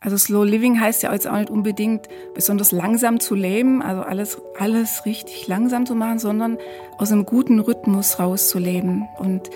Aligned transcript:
Also 0.00 0.16
Slow 0.16 0.44
Living 0.44 0.80
heißt 0.80 1.02
ja 1.02 1.12
jetzt 1.12 1.26
auch 1.26 1.36
nicht 1.36 1.50
unbedingt 1.50 2.08
besonders 2.32 2.70
langsam 2.70 3.18
zu 3.18 3.34
leben, 3.34 3.82
also 3.82 4.02
alles, 4.02 4.40
alles 4.56 5.04
richtig 5.06 5.48
langsam 5.48 5.86
zu 5.86 5.96
machen, 5.96 6.20
sondern 6.20 6.56
aus 6.98 7.10
einem 7.10 7.26
guten 7.26 7.58
Rhythmus 7.58 8.20
rauszuleben. 8.20 9.08
Und 9.18 9.50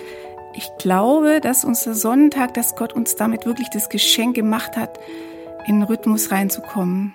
ich 0.53 0.69
glaube, 0.79 1.39
dass 1.39 1.63
unser 1.63 1.95
Sonntag, 1.95 2.53
dass 2.55 2.75
Gott 2.75 2.91
uns 2.91 3.15
damit 3.15 3.45
wirklich 3.45 3.69
das 3.69 3.87
Geschenk 3.87 4.35
gemacht 4.35 4.75
hat, 4.75 4.99
in 5.65 5.79
den 5.79 5.83
Rhythmus 5.83 6.29
reinzukommen. 6.29 7.13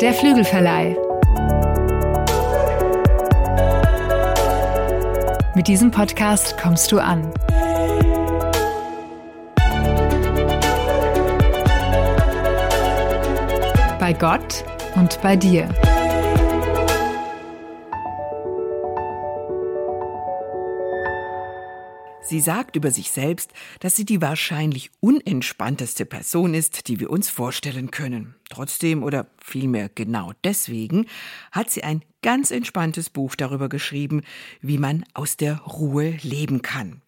Der 0.00 0.12
Flügelverleih. 0.12 1.05
Mit 5.56 5.68
diesem 5.68 5.90
Podcast 5.90 6.58
kommst 6.58 6.92
du 6.92 6.98
an. 6.98 7.32
Bei 13.98 14.12
Gott 14.12 14.66
und 14.96 15.18
bei 15.22 15.34
dir. 15.34 15.66
Sie 22.20 22.40
sagt 22.40 22.76
über 22.76 22.90
sich 22.90 23.10
selbst, 23.10 23.52
dass 23.80 23.96
sie 23.96 24.04
die 24.04 24.20
wahrscheinlich 24.20 24.90
unentspannteste 25.00 26.04
Person 26.04 26.52
ist, 26.52 26.88
die 26.88 27.00
wir 27.00 27.08
uns 27.08 27.30
vorstellen 27.30 27.90
können. 27.90 28.34
Trotzdem 28.50 29.02
oder 29.02 29.28
vielmehr 29.38 29.88
genau 29.88 30.32
deswegen 30.44 31.06
hat 31.50 31.70
sie 31.70 31.82
ein 31.82 32.02
ganz 32.26 32.50
entspanntes 32.50 33.08
Buch 33.08 33.36
darüber 33.36 33.68
geschrieben, 33.68 34.22
wie 34.60 34.78
man 34.78 35.04
aus 35.14 35.36
der 35.36 35.58
Ruhe 35.58 36.16
leben 36.22 36.60
kann. 36.60 37.00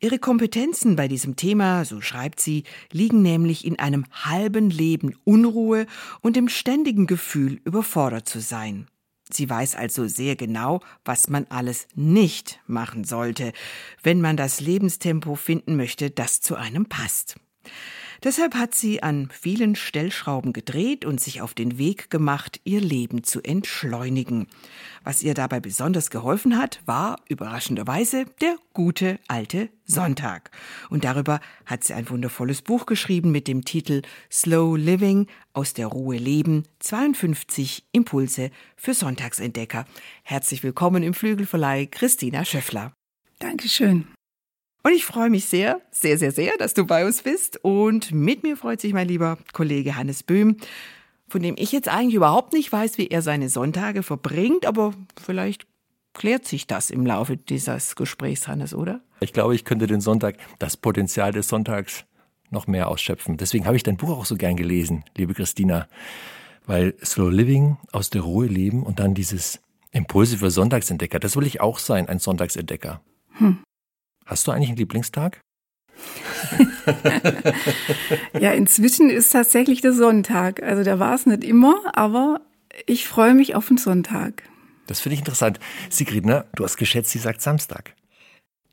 Ihre 0.00 0.18
Kompetenzen 0.18 0.96
bei 0.96 1.08
diesem 1.08 1.36
Thema, 1.36 1.84
so 1.84 2.00
schreibt 2.00 2.40
sie, 2.40 2.64
liegen 2.90 3.20
nämlich 3.20 3.66
in 3.66 3.78
einem 3.78 4.06
halben 4.12 4.70
Leben 4.70 5.14
Unruhe 5.24 5.84
und 6.22 6.36
dem 6.36 6.48
ständigen 6.48 7.06
Gefühl, 7.06 7.60
überfordert 7.66 8.26
zu 8.26 8.40
sein. 8.40 8.86
Sie 9.30 9.50
weiß 9.50 9.76
also 9.76 10.08
sehr 10.08 10.36
genau, 10.36 10.80
was 11.04 11.28
man 11.28 11.46
alles 11.50 11.86
nicht 11.94 12.58
machen 12.66 13.04
sollte, 13.04 13.52
wenn 14.02 14.22
man 14.22 14.38
das 14.38 14.62
Lebenstempo 14.62 15.34
finden 15.34 15.76
möchte, 15.76 16.08
das 16.08 16.40
zu 16.40 16.56
einem 16.56 16.86
passt. 16.86 17.36
Deshalb 18.24 18.54
hat 18.54 18.72
sie 18.72 19.02
an 19.02 19.28
vielen 19.32 19.74
Stellschrauben 19.74 20.52
gedreht 20.52 21.04
und 21.04 21.20
sich 21.20 21.40
auf 21.40 21.54
den 21.54 21.76
Weg 21.76 22.08
gemacht, 22.08 22.60
ihr 22.62 22.80
Leben 22.80 23.24
zu 23.24 23.42
entschleunigen. 23.42 24.46
Was 25.02 25.24
ihr 25.24 25.34
dabei 25.34 25.58
besonders 25.58 26.08
geholfen 26.08 26.56
hat, 26.56 26.80
war 26.86 27.18
überraschenderweise 27.28 28.26
der 28.40 28.56
gute 28.74 29.18
alte 29.26 29.70
Sonntag. 29.86 30.52
Und 30.88 31.02
darüber 31.02 31.40
hat 31.66 31.82
sie 31.82 31.94
ein 31.94 32.08
wundervolles 32.08 32.62
Buch 32.62 32.86
geschrieben 32.86 33.32
mit 33.32 33.48
dem 33.48 33.64
Titel 33.64 34.02
Slow 34.30 34.78
Living 34.78 35.26
aus 35.52 35.74
der 35.74 35.88
Ruhe 35.88 36.16
leben 36.16 36.62
52 36.78 37.86
Impulse 37.90 38.52
für 38.76 38.94
Sonntagsentdecker. 38.94 39.84
Herzlich 40.22 40.62
willkommen 40.62 41.02
im 41.02 41.14
Flügelverleih 41.14 41.86
Christina 41.86 42.44
Schöffler. 42.44 42.92
Dankeschön. 43.40 44.06
Und 44.82 44.92
ich 44.92 45.04
freue 45.04 45.30
mich 45.30 45.44
sehr, 45.44 45.80
sehr, 45.90 46.18
sehr, 46.18 46.32
sehr, 46.32 46.56
dass 46.58 46.74
du 46.74 46.84
bei 46.86 47.06
uns 47.06 47.22
bist. 47.22 47.58
Und 47.62 48.12
mit 48.12 48.42
mir 48.42 48.56
freut 48.56 48.80
sich 48.80 48.92
mein 48.92 49.08
lieber 49.08 49.38
Kollege 49.52 49.96
Hannes 49.96 50.22
Böhm, 50.22 50.56
von 51.28 51.42
dem 51.42 51.54
ich 51.56 51.72
jetzt 51.72 51.88
eigentlich 51.88 52.14
überhaupt 52.14 52.52
nicht 52.52 52.72
weiß, 52.72 52.98
wie 52.98 53.08
er 53.08 53.22
seine 53.22 53.48
Sonntage 53.48 54.02
verbringt, 54.02 54.66
aber 54.66 54.92
vielleicht 55.22 55.66
klärt 56.14 56.46
sich 56.46 56.66
das 56.66 56.90
im 56.90 57.06
Laufe 57.06 57.36
dieses 57.36 57.96
Gesprächs, 57.96 58.48
Hannes, 58.48 58.74
oder? 58.74 59.00
Ich 59.20 59.32
glaube, 59.32 59.54
ich 59.54 59.64
könnte 59.64 59.86
den 59.86 60.00
Sonntag, 60.00 60.36
das 60.58 60.76
Potenzial 60.76 61.32
des 61.32 61.48
Sonntags 61.48 62.04
noch 62.50 62.66
mehr 62.66 62.88
ausschöpfen. 62.88 63.38
Deswegen 63.38 63.66
habe 63.66 63.76
ich 63.76 63.82
dein 63.82 63.96
Buch 63.96 64.10
auch 64.10 64.26
so 64.26 64.36
gern 64.36 64.56
gelesen, 64.56 65.04
liebe 65.16 65.32
Christina. 65.32 65.88
Weil 66.66 66.94
Slow 67.02 67.30
Living, 67.30 67.78
aus 67.92 68.10
der 68.10 68.22
Ruhe 68.22 68.46
leben 68.46 68.82
und 68.82 69.00
dann 69.00 69.14
dieses 69.14 69.60
Impulse 69.90 70.38
für 70.38 70.50
Sonntagsentdecker, 70.50 71.18
das 71.18 71.34
will 71.34 71.46
ich 71.46 71.60
auch 71.60 71.78
sein, 71.78 72.08
ein 72.08 72.18
Sonntagsentdecker. 72.18 73.00
Hm. 73.38 73.58
Hast 74.26 74.46
du 74.46 74.52
eigentlich 74.52 74.68
einen 74.68 74.78
Lieblingstag? 74.78 75.40
ja, 78.40 78.52
inzwischen 78.52 79.10
ist 79.10 79.30
tatsächlich 79.30 79.80
der 79.80 79.92
Sonntag. 79.92 80.62
Also 80.62 80.82
da 80.82 80.98
war 80.98 81.14
es 81.14 81.26
nicht 81.26 81.44
immer, 81.44 81.76
aber 81.94 82.40
ich 82.86 83.06
freue 83.06 83.34
mich 83.34 83.54
auf 83.54 83.68
den 83.68 83.76
Sonntag. 83.76 84.42
Das 84.86 85.00
finde 85.00 85.14
ich 85.14 85.20
interessant. 85.20 85.60
Sigrid, 85.90 86.26
ne? 86.26 86.44
du 86.54 86.64
hast 86.64 86.76
geschätzt, 86.76 87.10
sie 87.10 87.18
sagt 87.18 87.40
Samstag. 87.40 87.94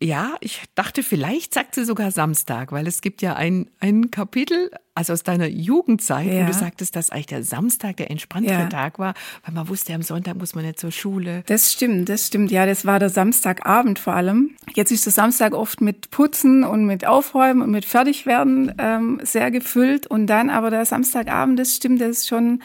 Ja, 0.02 0.36
ich 0.40 0.62
dachte, 0.76 1.04
vielleicht 1.04 1.54
sagt 1.54 1.76
sie 1.76 1.84
sogar 1.84 2.12
Samstag, 2.12 2.72
weil 2.72 2.88
es 2.88 3.02
gibt 3.02 3.22
ja 3.22 3.36
ein, 3.36 3.70
ein 3.82 4.12
Kapitel, 4.12 4.72
also 4.96 5.12
aus 5.12 5.24
deiner 5.24 5.48
Jugendzeit, 5.48 6.32
ja. 6.32 6.44
wo 6.44 6.48
du 6.48 6.54
sagtest, 6.54 6.96
dass 6.96 7.10
eigentlich 7.10 7.26
der 7.26 7.44
Samstag 7.44 7.98
der 7.98 8.10
entspanntere 8.10 8.60
ja. 8.60 8.68
Tag 8.68 8.98
war, 8.98 9.14
weil 9.44 9.54
man 9.54 9.68
wusste, 9.68 9.94
am 9.94 10.02
Sonntag 10.02 10.38
muss 10.38 10.56
man 10.56 10.64
nicht 10.64 10.80
zur 10.80 10.94
Schule. 10.94 11.44
Das 11.48 11.74
stimmt, 11.74 12.08
das 12.08 12.28
stimmt. 12.28 12.50
Ja, 12.50 12.66
das 12.66 12.86
war 12.86 13.00
der 13.00 13.10
Samstagabend 13.10 14.00
vor 14.00 14.14
allem. 14.14 14.52
Jetzt 14.74 14.92
ist 14.92 15.06
der 15.06 15.12
Samstag 15.12 15.54
oft 15.54 15.82
mit 15.82 16.12
Putzen 16.12 16.64
und 16.64 16.86
mit 16.86 17.06
Aufräumen 17.06 17.62
und 17.62 17.72
mit 17.72 17.84
Fertigwerden 17.84 18.74
ähm, 18.78 19.20
sehr 19.24 19.52
gefüllt. 19.52 20.08
Und 20.08 20.28
dann 20.28 20.50
aber 20.50 20.70
der 20.70 20.86
Samstagabend, 20.86 21.60
das 21.60 21.76
stimmt, 21.76 22.00
das 22.00 22.20
ist 22.20 22.30
schon, 22.30 22.64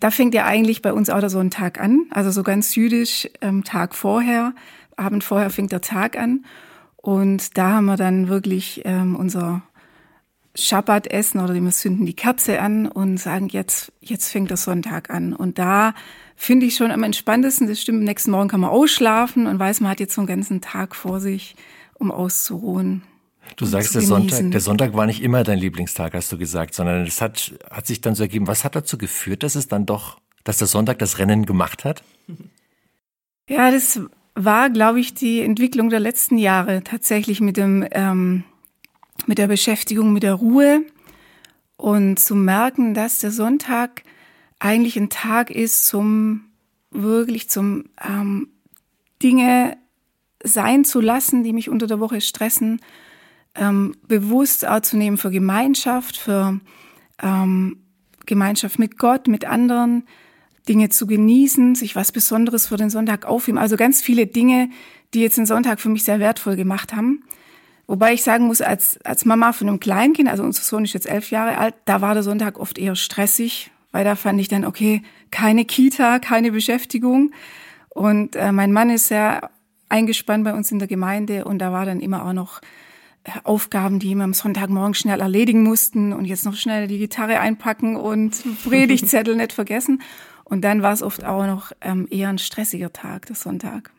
da 0.00 0.10
fängt 0.10 0.34
ja 0.34 0.44
eigentlich 0.44 0.82
bei 0.82 0.92
uns 0.92 1.08
auch 1.08 1.26
so 1.30 1.38
ein 1.38 1.50
Tag 1.50 1.80
an. 1.80 2.02
Also 2.10 2.30
so 2.30 2.42
ganz 2.42 2.74
jüdisch, 2.74 3.26
ähm, 3.40 3.64
Tag 3.64 3.94
vorher 3.94 4.52
Abend 4.98 5.24
vorher 5.24 5.50
fängt 5.50 5.72
der 5.72 5.80
Tag 5.80 6.18
an. 6.18 6.44
Und 6.96 7.56
da 7.56 7.70
haben 7.72 7.86
wir 7.86 7.96
dann 7.96 8.28
wirklich 8.28 8.82
ähm, 8.84 9.16
unser 9.16 9.62
Schabbatessen 10.54 11.40
oder 11.40 11.54
wir 11.54 11.70
zünden 11.70 12.04
die 12.04 12.14
Kerze 12.16 12.60
an 12.60 12.88
und 12.88 13.18
sagen, 13.18 13.48
jetzt, 13.48 13.92
jetzt 14.00 14.30
fängt 14.30 14.50
der 14.50 14.56
Sonntag 14.56 15.08
an. 15.08 15.32
Und 15.32 15.58
da 15.58 15.94
finde 16.34 16.66
ich 16.66 16.76
schon 16.76 16.90
am 16.90 17.04
entspanntesten, 17.04 17.68
das 17.68 17.80
stimmt, 17.80 17.98
am 17.98 18.04
nächsten 18.04 18.30
Morgen 18.32 18.48
kann 18.48 18.60
man 18.60 18.70
ausschlafen 18.70 19.46
und 19.46 19.58
weiß, 19.58 19.80
man 19.80 19.90
hat 19.90 20.00
jetzt 20.00 20.14
so 20.14 20.20
einen 20.20 20.28
ganzen 20.28 20.60
Tag 20.60 20.96
vor 20.96 21.20
sich, 21.20 21.54
um 21.94 22.10
auszuruhen. 22.10 23.02
Du 23.56 23.64
sagst, 23.64 23.94
der 23.94 24.02
Sonntag, 24.02 24.50
der 24.50 24.60
Sonntag 24.60 24.94
war 24.94 25.06
nicht 25.06 25.22
immer 25.22 25.42
dein 25.42 25.58
Lieblingstag, 25.58 26.14
hast 26.14 26.30
du 26.30 26.38
gesagt, 26.38 26.74
sondern 26.74 27.06
es 27.06 27.20
hat, 27.20 27.54
hat 27.70 27.86
sich 27.86 28.00
dann 28.00 28.14
so 28.14 28.24
ergeben. 28.24 28.46
Was 28.46 28.64
hat 28.64 28.76
dazu 28.76 28.98
geführt, 28.98 29.42
dass 29.42 29.54
es 29.54 29.68
dann 29.68 29.86
doch, 29.86 30.20
dass 30.44 30.58
der 30.58 30.66
Sonntag 30.66 30.98
das 30.98 31.18
Rennen 31.18 31.46
gemacht 31.46 31.84
hat? 31.84 32.02
Ja, 33.48 33.70
das 33.70 34.00
war, 34.44 34.70
glaube 34.70 35.00
ich, 35.00 35.14
die 35.14 35.40
Entwicklung 35.40 35.90
der 35.90 36.00
letzten 36.00 36.38
Jahre 36.38 36.82
tatsächlich 36.84 37.40
mit 37.40 37.56
dem 37.56 37.86
ähm, 37.90 38.44
mit 39.26 39.38
der 39.38 39.48
Beschäftigung 39.48 40.12
mit 40.12 40.22
der 40.22 40.34
Ruhe 40.34 40.82
und 41.76 42.18
zu 42.18 42.34
merken, 42.34 42.94
dass 42.94 43.18
der 43.18 43.32
Sonntag 43.32 44.02
eigentlich 44.58 44.96
ein 44.96 45.10
Tag 45.10 45.50
ist 45.50 45.86
zum 45.86 46.44
wirklich 46.90 47.50
zum 47.50 47.86
ähm, 48.02 48.48
Dinge 49.22 49.76
sein 50.42 50.84
zu 50.84 51.00
lassen, 51.00 51.42
die 51.42 51.52
mich 51.52 51.68
unter 51.68 51.86
der 51.86 52.00
Woche 52.00 52.20
stressen, 52.20 52.80
ähm, 53.54 53.94
bewusst 54.06 54.66
auch 54.66 54.80
zu 54.80 54.96
nehmen 54.96 55.18
für 55.18 55.30
Gemeinschaft, 55.30 56.16
für 56.16 56.60
ähm, 57.20 57.82
Gemeinschaft 58.26 58.78
mit 58.78 58.98
Gott, 58.98 59.26
mit 59.26 59.44
anderen, 59.44 60.04
Dinge 60.68 60.88
zu 60.90 61.06
genießen, 61.06 61.74
sich 61.74 61.96
was 61.96 62.12
Besonderes 62.12 62.66
für 62.66 62.76
den 62.76 62.90
Sonntag 62.90 63.24
aufheben. 63.24 63.58
Also 63.58 63.76
ganz 63.76 64.02
viele 64.02 64.26
Dinge, 64.26 64.70
die 65.14 65.20
jetzt 65.20 65.38
den 65.38 65.46
Sonntag 65.46 65.80
für 65.80 65.88
mich 65.88 66.04
sehr 66.04 66.20
wertvoll 66.20 66.56
gemacht 66.56 66.94
haben. 66.94 67.24
Wobei 67.86 68.12
ich 68.12 68.22
sagen 68.22 68.46
muss, 68.46 68.60
als, 68.60 69.00
als 69.02 69.24
Mama 69.24 69.52
von 69.52 69.68
einem 69.68 69.80
Kleinkind, 69.80 70.28
also 70.28 70.42
unser 70.42 70.62
Sohn 70.62 70.84
ist 70.84 70.92
jetzt 70.92 71.08
elf 71.08 71.30
Jahre 71.30 71.56
alt, 71.56 71.74
da 71.86 72.02
war 72.02 72.12
der 72.12 72.22
Sonntag 72.22 72.60
oft 72.60 72.78
eher 72.78 72.96
stressig, 72.96 73.70
weil 73.92 74.04
da 74.04 74.14
fand 74.14 74.38
ich 74.40 74.48
dann, 74.48 74.66
okay, 74.66 75.02
keine 75.30 75.64
Kita, 75.64 76.18
keine 76.18 76.52
Beschäftigung. 76.52 77.32
Und 77.88 78.36
äh, 78.36 78.52
mein 78.52 78.72
Mann 78.72 78.90
ist 78.90 79.08
sehr 79.08 79.50
eingespannt 79.88 80.44
bei 80.44 80.52
uns 80.52 80.70
in 80.70 80.78
der 80.78 80.88
Gemeinde 80.88 81.46
und 81.46 81.60
da 81.60 81.72
war 81.72 81.86
dann 81.86 82.00
immer 82.00 82.26
auch 82.26 82.34
noch 82.34 82.60
äh, 83.24 83.30
Aufgaben, 83.44 83.98
die 83.98 84.14
wir 84.14 84.24
am 84.24 84.34
Sonntagmorgen 84.34 84.92
schnell 84.92 85.20
erledigen 85.20 85.62
mussten 85.62 86.12
und 86.12 86.26
jetzt 86.26 86.44
noch 86.44 86.56
schnell 86.56 86.88
die 86.88 86.98
Gitarre 86.98 87.40
einpacken 87.40 87.96
und 87.96 88.36
Predigtzettel 88.64 89.34
nicht 89.34 89.54
vergessen. 89.54 90.02
Und 90.48 90.62
dann 90.62 90.82
war 90.82 90.92
es 90.92 91.02
oft 91.02 91.24
auch 91.24 91.46
noch 91.46 91.72
ähm, 91.80 92.06
eher 92.10 92.28
ein 92.28 92.38
stressiger 92.38 92.92
Tag, 92.92 93.26
der 93.26 93.36
Sonntag. 93.36 93.92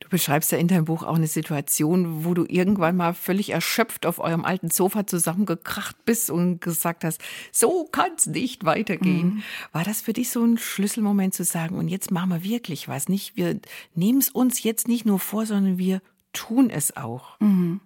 Du 0.00 0.08
beschreibst 0.08 0.50
ja 0.50 0.58
in 0.58 0.68
deinem 0.68 0.84
Buch 0.84 1.04
auch 1.04 1.14
eine 1.14 1.28
Situation, 1.28 2.24
wo 2.24 2.34
du 2.34 2.44
irgendwann 2.46 2.96
mal 2.96 3.14
völlig 3.14 3.50
erschöpft 3.50 4.04
auf 4.04 4.18
eurem 4.18 4.44
alten 4.44 4.68
Sofa 4.68 5.06
zusammengekracht 5.06 6.04
bist 6.04 6.28
und 6.28 6.60
gesagt 6.60 7.04
hast, 7.04 7.20
so 7.52 7.84
kann 7.84 8.10
es 8.16 8.26
nicht 8.26 8.64
weitergehen. 8.64 9.34
Mhm. 9.34 9.42
War 9.72 9.84
das 9.84 10.00
für 10.00 10.12
dich 10.12 10.30
so 10.30 10.44
ein 10.44 10.58
Schlüsselmoment 10.58 11.34
zu 11.34 11.44
sagen, 11.44 11.76
und 11.76 11.88
jetzt 11.88 12.10
machen 12.10 12.30
wir 12.30 12.42
wirklich 12.42 12.88
was? 12.88 13.08
Nicht, 13.08 13.36
wir 13.36 13.60
nehmen 13.94 14.18
es 14.18 14.28
uns 14.28 14.62
jetzt 14.62 14.88
nicht 14.88 15.06
nur 15.06 15.20
vor, 15.20 15.46
sondern 15.46 15.78
wir 15.78 16.02
tun 16.32 16.68
es 16.68 16.96
auch. 16.96 17.38
Mhm. 17.40 17.80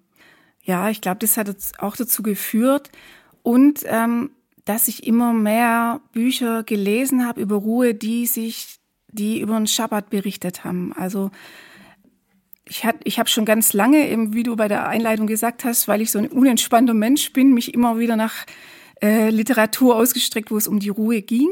Ja, 0.63 0.89
ich 0.89 1.03
glaube, 1.03 1.19
das 1.19 1.37
hat 1.37 1.55
auch 1.79 1.97
dazu 1.97 2.23
geführt. 2.23 2.91
Und 3.43 3.85
ähm, 3.87 4.31
dass 4.65 4.89
ich 4.89 5.07
immer 5.07 5.33
mehr 5.33 6.01
Bücher 6.13 6.63
gelesen 6.63 7.27
habe 7.27 7.41
über 7.41 7.57
Ruhe, 7.57 7.95
die 7.95 8.27
sich, 8.27 8.79
die 9.09 9.41
über 9.41 9.57
den 9.57 9.67
Schabbat 9.67 10.11
berichtet 10.11 10.65
haben. 10.65 10.93
Also 10.95 11.31
ich, 12.67 12.85
hat, 12.85 12.97
ich 13.05 13.19
habe 13.19 13.29
schon 13.29 13.45
ganz 13.45 13.73
lange, 13.73 14.09
eben, 14.09 14.33
wie 14.33 14.43
du 14.43 14.57
bei 14.57 14.69
der 14.69 14.89
Einleitung 14.89 15.27
gesagt 15.27 15.65
hast, 15.65 15.87
weil 15.87 16.01
ich 16.01 16.11
so 16.11 16.19
ein 16.19 16.29
unentspannter 16.29 16.95
Mensch 16.95 17.33
bin, 17.33 17.53
mich 17.53 17.75
immer 17.75 17.99
wieder 17.99 18.17
nach 18.17 18.47
äh, 19.03 19.29
Literatur 19.31 19.97
ausgestreckt, 19.97 20.51
wo 20.51 20.57
es 20.57 20.69
um 20.69 20.81
die 20.81 20.89
Ruhe 20.89 21.21
ging. 21.21 21.51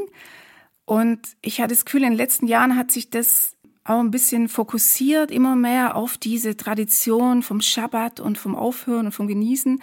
Und 0.84 1.20
ich 1.42 1.60
hatte 1.60 1.74
das 1.74 1.84
Gefühl, 1.84 2.02
in 2.02 2.10
den 2.10 2.16
letzten 2.16 2.46
Jahren 2.46 2.76
hat 2.76 2.90
sich 2.90 3.10
das 3.10 3.56
auch 3.84 4.00
ein 4.00 4.10
bisschen 4.10 4.48
fokussiert, 4.48 5.30
immer 5.30 5.56
mehr 5.56 5.96
auf 5.96 6.16
diese 6.16 6.56
Tradition 6.56 7.42
vom 7.42 7.60
Schabbat 7.60 8.20
und 8.20 8.38
vom 8.38 8.54
Aufhören 8.54 9.06
und 9.06 9.12
vom 9.12 9.26
Genießen. 9.26 9.82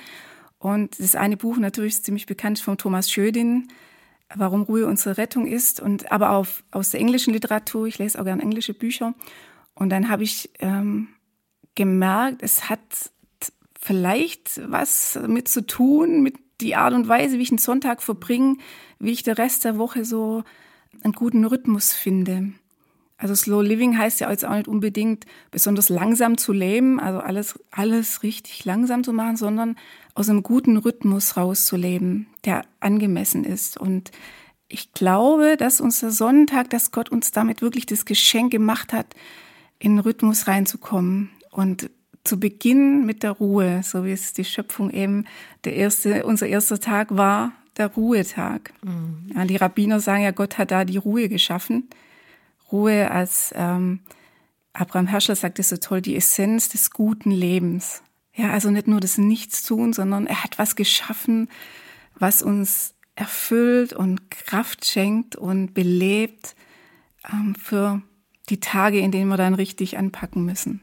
Und 0.60 1.00
das 1.00 1.16
eine 1.16 1.38
Buch 1.38 1.58
natürlich 1.58 1.96
ist 1.96 2.06
ziemlich 2.06 2.26
bekannt 2.26 2.60
von 2.60 2.78
Thomas 2.78 3.10
Schödin, 3.10 3.70
Warum 4.36 4.62
Ruhe 4.62 4.86
unsere 4.86 5.18
Rettung 5.18 5.48
ist. 5.48 5.80
Und 5.80 6.12
aber 6.12 6.32
auch 6.32 6.46
aus 6.70 6.92
der 6.92 7.00
englischen 7.00 7.34
Literatur, 7.34 7.88
ich 7.88 7.98
lese 7.98 8.20
auch 8.20 8.26
gerne 8.26 8.44
englische 8.44 8.76
Bücher. 8.76 9.16
Und 9.74 9.90
dann 9.90 10.10
habe 10.10 10.24
ich 10.24 10.52
ähm, 10.60 11.08
gemerkt, 11.74 12.44
es 12.44 12.70
hat 12.70 12.80
vielleicht 13.80 14.62
was 14.70 15.18
mit 15.28 15.48
zu 15.48 15.66
tun, 15.66 16.22
mit 16.22 16.36
die 16.62 16.76
Art 16.76 16.94
und 16.94 17.08
Weise, 17.08 17.38
wie 17.38 17.44
ich 17.44 17.52
einen 17.52 17.58
Sonntag 17.58 18.04
verbringe, 18.04 18.58
wie 19.00 19.12
ich 19.12 19.24
den 19.24 19.36
Rest 19.36 19.64
der 19.64 19.78
Woche 19.78 20.06
so 20.06 20.44
einen 21.04 21.14
guten 21.14 21.46
Rhythmus 21.46 21.94
finde. 21.94 22.54
Also 23.22 23.36
Slow 23.36 23.62
Living 23.62 23.98
heißt 23.98 24.22
ja 24.22 24.32
jetzt 24.32 24.46
auch 24.46 24.56
nicht 24.56 24.70
unbedingt 24.70 25.26
besonders 25.52 25.90
langsam 25.90 26.38
zu 26.38 26.54
leben, 26.54 27.02
also 27.02 27.20
alles, 27.20 27.60
alles 27.70 28.24
richtig 28.24 28.64
langsam 28.64 29.04
zu 29.04 29.12
machen, 29.12 29.36
sondern 29.36 29.76
aus 30.16 30.30
einem 30.30 30.42
guten 30.42 30.78
Rhythmus 30.78 31.36
rauszuleben, 31.36 32.28
der 32.46 32.62
angemessen 32.80 33.44
ist. 33.44 33.78
Und 33.78 34.12
ich 34.70 34.94
glaube, 34.94 35.58
dass 35.58 35.82
unser 35.82 36.12
Sonntag, 36.12 36.70
dass 36.70 36.92
Gott 36.92 37.10
uns 37.10 37.32
damit 37.32 37.62
wirklich 37.62 37.86
das 37.86 38.06
Geschenk 38.06 38.52
gemacht 38.52 38.94
hat, 38.94 39.08
in 39.80 39.98
den 39.98 40.00
Rhythmus 40.00 40.48
reinzukommen 40.48 41.30
und 41.52 41.90
zu 42.24 42.40
Beginn 42.40 43.06
mit 43.06 43.24
der 43.24 43.32
Ruhe, 43.32 43.82
so 43.84 44.06
wie 44.06 44.12
es 44.14 44.32
die 44.32 44.46
Schöpfung 44.46 44.92
eben 44.92 45.26
der 45.66 45.76
erste, 45.76 46.26
unser 46.26 46.48
erster 46.48 46.80
Tag 46.80 47.18
war, 47.18 47.52
der 47.76 47.88
Ruhetag. 47.88 48.72
Mhm. 48.82 49.32
Ja, 49.36 49.44
die 49.44 49.58
Rabbiner 49.58 50.00
sagen 50.00 50.24
ja, 50.24 50.32
Gott 50.32 50.58
hat 50.58 50.72
da 50.72 50.86
die 50.86 50.98
Ruhe 50.98 51.28
geschaffen. 51.28 51.90
Ruhe 52.72 53.12
als 53.12 53.54
ähm, 53.56 54.02
Abraham 54.74 55.08
Herschel 55.08 55.36
sagt 55.36 55.60
es 55.60 55.70
so 55.70 55.78
toll, 55.78 56.02
die 56.02 56.16
Essenz 56.16 56.70
des 56.70 56.92
guten 56.92 57.32
Lebens. 57.32 58.02
Ja, 58.34 58.52
also 58.52 58.70
nicht 58.70 58.88
nur 58.88 59.00
das 59.00 59.18
Nichtstun, 59.18 59.94
sondern 59.94 60.28
er 60.28 60.44
hat 60.44 60.58
was 60.60 60.76
geschaffen, 60.76 61.50
was 62.16 62.42
uns 62.42 62.94
erfüllt 63.16 63.94
und 63.94 64.32
Kraft 64.32 64.86
schenkt 64.86 65.36
und 65.36 65.74
belebt 65.74 66.56
ähm, 67.32 67.56
für 67.56 68.02
die 68.50 68.60
Tage, 68.60 69.00
in 69.00 69.12
denen 69.12 69.30
wir 69.30 69.38
dann 69.38 69.54
richtig 69.54 69.98
anpacken 69.98 70.46
müssen. 70.46 70.82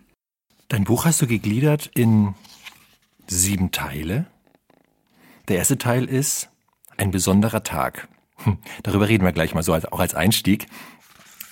Dein 0.69 0.85
Buch 0.85 1.05
hast 1.05 1.23
du 1.23 1.27
gegliedert 1.27 1.91
in 1.95 2.35
sieben 3.27 3.71
Teile. 3.71 4.27
Der 5.49 5.57
erste 5.57 5.79
Teil 5.79 6.05
ist 6.05 6.51
ein 6.97 7.11
besonderer 7.11 7.63
Tag. 7.63 8.09
Hm, 8.45 8.59
darüber 8.83 9.09
reden 9.09 9.25
wir 9.25 9.33
gleich 9.33 9.55
mal 9.55 9.63
so, 9.63 9.73
als, 9.73 9.87
auch 9.87 10.01
als 10.01 10.15
Einstieg. 10.15 10.67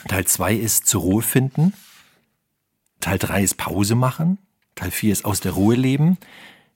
Teil 0.09 0.27
zwei 0.27 0.55
ist 0.55 0.87
zur 0.87 1.03
Ruhe 1.03 1.23
finden. 1.23 1.73
Teil 3.01 3.19
drei 3.19 3.43
ist 3.43 3.56
Pause 3.56 3.95
machen. 3.95 4.39
Teil 4.75 4.91
vier 4.91 5.12
ist 5.12 5.25
aus 5.25 5.41
der 5.41 5.53
Ruhe 5.53 5.75
leben. 5.75 6.19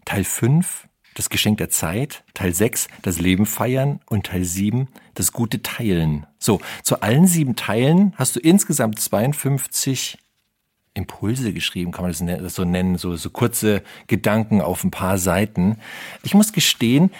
Teil 0.04 0.24
fünf 0.24 0.88
das 1.18 1.30
Geschenk 1.30 1.58
der 1.58 1.68
Zeit, 1.68 2.22
Teil 2.32 2.54
6, 2.54 2.86
das 3.02 3.18
Leben 3.18 3.44
feiern 3.44 4.00
und 4.06 4.26
Teil 4.26 4.44
7, 4.44 4.86
das 5.14 5.32
gute 5.32 5.62
Teilen. 5.62 6.26
So, 6.38 6.60
zu 6.84 7.00
allen 7.02 7.26
sieben 7.26 7.56
Teilen 7.56 8.14
hast 8.16 8.36
du 8.36 8.40
insgesamt 8.40 9.00
52 9.00 10.16
Impulse 10.94 11.52
geschrieben, 11.52 11.90
kann 11.90 12.04
man 12.04 12.42
das 12.42 12.54
so 12.54 12.64
nennen, 12.64 12.98
so, 12.98 13.16
so 13.16 13.30
kurze 13.30 13.82
Gedanken 14.06 14.60
auf 14.60 14.84
ein 14.84 14.92
paar 14.92 15.18
Seiten. 15.18 15.78
Ich 16.22 16.34
muss 16.34 16.52
gestehen, 16.52 17.10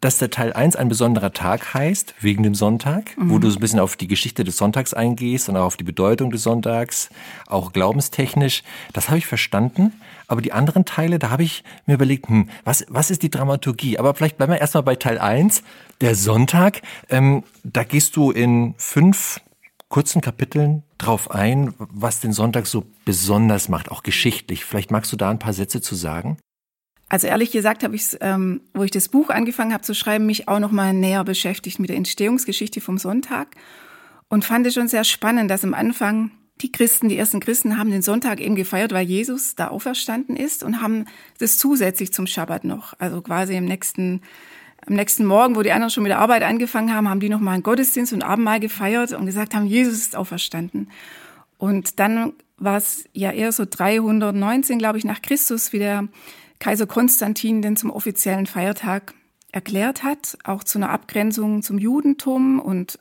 dass 0.00 0.18
der 0.18 0.30
Teil 0.30 0.52
1 0.52 0.76
ein 0.76 0.88
besonderer 0.88 1.32
Tag 1.32 1.74
heißt, 1.74 2.14
wegen 2.20 2.42
dem 2.42 2.54
Sonntag, 2.54 3.16
mhm. 3.16 3.30
wo 3.30 3.38
du 3.38 3.50
so 3.50 3.58
ein 3.58 3.60
bisschen 3.60 3.80
auf 3.80 3.96
die 3.96 4.08
Geschichte 4.08 4.44
des 4.44 4.56
Sonntags 4.56 4.94
eingehst 4.94 5.48
und 5.48 5.56
auch 5.56 5.64
auf 5.64 5.76
die 5.76 5.84
Bedeutung 5.84 6.30
des 6.30 6.42
Sonntags, 6.42 7.10
auch 7.46 7.72
glaubenstechnisch. 7.72 8.62
Das 8.92 9.08
habe 9.08 9.18
ich 9.18 9.26
verstanden. 9.26 9.92
Aber 10.26 10.42
die 10.42 10.52
anderen 10.52 10.84
Teile, 10.84 11.18
da 11.18 11.30
habe 11.30 11.42
ich 11.42 11.64
mir 11.86 11.94
überlegt, 11.94 12.28
hm, 12.28 12.48
was, 12.64 12.84
was 12.88 13.10
ist 13.10 13.22
die 13.22 13.30
Dramaturgie? 13.30 13.98
Aber 13.98 14.14
vielleicht 14.14 14.36
bleiben 14.36 14.52
wir 14.52 14.60
erstmal 14.60 14.82
bei 14.82 14.94
Teil 14.94 15.18
1, 15.18 15.62
der 16.00 16.14
Sonntag. 16.14 16.82
Ähm, 17.08 17.44
da 17.64 17.82
gehst 17.82 18.16
du 18.16 18.30
in 18.30 18.74
fünf 18.76 19.40
kurzen 19.88 20.20
Kapiteln 20.20 20.82
drauf 20.98 21.30
ein, 21.30 21.74
was 21.78 22.20
den 22.20 22.32
Sonntag 22.32 22.66
so 22.66 22.84
besonders 23.04 23.68
macht, 23.68 23.90
auch 23.90 24.02
geschichtlich. 24.02 24.64
Vielleicht 24.64 24.90
magst 24.90 25.12
du 25.12 25.16
da 25.16 25.30
ein 25.30 25.38
paar 25.38 25.54
Sätze 25.54 25.80
zu 25.80 25.94
sagen? 25.94 26.36
Also 27.08 27.26
ehrlich 27.26 27.52
gesagt 27.52 27.84
habe 27.84 27.96
ich, 27.96 28.16
ähm, 28.20 28.60
wo 28.74 28.84
ich 28.84 28.90
das 28.90 29.08
Buch 29.08 29.30
angefangen 29.30 29.72
habe 29.72 29.82
zu 29.82 29.94
schreiben, 29.94 30.26
mich 30.26 30.48
auch 30.48 30.58
noch 30.58 30.72
mal 30.72 30.92
näher 30.92 31.24
beschäftigt 31.24 31.78
mit 31.78 31.88
der 31.88 31.96
Entstehungsgeschichte 31.96 32.80
vom 32.80 32.98
Sonntag 32.98 33.48
und 34.28 34.44
fand 34.44 34.66
es 34.66 34.74
schon 34.74 34.88
sehr 34.88 35.04
spannend, 35.04 35.50
dass 35.50 35.64
am 35.64 35.74
Anfang 35.74 36.30
die 36.60 36.72
Christen, 36.72 37.08
die 37.08 37.16
ersten 37.16 37.40
Christen 37.40 37.78
haben 37.78 37.90
den 37.90 38.02
Sonntag 38.02 38.40
eben 38.40 38.56
gefeiert, 38.56 38.92
weil 38.92 39.06
Jesus 39.06 39.54
da 39.54 39.68
auferstanden 39.68 40.36
ist 40.36 40.62
und 40.62 40.82
haben 40.82 41.06
das 41.38 41.56
zusätzlich 41.56 42.12
zum 42.12 42.26
Schabbat 42.26 42.64
noch. 42.64 42.94
Also 42.98 43.22
quasi 43.22 43.56
im 43.56 43.64
nächsten, 43.64 44.22
am 44.86 44.94
nächsten 44.94 45.24
Morgen, 45.24 45.56
wo 45.56 45.62
die 45.62 45.72
anderen 45.72 45.90
schon 45.90 46.02
mit 46.02 46.10
der 46.10 46.18
Arbeit 46.18 46.42
angefangen 46.42 46.92
haben, 46.92 47.08
haben 47.08 47.20
die 47.20 47.28
noch 47.28 47.40
mal 47.40 47.52
einen 47.52 47.62
Gottesdienst 47.62 48.12
und 48.12 48.22
Abendmahl 48.22 48.60
gefeiert 48.60 49.12
und 49.12 49.26
gesagt 49.26 49.54
haben, 49.54 49.66
Jesus 49.66 49.94
ist 49.94 50.16
auferstanden. 50.16 50.90
Und 51.58 52.00
dann 52.00 52.32
war 52.56 52.76
es 52.76 53.04
ja 53.12 53.30
eher 53.30 53.52
so 53.52 53.64
319, 53.68 54.78
glaube 54.78 54.98
ich, 54.98 55.04
nach 55.04 55.22
Christus, 55.22 55.72
wie 55.72 55.78
der 55.78 56.08
Kaiser 56.58 56.86
Konstantin 56.86 57.62
den 57.62 57.76
zum 57.76 57.90
offiziellen 57.90 58.46
Feiertag 58.46 59.14
erklärt 59.52 60.02
hat, 60.02 60.36
auch 60.44 60.64
zu 60.64 60.78
einer 60.78 60.90
Abgrenzung 60.90 61.62
zum 61.62 61.78
Judentum 61.78 62.60
und 62.60 62.98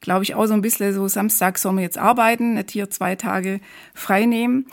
glaube 0.00 0.24
ich 0.24 0.34
auch 0.34 0.46
so 0.46 0.54
ein 0.54 0.62
bisschen 0.62 0.94
so 0.94 1.08
Samstag 1.08 1.58
sollen 1.58 1.76
wir 1.76 1.82
jetzt 1.82 1.98
arbeiten, 1.98 2.54
nicht 2.54 2.70
hier 2.70 2.90
zwei 2.90 3.16
Tage 3.16 3.60
frei 3.94 4.24
nehmen. 4.24 4.66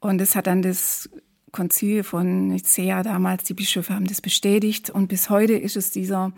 Und 0.00 0.20
es 0.20 0.34
hat 0.34 0.46
dann 0.46 0.62
das 0.62 1.08
Konzil 1.52 2.02
von 2.02 2.48
Nicea 2.48 3.02
damals, 3.02 3.44
die 3.44 3.54
Bischöfe 3.54 3.94
haben 3.94 4.06
das 4.06 4.20
bestätigt 4.20 4.90
und 4.90 5.06
bis 5.06 5.30
heute 5.30 5.52
ist 5.52 5.76
es 5.76 5.90
dieser, 5.90 6.32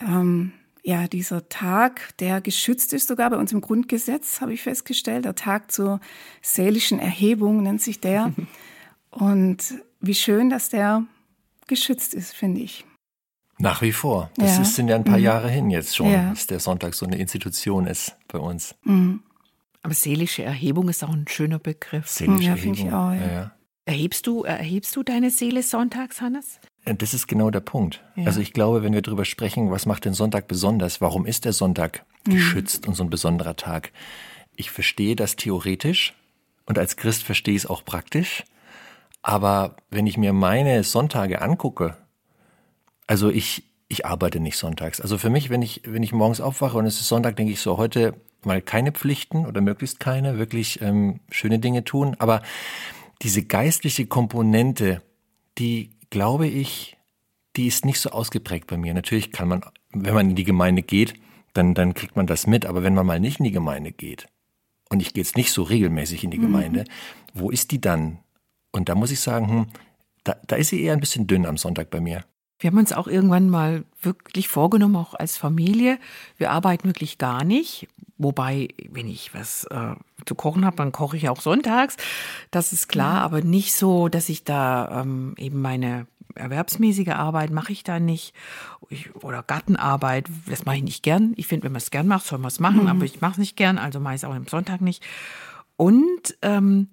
ähm, 0.00 0.52
ja, 0.82 1.06
dieser 1.08 1.48
Tag, 1.48 2.16
der 2.18 2.42
geschützt 2.42 2.92
ist 2.92 3.08
sogar 3.08 3.30
bei 3.30 3.36
uns 3.36 3.52
im 3.52 3.62
Grundgesetz, 3.62 4.42
habe 4.42 4.52
ich 4.52 4.62
festgestellt. 4.62 5.24
Der 5.24 5.34
Tag 5.34 5.72
zur 5.72 6.00
seelischen 6.42 6.98
Erhebung 6.98 7.62
nennt 7.62 7.80
sich 7.80 8.00
der. 8.00 8.34
Und 9.10 9.80
wie 10.06 10.14
schön, 10.14 10.50
dass 10.50 10.68
der 10.68 11.04
geschützt 11.66 12.14
ist, 12.14 12.34
finde 12.34 12.60
ich. 12.60 12.84
Nach 13.58 13.82
wie 13.82 13.92
vor. 13.92 14.30
Das 14.36 14.56
ja. 14.56 14.64
sind 14.64 14.88
ja 14.88 14.96
ein 14.96 15.04
paar 15.04 15.18
mhm. 15.18 15.24
Jahre 15.24 15.48
hin 15.48 15.70
jetzt 15.70 15.96
schon, 15.96 16.10
ja. 16.10 16.30
dass 16.30 16.46
der 16.46 16.60
Sonntag 16.60 16.94
so 16.94 17.06
eine 17.06 17.16
Institution 17.16 17.86
ist 17.86 18.16
bei 18.28 18.38
uns. 18.38 18.74
Mhm. 18.82 19.22
Aber 19.82 19.94
seelische 19.94 20.42
Erhebung 20.42 20.88
ist 20.88 21.04
auch 21.04 21.12
ein 21.12 21.28
schöner 21.28 21.58
Begriff. 21.58 22.08
Seelische 22.08 22.44
ja, 22.44 22.50
Erhebung. 22.50 22.86
Ich 22.86 22.92
auch, 22.92 23.12
ja. 23.12 23.52
Erhebst 23.86 24.26
du, 24.26 24.44
erhebst 24.44 24.96
du 24.96 25.02
deine 25.02 25.30
Seele 25.30 25.62
sonntags, 25.62 26.22
Hannes? 26.22 26.58
Äh, 26.84 26.94
das 26.94 27.12
ist 27.12 27.26
genau 27.26 27.50
der 27.50 27.60
Punkt. 27.60 28.02
Also 28.24 28.40
ich 28.40 28.54
glaube, 28.54 28.82
wenn 28.82 28.94
wir 28.94 29.02
darüber 29.02 29.26
sprechen, 29.26 29.70
was 29.70 29.84
macht 29.84 30.06
den 30.06 30.14
Sonntag 30.14 30.48
besonders? 30.48 31.00
Warum 31.02 31.26
ist 31.26 31.44
der 31.44 31.52
Sonntag 31.52 32.04
mhm. 32.26 32.32
geschützt 32.32 32.88
und 32.88 32.94
so 32.94 33.04
ein 33.04 33.10
besonderer 33.10 33.56
Tag? 33.56 33.92
Ich 34.56 34.70
verstehe 34.70 35.16
das 35.16 35.36
theoretisch 35.36 36.14
und 36.64 36.78
als 36.78 36.96
Christ 36.96 37.22
verstehe 37.22 37.54
ich 37.54 37.64
es 37.64 37.66
auch 37.66 37.84
praktisch. 37.84 38.44
Aber 39.26 39.76
wenn 39.88 40.06
ich 40.06 40.18
mir 40.18 40.34
meine 40.34 40.84
Sonntage 40.84 41.40
angucke, 41.40 41.96
also 43.06 43.30
ich, 43.30 43.64
ich 43.88 44.04
arbeite 44.04 44.38
nicht 44.38 44.58
sonntags. 44.58 45.00
Also 45.00 45.16
für 45.16 45.30
mich, 45.30 45.48
wenn 45.48 45.62
ich, 45.62 45.80
wenn 45.86 46.02
ich 46.02 46.12
morgens 46.12 46.42
aufwache 46.42 46.76
und 46.76 46.84
es 46.84 47.00
ist 47.00 47.08
Sonntag, 47.08 47.36
denke 47.36 47.54
ich 47.54 47.60
so, 47.60 47.78
heute 47.78 48.20
mal 48.44 48.60
keine 48.60 48.92
Pflichten 48.92 49.46
oder 49.46 49.62
möglichst 49.62 49.98
keine, 49.98 50.36
wirklich 50.38 50.82
ähm, 50.82 51.20
schöne 51.30 51.58
Dinge 51.58 51.84
tun. 51.84 52.16
Aber 52.18 52.42
diese 53.22 53.42
geistliche 53.42 54.04
Komponente, 54.04 55.00
die 55.56 55.96
glaube 56.10 56.46
ich, 56.46 56.98
die 57.56 57.66
ist 57.66 57.86
nicht 57.86 58.00
so 58.00 58.10
ausgeprägt 58.10 58.66
bei 58.66 58.76
mir. 58.76 58.92
Natürlich 58.92 59.32
kann 59.32 59.48
man, 59.48 59.62
wenn 59.94 60.12
man 60.12 60.28
in 60.28 60.36
die 60.36 60.44
Gemeinde 60.44 60.82
geht, 60.82 61.14
dann, 61.54 61.72
dann 61.72 61.94
kriegt 61.94 62.14
man 62.14 62.26
das 62.26 62.46
mit. 62.46 62.66
Aber 62.66 62.82
wenn 62.82 62.92
man 62.92 63.06
mal 63.06 63.20
nicht 63.20 63.38
in 63.38 63.44
die 63.44 63.52
Gemeinde 63.52 63.90
geht, 63.90 64.26
und 64.90 65.00
ich 65.00 65.14
gehe 65.14 65.24
jetzt 65.24 65.38
nicht 65.38 65.50
so 65.50 65.62
regelmäßig 65.62 66.24
in 66.24 66.30
die 66.30 66.38
mhm. 66.38 66.42
Gemeinde, 66.42 66.84
wo 67.32 67.48
ist 67.48 67.70
die 67.70 67.80
dann? 67.80 68.18
Und 68.74 68.88
da 68.88 68.96
muss 68.96 69.12
ich 69.12 69.20
sagen, 69.20 69.48
hm, 69.48 69.66
da, 70.24 70.36
da 70.46 70.56
ist 70.56 70.70
sie 70.70 70.82
eher 70.82 70.94
ein 70.94 71.00
bisschen 71.00 71.28
dünn 71.28 71.46
am 71.46 71.56
Sonntag 71.56 71.90
bei 71.90 72.00
mir. 72.00 72.24
Wir 72.58 72.70
haben 72.70 72.78
uns 72.78 72.92
auch 72.92 73.06
irgendwann 73.06 73.48
mal 73.48 73.84
wirklich 74.02 74.48
vorgenommen, 74.48 74.96
auch 74.96 75.14
als 75.14 75.36
Familie. 75.36 75.98
Wir 76.38 76.50
arbeiten 76.50 76.88
wirklich 76.88 77.18
gar 77.18 77.44
nicht. 77.44 77.88
Wobei, 78.16 78.68
wenn 78.90 79.08
ich 79.08 79.32
was 79.34 79.64
äh, 79.66 79.94
zu 80.26 80.34
kochen 80.34 80.64
habe, 80.64 80.76
dann 80.76 80.90
koche 80.90 81.16
ich 81.16 81.28
auch 81.28 81.40
sonntags. 81.40 81.96
Das 82.50 82.72
ist 82.72 82.88
klar, 82.88 83.22
aber 83.22 83.42
nicht 83.42 83.74
so, 83.74 84.08
dass 84.08 84.28
ich 84.28 84.42
da 84.44 85.02
ähm, 85.02 85.34
eben 85.36 85.60
meine 85.60 86.06
erwerbsmäßige 86.34 87.10
Arbeit 87.10 87.50
mache 87.50 87.72
ich 87.72 87.84
da 87.84 88.00
nicht. 88.00 88.34
Ich, 88.88 89.14
oder 89.16 89.44
Gartenarbeit, 89.44 90.26
das 90.48 90.64
mache 90.64 90.76
ich 90.76 90.82
nicht 90.82 91.02
gern. 91.02 91.32
Ich 91.36 91.46
finde, 91.46 91.64
wenn 91.64 91.72
man 91.72 91.80
es 91.80 91.90
gern 91.90 92.08
macht, 92.08 92.26
soll 92.26 92.38
man 92.38 92.48
es 92.48 92.60
machen, 92.60 92.82
mhm. 92.82 92.88
aber 92.88 93.04
ich 93.04 93.20
mache 93.20 93.32
es 93.32 93.38
nicht 93.38 93.56
gern, 93.56 93.78
also 93.78 94.00
mache 94.00 94.14
ich 94.14 94.22
es 94.22 94.24
auch 94.24 94.34
am 94.34 94.48
Sonntag 94.48 94.80
nicht. 94.80 95.04
Und 95.76 96.36
ähm, 96.42 96.88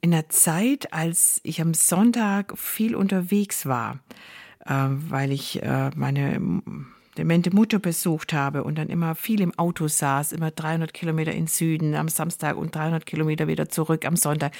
in 0.00 0.10
der 0.10 0.28
Zeit, 0.28 0.92
als 0.92 1.40
ich 1.42 1.60
am 1.60 1.74
Sonntag 1.74 2.56
viel 2.58 2.94
unterwegs 2.94 3.66
war, 3.66 3.98
äh, 4.66 4.72
weil 4.74 5.32
ich 5.32 5.62
äh, 5.62 5.90
meine 5.94 6.62
demente 7.18 7.54
Mutter 7.54 7.78
besucht 7.78 8.32
habe 8.32 8.62
und 8.62 8.78
dann 8.78 8.88
immer 8.88 9.14
viel 9.14 9.40
im 9.40 9.58
Auto 9.58 9.88
saß, 9.88 10.32
immer 10.32 10.50
300 10.50 10.94
Kilometer 10.94 11.32
in 11.32 11.48
Süden 11.48 11.94
am 11.94 12.08
Samstag 12.08 12.56
und 12.56 12.74
300 12.74 13.04
Kilometer 13.04 13.48
wieder 13.48 13.68
zurück 13.68 14.06
am 14.06 14.16
Sonntag, 14.16 14.52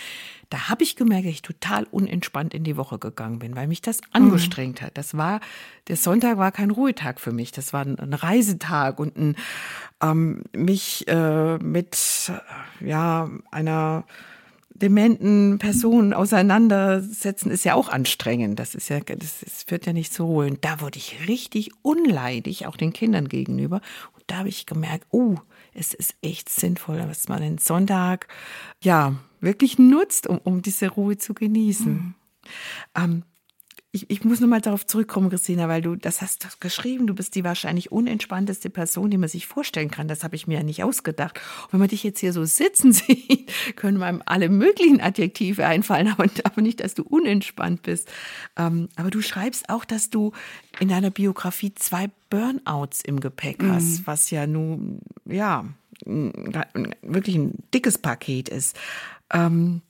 da 0.50 0.68
habe 0.68 0.82
ich 0.82 0.96
gemerkt, 0.96 1.26
dass 1.26 1.32
ich 1.32 1.42
total 1.42 1.86
unentspannt 1.90 2.52
in 2.54 2.64
die 2.64 2.76
Woche 2.76 2.98
gegangen 2.98 3.38
bin, 3.38 3.54
weil 3.54 3.68
mich 3.68 3.80
das 3.80 4.00
angestrengt 4.12 4.82
hat. 4.82 4.98
Das 4.98 5.16
war, 5.16 5.40
der 5.86 5.96
Sonntag 5.96 6.36
war 6.36 6.52
kein 6.52 6.70
Ruhetag 6.70 7.20
für 7.20 7.32
mich, 7.32 7.52
das 7.52 7.72
war 7.72 7.84
ein, 7.84 7.96
Reisetag 8.12 8.98
und 8.98 9.16
ein, 9.16 9.36
ähm, 10.02 10.42
mich 10.52 11.06
äh, 11.06 11.58
mit 11.58 12.32
ja 12.80 13.30
einer 13.50 14.04
dementen 14.74 15.58
Personen 15.58 16.14
auseinandersetzen, 16.14 17.50
ist 17.50 17.64
ja 17.64 17.74
auch 17.74 17.88
anstrengend. 17.88 18.58
Das 18.58 18.74
ist 18.74 18.88
ja, 18.88 19.00
das, 19.00 19.40
das 19.40 19.64
führt 19.64 19.86
ja 19.86 19.92
nicht 19.92 20.12
zur 20.12 20.26
Ruhe. 20.26 20.46
Und 20.46 20.64
da 20.64 20.80
wurde 20.80 20.98
ich 20.98 21.28
richtig 21.28 21.70
unleidig, 21.82 22.66
auch 22.66 22.76
den 22.76 22.92
Kindern 22.92 23.28
gegenüber. 23.28 23.80
Und 24.14 24.24
da 24.28 24.38
habe 24.38 24.48
ich 24.48 24.66
gemerkt, 24.66 25.06
oh, 25.10 25.36
es 25.74 25.94
ist 25.94 26.14
echt 26.22 26.48
sinnvoll, 26.48 26.98
dass 26.98 27.28
man 27.28 27.40
den 27.40 27.58
Sonntag, 27.58 28.28
ja, 28.82 29.16
wirklich 29.40 29.78
nutzt, 29.78 30.26
um, 30.26 30.38
um 30.38 30.62
diese 30.62 30.88
Ruhe 30.88 31.16
zu 31.18 31.34
genießen. 31.34 31.92
Mhm. 31.92 32.14
Ähm, 32.94 33.22
ich, 33.90 34.10
ich 34.10 34.22
muss 34.22 34.40
nochmal 34.40 34.60
darauf 34.60 34.86
zurückkommen, 34.86 35.30
Christina, 35.30 35.66
weil 35.66 35.80
du 35.80 35.96
das 35.96 36.20
hast 36.20 36.60
geschrieben, 36.60 37.06
du 37.06 37.14
bist 37.14 37.34
die 37.34 37.42
wahrscheinlich 37.42 37.90
unentspannteste 37.90 38.68
Person, 38.68 39.10
die 39.10 39.16
man 39.16 39.30
sich 39.30 39.46
vorstellen 39.46 39.90
kann. 39.90 40.08
Das 40.08 40.24
habe 40.24 40.36
ich 40.36 40.46
mir 40.46 40.58
ja 40.58 40.62
nicht 40.62 40.84
ausgedacht. 40.84 41.40
Und 41.64 41.72
wenn 41.72 41.80
man 41.80 41.88
dich 41.88 42.02
jetzt 42.02 42.20
hier 42.20 42.34
so 42.34 42.44
sitzen 42.44 42.92
sieht, 42.92 43.50
können 43.76 44.02
einem 44.02 44.22
alle 44.26 44.50
möglichen 44.50 45.00
Adjektive 45.00 45.66
einfallen, 45.66 46.08
aber, 46.08 46.26
aber 46.44 46.60
nicht, 46.60 46.80
dass 46.80 46.94
du 46.94 47.02
unentspannt 47.02 47.82
bist. 47.82 48.10
Ähm, 48.56 48.90
aber 48.96 49.10
du 49.10 49.22
schreibst 49.22 49.70
auch, 49.70 49.86
dass 49.86 50.10
du 50.10 50.32
in 50.80 50.88
deiner 50.88 51.10
Biografie 51.10 51.74
zwei 51.74 52.10
Burnouts 52.28 53.00
im 53.00 53.20
Gepäck 53.20 53.62
hast, 53.62 54.00
mhm. 54.00 54.06
was 54.06 54.30
ja 54.30 54.46
nun, 54.46 55.00
ja, 55.24 55.64
wirklich 56.04 57.36
ein 57.36 57.54
dickes 57.72 57.96
Paket 57.96 58.50
ist. 58.50 58.76
Ähm, 59.32 59.80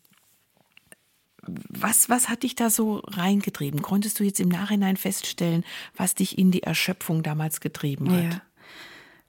was, 1.68 2.08
was 2.08 2.28
hat 2.28 2.42
dich 2.42 2.54
da 2.54 2.70
so 2.70 3.02
reingetrieben? 3.06 3.82
Konntest 3.82 4.20
du 4.20 4.24
jetzt 4.24 4.40
im 4.40 4.48
Nachhinein 4.48 4.96
feststellen, 4.96 5.64
was 5.96 6.14
dich 6.14 6.38
in 6.38 6.50
die 6.50 6.62
Erschöpfung 6.62 7.22
damals 7.22 7.60
getrieben 7.60 8.10
hat? 8.10 8.32
Ja. 8.32 8.42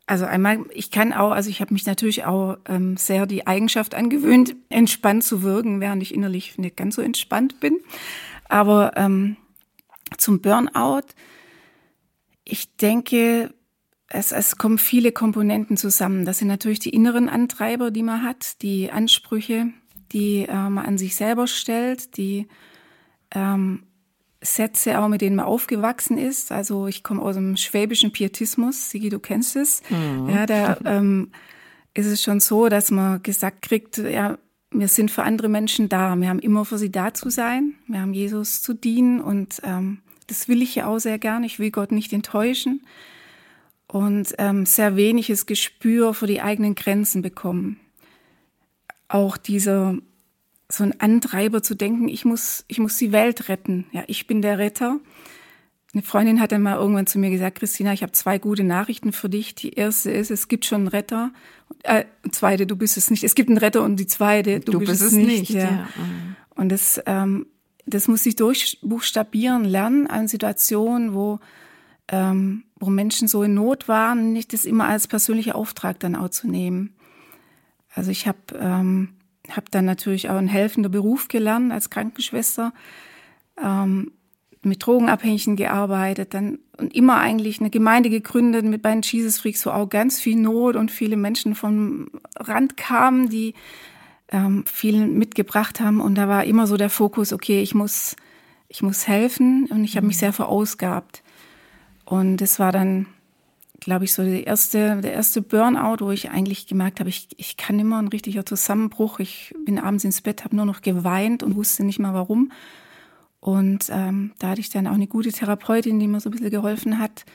Also 0.05 0.25
einmal, 0.25 0.65
ich 0.73 0.89
kann 0.89 1.13
auch, 1.13 1.31
also 1.31 1.51
ich 1.51 1.61
habe 1.61 1.71
mich 1.71 1.85
natürlich 1.85 2.25
auch 2.25 2.57
ähm, 2.67 2.97
sehr 2.97 3.27
die 3.27 3.45
Eigenschaft 3.45 3.93
angewöhnt, 3.93 4.55
entspannt 4.69 5.23
zu 5.23 5.43
wirken, 5.43 5.81
während 5.81 6.01
ich 6.01 6.15
innerlich 6.15 6.57
nicht 6.57 6.77
ganz 6.77 6.95
so 6.95 7.03
entspannt 7.03 7.59
bin. 7.59 7.79
Aber 8.45 8.97
ähm, 8.97 9.37
zum 10.17 10.41
Burnout, 10.41 11.05
ich 12.43 12.75
denke, 12.77 13.53
es, 14.07 14.31
es 14.31 14.57
kommen 14.57 14.79
viele 14.79 15.11
Komponenten 15.11 15.77
zusammen. 15.77 16.25
Das 16.25 16.39
sind 16.39 16.47
natürlich 16.47 16.79
die 16.79 16.89
inneren 16.89 17.29
Antreiber, 17.29 17.91
die 17.91 18.01
man 18.01 18.23
hat, 18.23 18.61
die 18.63 18.91
Ansprüche, 18.91 19.71
die 20.11 20.45
äh, 20.47 20.53
man 20.69 20.85
an 20.85 20.97
sich 20.97 21.15
selber 21.15 21.47
stellt, 21.47 22.17
die 22.17 22.47
ähm, 23.31 23.83
Sätze 24.41 24.99
auch, 24.99 25.07
mit 25.07 25.21
denen 25.21 25.35
man 25.35 25.45
aufgewachsen 25.45 26.17
ist. 26.17 26.51
Also 26.51 26.87
ich 26.87 27.03
komme 27.03 27.21
aus 27.21 27.35
dem 27.35 27.57
schwäbischen 27.57 28.11
Pietismus, 28.11 28.89
Sigi, 28.89 29.09
du 29.09 29.19
kennst 29.19 29.55
es. 29.55 29.81
Mhm. 29.89 30.29
Ja, 30.29 30.45
da 30.45 30.77
ähm, 30.85 31.31
ist 31.93 32.07
es 32.07 32.23
schon 32.23 32.39
so, 32.39 32.69
dass 32.69 32.91
man 32.91 33.21
gesagt 33.21 33.61
kriegt, 33.61 33.97
ja, 33.97 34.37
wir 34.71 34.87
sind 34.87 35.11
für 35.11 35.23
andere 35.23 35.49
Menschen 35.49 35.89
da. 35.89 36.15
Wir 36.15 36.29
haben 36.29 36.39
immer 36.39 36.63
für 36.63 36.77
sie 36.77 36.91
da 36.91 37.13
zu 37.13 37.29
sein. 37.29 37.73
Wir 37.87 38.01
haben 38.01 38.13
Jesus 38.13 38.61
zu 38.61 38.73
dienen 38.73 39.19
und 39.19 39.61
ähm, 39.63 39.99
das 40.27 40.47
will 40.47 40.61
ich 40.61 40.75
ja 40.75 40.85
auch 40.85 40.99
sehr 40.99 41.17
gern. 41.17 41.43
Ich 41.43 41.59
will 41.59 41.71
Gott 41.71 41.91
nicht 41.91 42.13
enttäuschen 42.13 42.85
und 43.87 44.35
ähm, 44.37 44.65
sehr 44.65 44.95
weniges 44.95 45.47
Gespür 45.47 46.13
für 46.13 46.27
die 46.27 46.41
eigenen 46.41 46.75
Grenzen 46.75 47.21
bekommen 47.21 47.79
auch 49.09 49.37
dieser 49.37 49.97
so 50.71 50.83
ein 50.83 50.99
Antreiber 51.01 51.63
zu 51.63 51.75
denken, 51.75 52.07
ich 52.07 52.25
muss, 52.25 52.63
ich 52.67 52.79
muss 52.79 52.95
die 52.97 53.11
Welt 53.11 53.49
retten. 53.49 53.87
Ja, 53.91 54.03
ich 54.07 54.27
bin 54.27 54.41
der 54.41 54.59
Retter. 54.59 54.99
Eine 55.93 56.03
Freundin 56.03 56.39
hat 56.39 56.51
dann 56.51 56.61
mal 56.61 56.77
irgendwann 56.77 57.07
zu 57.07 57.17
mir 57.17 57.31
gesagt, 57.31 57.57
Christina, 57.57 57.91
ich 57.91 58.03
habe 58.03 58.11
zwei 58.11 58.37
gute 58.37 58.63
Nachrichten 58.63 59.11
für 59.11 59.27
dich. 59.27 59.55
Die 59.55 59.71
erste 59.71 60.11
ist, 60.11 60.29
es 60.29 60.47
gibt 60.47 60.65
schon 60.65 60.81
einen 60.81 60.87
Retter. 60.89 61.31
Äh, 61.81 62.05
zweite, 62.31 62.67
du 62.67 62.75
bist 62.75 62.97
es 62.97 63.09
nicht. 63.09 63.23
Es 63.23 63.33
gibt 63.33 63.49
einen 63.49 63.57
Retter 63.57 63.81
und 63.81 63.95
die 63.95 64.05
zweite, 64.05 64.59
du, 64.59 64.73
du 64.73 64.79
bist, 64.79 64.91
bist, 64.91 65.01
es 65.01 65.11
nicht. 65.13 65.27
nicht 65.27 65.49
ja. 65.49 65.63
ja. 65.63 65.87
Und 66.55 66.69
das, 66.69 67.01
ähm, 67.07 67.47
das 67.87 68.07
muss 68.07 68.23
ich 68.27 68.35
durchbuchstabieren 68.35 69.63
lernen 69.63 70.05
an 70.05 70.27
Situationen, 70.27 71.15
wo, 71.15 71.39
ähm, 72.09 72.65
wo 72.79 72.91
Menschen 72.91 73.27
so 73.27 73.41
in 73.41 73.55
Not 73.55 73.87
waren, 73.87 74.31
nicht 74.31 74.53
das 74.53 74.65
immer 74.65 74.85
als 74.85 75.07
persönlicher 75.07 75.55
Auftrag 75.55 75.99
dann 75.99 76.15
auch 76.15 76.29
zu 76.29 76.47
nehmen. 76.47 76.93
Also 77.99 78.11
ich 78.11 78.27
habe 78.27 78.39
ähm, 78.57 79.09
hab 79.49 79.69
dann 79.71 79.83
natürlich 79.83 80.29
auch 80.29 80.37
einen 80.37 80.47
helfenden 80.47 80.89
Beruf 80.89 81.27
gelernt 81.27 81.73
als 81.73 81.89
Krankenschwester, 81.89 82.73
ähm, 83.61 84.13
mit 84.61 84.85
Drogenabhängigen 84.85 85.57
gearbeitet, 85.57 86.33
dann 86.33 86.59
und 86.77 86.95
immer 86.95 87.17
eigentlich 87.17 87.59
eine 87.59 87.69
Gemeinde 87.69 88.09
gegründet 88.09 88.63
mit 88.63 88.81
bei 88.81 88.91
den 88.91 89.01
Jesus 89.01 89.39
Freaks, 89.39 89.65
wo 89.65 89.71
auch 89.71 89.89
ganz 89.89 90.21
viel 90.21 90.37
Not 90.37 90.77
und 90.77 90.91
viele 90.91 91.17
Menschen 91.17 91.53
vom 91.55 92.09
Rand 92.37 92.77
kamen, 92.77 93.29
die 93.29 93.53
ähm, 94.29 94.63
viel 94.65 95.05
mitgebracht 95.05 95.81
haben. 95.81 95.99
Und 95.99 96.15
da 96.15 96.29
war 96.29 96.45
immer 96.45 96.67
so 96.67 96.77
der 96.77 96.89
Fokus, 96.89 97.33
okay, 97.33 97.61
ich 97.61 97.75
muss, 97.75 98.15
ich 98.69 98.81
muss 98.81 99.09
helfen 99.09 99.67
und 99.69 99.83
ich 99.83 99.97
habe 99.97 100.07
mich 100.07 100.15
mhm. 100.15 100.19
sehr 100.19 100.33
verausgabt. 100.33 101.21
Und 102.05 102.37
das 102.37 102.59
war 102.59 102.71
dann 102.71 103.07
glaube 103.79 104.05
ich, 104.05 104.13
so 104.13 104.23
der 104.23 104.45
erste, 104.45 105.01
der 105.01 105.13
erste 105.13 105.41
Burnout, 105.41 105.97
wo 105.99 106.11
ich 106.11 106.29
eigentlich 106.29 106.67
gemerkt 106.67 106.99
habe, 106.99 107.09
ich, 107.09 107.27
ich 107.37 107.57
kann 107.57 107.79
immer 107.79 108.01
ein 108.01 108.07
richtiger 108.07 108.45
Zusammenbruch. 108.45 109.19
Ich 109.19 109.53
bin 109.65 109.79
abends 109.79 110.03
ins 110.03 110.21
Bett, 110.21 110.43
habe 110.43 110.55
nur 110.55 110.65
noch 110.65 110.81
geweint 110.81 111.43
und 111.43 111.55
wusste 111.55 111.83
nicht 111.83 111.99
mal 111.99 112.13
warum. 112.13 112.51
Und 113.39 113.87
ähm, 113.89 114.31
da 114.39 114.49
hatte 114.49 114.61
ich 114.61 114.69
dann 114.69 114.87
auch 114.87 114.93
eine 114.93 115.07
gute 115.07 115.31
Therapeutin, 115.31 115.99
die 115.99 116.07
mir 116.07 116.19
so 116.19 116.29
ein 116.29 116.33
bisschen 116.33 116.49
geholfen 116.49 116.99
hat, 116.99 117.25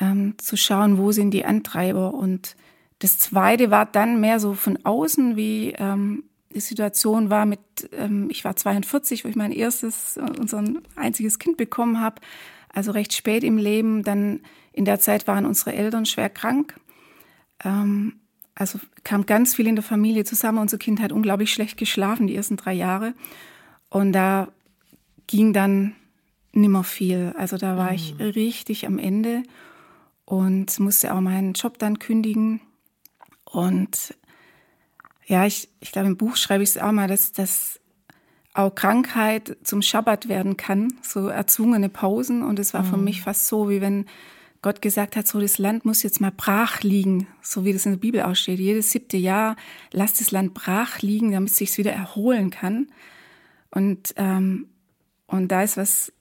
ähm, 0.00 0.34
zu 0.38 0.56
schauen, 0.56 0.98
wo 0.98 1.12
sind 1.12 1.30
die 1.32 1.44
Antreiber. 1.44 2.14
Und 2.14 2.56
das 2.98 3.18
Zweite 3.18 3.70
war 3.70 3.86
dann 3.86 4.20
mehr 4.20 4.40
so 4.40 4.54
von 4.54 4.78
außen, 4.84 5.36
wie 5.36 5.74
ähm, 5.78 6.24
die 6.54 6.60
Situation 6.60 7.28
war 7.28 7.44
mit, 7.44 7.60
ähm, 7.92 8.28
ich 8.30 8.44
war 8.44 8.56
42, 8.56 9.24
wo 9.24 9.28
ich 9.28 9.36
mein 9.36 9.52
erstes, 9.52 10.18
unser 10.38 10.64
einziges 10.94 11.38
Kind 11.38 11.58
bekommen 11.58 12.00
habe, 12.00 12.22
also 12.72 12.92
recht 12.92 13.12
spät 13.12 13.44
im 13.44 13.58
Leben, 13.58 14.02
dann 14.02 14.40
in 14.76 14.84
der 14.84 15.00
Zeit 15.00 15.26
waren 15.26 15.46
unsere 15.46 15.74
Eltern 15.74 16.06
schwer 16.06 16.28
krank. 16.28 16.78
Ähm, 17.64 18.20
also 18.54 18.78
kam 19.04 19.26
ganz 19.26 19.54
viel 19.54 19.66
in 19.66 19.74
der 19.74 19.82
Familie 19.82 20.24
zusammen. 20.24 20.58
Unser 20.58 20.78
Kind 20.78 21.00
hat 21.00 21.12
unglaublich 21.12 21.52
schlecht 21.52 21.78
geschlafen 21.78 22.26
die 22.26 22.36
ersten 22.36 22.56
drei 22.56 22.74
Jahre. 22.74 23.14
Und 23.88 24.12
da 24.12 24.48
ging 25.26 25.54
dann 25.54 25.96
nimmer 26.52 26.84
viel. 26.84 27.34
Also 27.38 27.56
da 27.56 27.76
war 27.78 27.90
mhm. 27.90 27.96
ich 27.96 28.18
richtig 28.20 28.86
am 28.86 28.98
Ende 28.98 29.42
und 30.26 30.78
musste 30.78 31.14
auch 31.14 31.20
meinen 31.20 31.54
Job 31.54 31.78
dann 31.78 31.98
kündigen. 31.98 32.60
Und 33.44 34.14
ja, 35.24 35.46
ich, 35.46 35.70
ich 35.80 35.90
glaube, 35.90 36.08
im 36.08 36.18
Buch 36.18 36.36
schreibe 36.36 36.62
ich 36.62 36.70
es 36.70 36.78
auch 36.78 36.92
mal, 36.92 37.08
dass, 37.08 37.32
dass 37.32 37.80
auch 38.52 38.74
Krankheit 38.74 39.56
zum 39.64 39.80
Schabbat 39.80 40.28
werden 40.28 40.58
kann, 40.58 40.92
so 41.00 41.28
erzwungene 41.28 41.88
Pausen. 41.88 42.42
Und 42.42 42.58
es 42.58 42.74
war 42.74 42.82
mhm. 42.82 42.90
für 42.90 42.96
mich 42.98 43.22
fast 43.22 43.46
so, 43.46 43.70
wie 43.70 43.80
wenn 43.80 44.04
Gott 44.66 44.82
gesagt 44.82 45.14
hat, 45.14 45.28
so 45.28 45.40
das 45.40 45.58
Land 45.58 45.84
muss 45.84 46.02
jetzt 46.02 46.20
mal 46.20 46.32
brach 46.36 46.82
liegen, 46.82 47.28
so 47.40 47.64
wie 47.64 47.72
das 47.72 47.86
in 47.86 47.92
der 47.92 48.00
Bibel 48.00 48.22
aussteht. 48.22 48.58
Jedes 48.58 48.90
siebte 48.90 49.16
Jahr 49.16 49.54
lasst 49.92 50.20
das 50.20 50.32
Land 50.32 50.54
brach 50.54 51.02
liegen, 51.02 51.30
damit 51.30 51.50
es 51.50 51.56
sich 51.56 51.78
wieder 51.78 51.92
erholen 51.92 52.50
kann. 52.50 52.88
Und, 53.70 54.12
ähm, 54.16 54.66
und 55.28 55.52
da 55.52 55.62
ist 55.62 55.76
was 55.76 56.12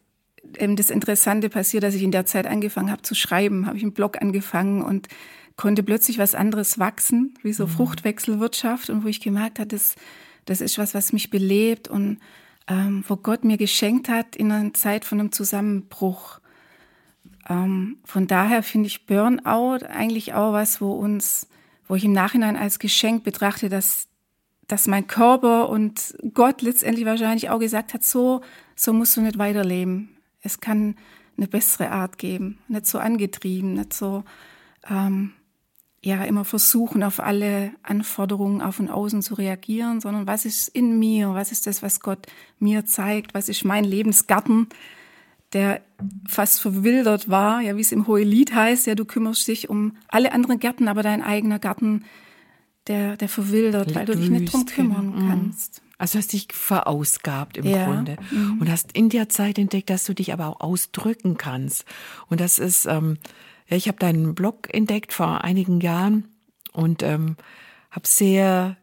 eben 0.60 0.76
das 0.76 0.92
Interessante 0.92 1.50
passiert, 1.50 1.82
dass 1.82 1.96
ich 1.96 2.04
in 2.04 2.12
der 2.12 2.28
Zeit 2.28 2.46
angefangen 2.46 2.92
habe 2.92 3.02
zu 3.02 3.16
schreiben, 3.16 3.66
habe 3.66 3.78
ich 3.78 3.84
einen 3.84 3.94
Blog 3.94 4.22
angefangen 4.22 4.84
und 4.84 5.08
konnte 5.56 5.82
plötzlich 5.82 6.20
was 6.20 6.36
anderes 6.36 6.78
wachsen, 6.78 7.34
wie 7.42 7.52
so 7.52 7.66
mhm. 7.66 7.72
Fruchtwechselwirtschaft 7.72 8.92
und 8.92 9.04
wo 9.04 9.08
ich 9.08 9.22
gemerkt 9.22 9.58
habe, 9.58 9.70
das, 9.70 9.96
das 10.46 10.62
ist 10.62 10.78
was, 10.78 10.94
was 10.94 11.14
mich 11.14 11.32
belebt 11.32 11.88
und 11.88 12.20
ähm, 12.68 13.04
wo 13.08 13.16
Gott 13.16 13.44
mir 13.44 13.58
geschenkt 13.58 14.08
hat 14.08 14.36
in 14.36 14.52
einer 14.52 14.72
Zeit 14.76 15.04
von 15.04 15.20
einem 15.20 15.32
Zusammenbruch. 15.32 16.42
Ähm, 17.50 17.98
von 18.06 18.28
daher 18.28 18.64
finde 18.64 18.88
ich 18.88 19.06
Burnout 19.06 19.86
eigentlich 19.86 20.34
auch 20.34 20.54
was, 20.54 20.82
wo 20.82 20.92
uns, 20.92 21.48
wo 21.88 21.96
ich 21.96 22.06
im 22.06 22.14
Nachhinein 22.14 22.56
als 22.56 22.80
Geschenk 22.80 23.24
betrachte, 23.24 23.70
dass, 23.70 24.08
dass 24.68 24.88
mein 24.88 25.08
Körper 25.08 25.70
und 25.70 26.16
Gott 26.34 26.62
letztendlich 26.62 27.06
wahrscheinlich 27.06 27.50
auch 27.50 27.60
gesagt 27.60 27.94
hat, 27.94 28.04
so, 28.04 28.42
so 28.76 28.94
musst 28.94 29.16
du 29.18 29.22
nicht 29.22 29.38
weiterleben. 29.38 30.18
Es 30.42 30.60
kann 30.60 30.96
eine 31.38 31.48
bessere 31.48 31.92
Art 31.92 32.18
geben, 32.18 32.60
nicht 32.68 32.86
so 32.86 32.98
angetrieben, 32.98 33.74
nicht 33.74 33.94
so, 33.94 34.24
ähm, 34.90 35.34
ja 36.06 36.24
immer 36.24 36.46
versuchen, 36.46 37.04
auf 37.04 37.20
alle 37.20 37.72
Anforderungen 37.82 38.62
auf 38.62 38.80
und 38.80 38.90
außen 38.90 39.24
zu 39.24 39.34
reagieren, 39.34 40.00
sondern 40.00 40.28
was 40.28 40.46
ist 40.46 40.68
in 40.68 41.00
mir, 41.00 41.34
was 41.34 41.52
ist 41.52 41.66
das, 41.66 41.82
was 41.82 42.00
Gott 42.00 42.28
mir 42.60 42.86
zeigt, 42.86 43.34
was 43.34 43.50
ist 43.50 43.66
mein 43.66 43.84
Lebensgarten, 43.84 44.68
der 45.54 45.82
fast 46.28 46.62
verwildert 46.62 47.30
war, 47.30 47.62
ja, 47.62 47.78
wie 47.78 47.82
es 47.82 47.92
im 47.92 48.08
Hohelied 48.08 48.54
heißt, 48.54 48.88
ja, 48.88 48.96
du 48.96 49.06
kümmerst 49.06 49.48
dich 49.48 49.70
um 49.70 49.96
alle 50.08 50.32
anderen 50.32 50.60
Gärten, 50.60 50.88
aber 50.88 51.04
dein 51.04 51.22
eigener 51.22 51.60
Garten, 51.60 52.06
der, 52.88 53.18
der 53.18 53.30
verwildert, 53.30 53.96
weil 53.96 54.06
du 54.06 54.16
dich 54.16 54.30
nicht 54.30 54.52
drum 54.52 54.66
kümmern 54.66 55.08
Mhm. 55.08 55.28
kannst. 55.28 55.82
Also 55.98 56.20
hast 56.20 56.34
dich 56.34 56.48
verausgabt 56.52 57.58
im 57.58 57.66
Ja. 57.66 57.86
Grunde 57.86 58.18
und 58.60 58.70
hast 58.70 58.92
in 58.92 59.10
der 59.10 59.30
Zeit 59.30 59.58
entdeckt, 59.58 59.90
dass 59.90 60.04
du 60.04 60.14
dich 60.14 60.34
aber 60.34 60.48
auch 60.48 60.60
ausdrücken 60.60 61.38
kannst. 61.38 61.86
Und 62.28 62.42
das 62.42 62.60
ist, 62.60 62.86
ähm, 62.86 63.18
ja, 63.70 63.78
ich 63.78 63.88
habe 63.88 63.98
deinen 63.98 64.36
Blog 64.36 64.74
entdeckt 64.74 65.14
vor 65.14 65.44
einigen 65.46 65.80
Jahren 65.80 66.28
und 66.74 67.02
ähm, 67.02 67.38
habe 67.92 68.06
sehr 68.08 68.76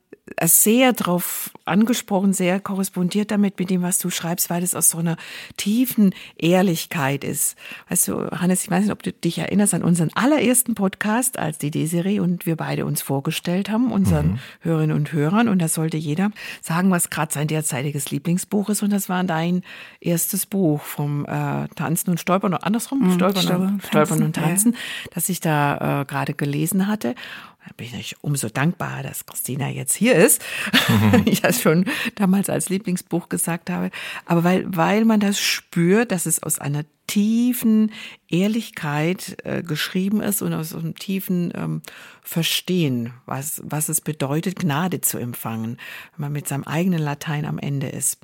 sehr 0.43 0.93
darauf 0.93 1.51
angesprochen, 1.65 2.33
sehr 2.33 2.61
korrespondiert 2.61 3.31
damit 3.31 3.59
mit 3.59 3.71
dem, 3.71 3.83
was 3.83 3.99
du 3.99 4.11
schreibst, 4.11 4.51
weil 4.51 4.61
das 4.61 4.75
aus 4.75 4.91
so 4.91 4.99
einer 4.99 5.17
tiefen 5.57 6.15
Ehrlichkeit 6.37 7.25
ist. 7.25 7.57
Weißt 7.89 8.09
du, 8.09 8.31
Hannes, 8.31 8.65
ich 8.65 8.71
weiß 8.71 8.83
nicht, 8.83 8.93
ob 8.93 9.03
du 9.03 9.13
dich 9.13 9.39
erinnerst 9.39 9.75
an 9.75 9.83
unseren 9.83 10.11
allerersten 10.15 10.75
Podcast, 10.75 11.39
als 11.39 11.59
die 11.59 11.71
Desiree 11.71 12.21
und 12.21 12.47
wir 12.47 12.57
beide 12.57 12.87
uns 12.87 13.03
vorgestellt 13.03 13.71
haben, 13.71 13.93
unseren 13.93 14.41
Hörerinnen 14.61 14.97
und 14.97 15.13
Hörern. 15.13 15.49
Und 15.49 15.61
da 15.61 15.69
sollte 15.69 15.97
jeder 15.97 16.31
sagen, 16.61 16.91
was 16.91 17.11
gerade 17.11 17.33
sein 17.33 17.49
derzeitiges 17.49 18.11
Lieblingsbuch 18.11 18.69
ist. 18.69 18.83
Und 18.83 18.91
das 18.91 19.09
war 19.09 19.23
dein 19.25 19.63
erstes 20.01 20.47
Buch 20.47 20.83
vom 20.83 21.25
äh, 21.25 21.69
Tanzen 21.75 22.11
und 22.11 22.21
Stolpern 22.21 22.55
oder 22.55 22.67
andersrum, 22.67 23.13
Stolpern, 23.13 23.43
Stolpern 23.43 23.69
und, 23.75 23.87
Stolpern 23.87 24.23
und 24.23 24.37
Tanzen, 24.37 24.73
Tanzen, 24.73 24.77
das 25.15 25.29
ich 25.29 25.41
da 25.41 26.03
äh, 26.03 26.05
gerade 26.05 26.35
gelesen 26.35 26.87
hatte. 26.87 27.15
Da 27.65 27.73
bin 27.77 27.95
ich 27.95 28.17
umso 28.23 28.49
dankbar, 28.49 29.05
dass 29.05 29.25
Christina 29.25 29.69
jetzt 29.69 29.95
hier 29.95 30.17
ist. 30.17 30.43
ich 31.27 31.43
das 31.43 31.63
schon 31.63 31.85
damals 32.17 32.51
als 32.51 32.69
Lieblingsbuch 32.69 33.29
gesagt 33.29 33.71
habe. 33.71 33.91
Aber 34.27 34.43
weil, 34.43 34.65
weil 34.67 35.05
man 35.05 35.21
das 35.21 35.39
spürt, 35.39 36.11
dass 36.11 36.27
es 36.27 36.43
aus 36.43 36.59
einer 36.59 36.85
tiefen 37.07 37.93
Ehrlichkeit 38.29 39.37
äh, 39.45 39.63
geschrieben 39.63 40.21
ist 40.21 40.43
und 40.43 40.55
aus 40.55 40.75
einem 40.75 40.95
tiefen 40.97 41.53
ähm, 41.55 41.83
Verstehen, 42.23 43.13
was, 43.27 43.63
was 43.65 43.89
es 43.89 44.01
bedeutet, 44.01 44.59
Gnade 44.59 45.01
zu 45.01 45.19
empfangen, 45.19 45.77
wenn 46.13 46.21
man 46.23 46.33
mit 46.33 46.49
seinem 46.49 46.65
eigenen 46.65 47.01
Latein 47.01 47.45
am 47.45 47.59
Ende 47.59 47.89
ist. 47.89 48.19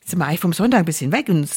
Jetzt 0.00 0.10
sind 0.10 0.18
wir 0.18 0.26
eigentlich 0.26 0.40
vom 0.40 0.52
Sonntag 0.52 0.80
ein 0.80 0.84
bisschen 0.84 1.12
weg 1.12 1.28
und 1.28 1.48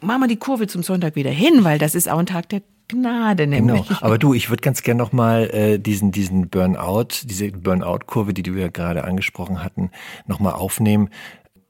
machen 0.00 0.20
wir 0.22 0.28
die 0.28 0.38
Kurve 0.38 0.66
zum 0.66 0.82
Sonntag 0.82 1.14
wieder 1.14 1.30
hin, 1.30 1.62
weil 1.62 1.78
das 1.78 1.94
ist 1.94 2.08
auch 2.08 2.18
ein 2.18 2.26
Tag 2.26 2.48
der 2.48 2.62
Gnade, 2.92 3.46
nämlich. 3.46 3.88
Genau. 3.88 4.00
Aber 4.00 4.18
du, 4.18 4.34
ich 4.34 4.50
würde 4.50 4.60
ganz 4.60 4.82
gern 4.82 4.96
nochmal 4.96 5.50
äh, 5.50 5.78
diesen, 5.78 6.12
diesen 6.12 6.48
Burnout, 6.48 7.08
diese 7.24 7.50
Burnout-Kurve, 7.50 8.34
die 8.34 8.42
du 8.42 8.52
ja 8.52 8.68
gerade 8.68 9.04
angesprochen 9.04 9.64
hatten, 9.64 9.90
nochmal 10.26 10.52
aufnehmen. 10.52 11.08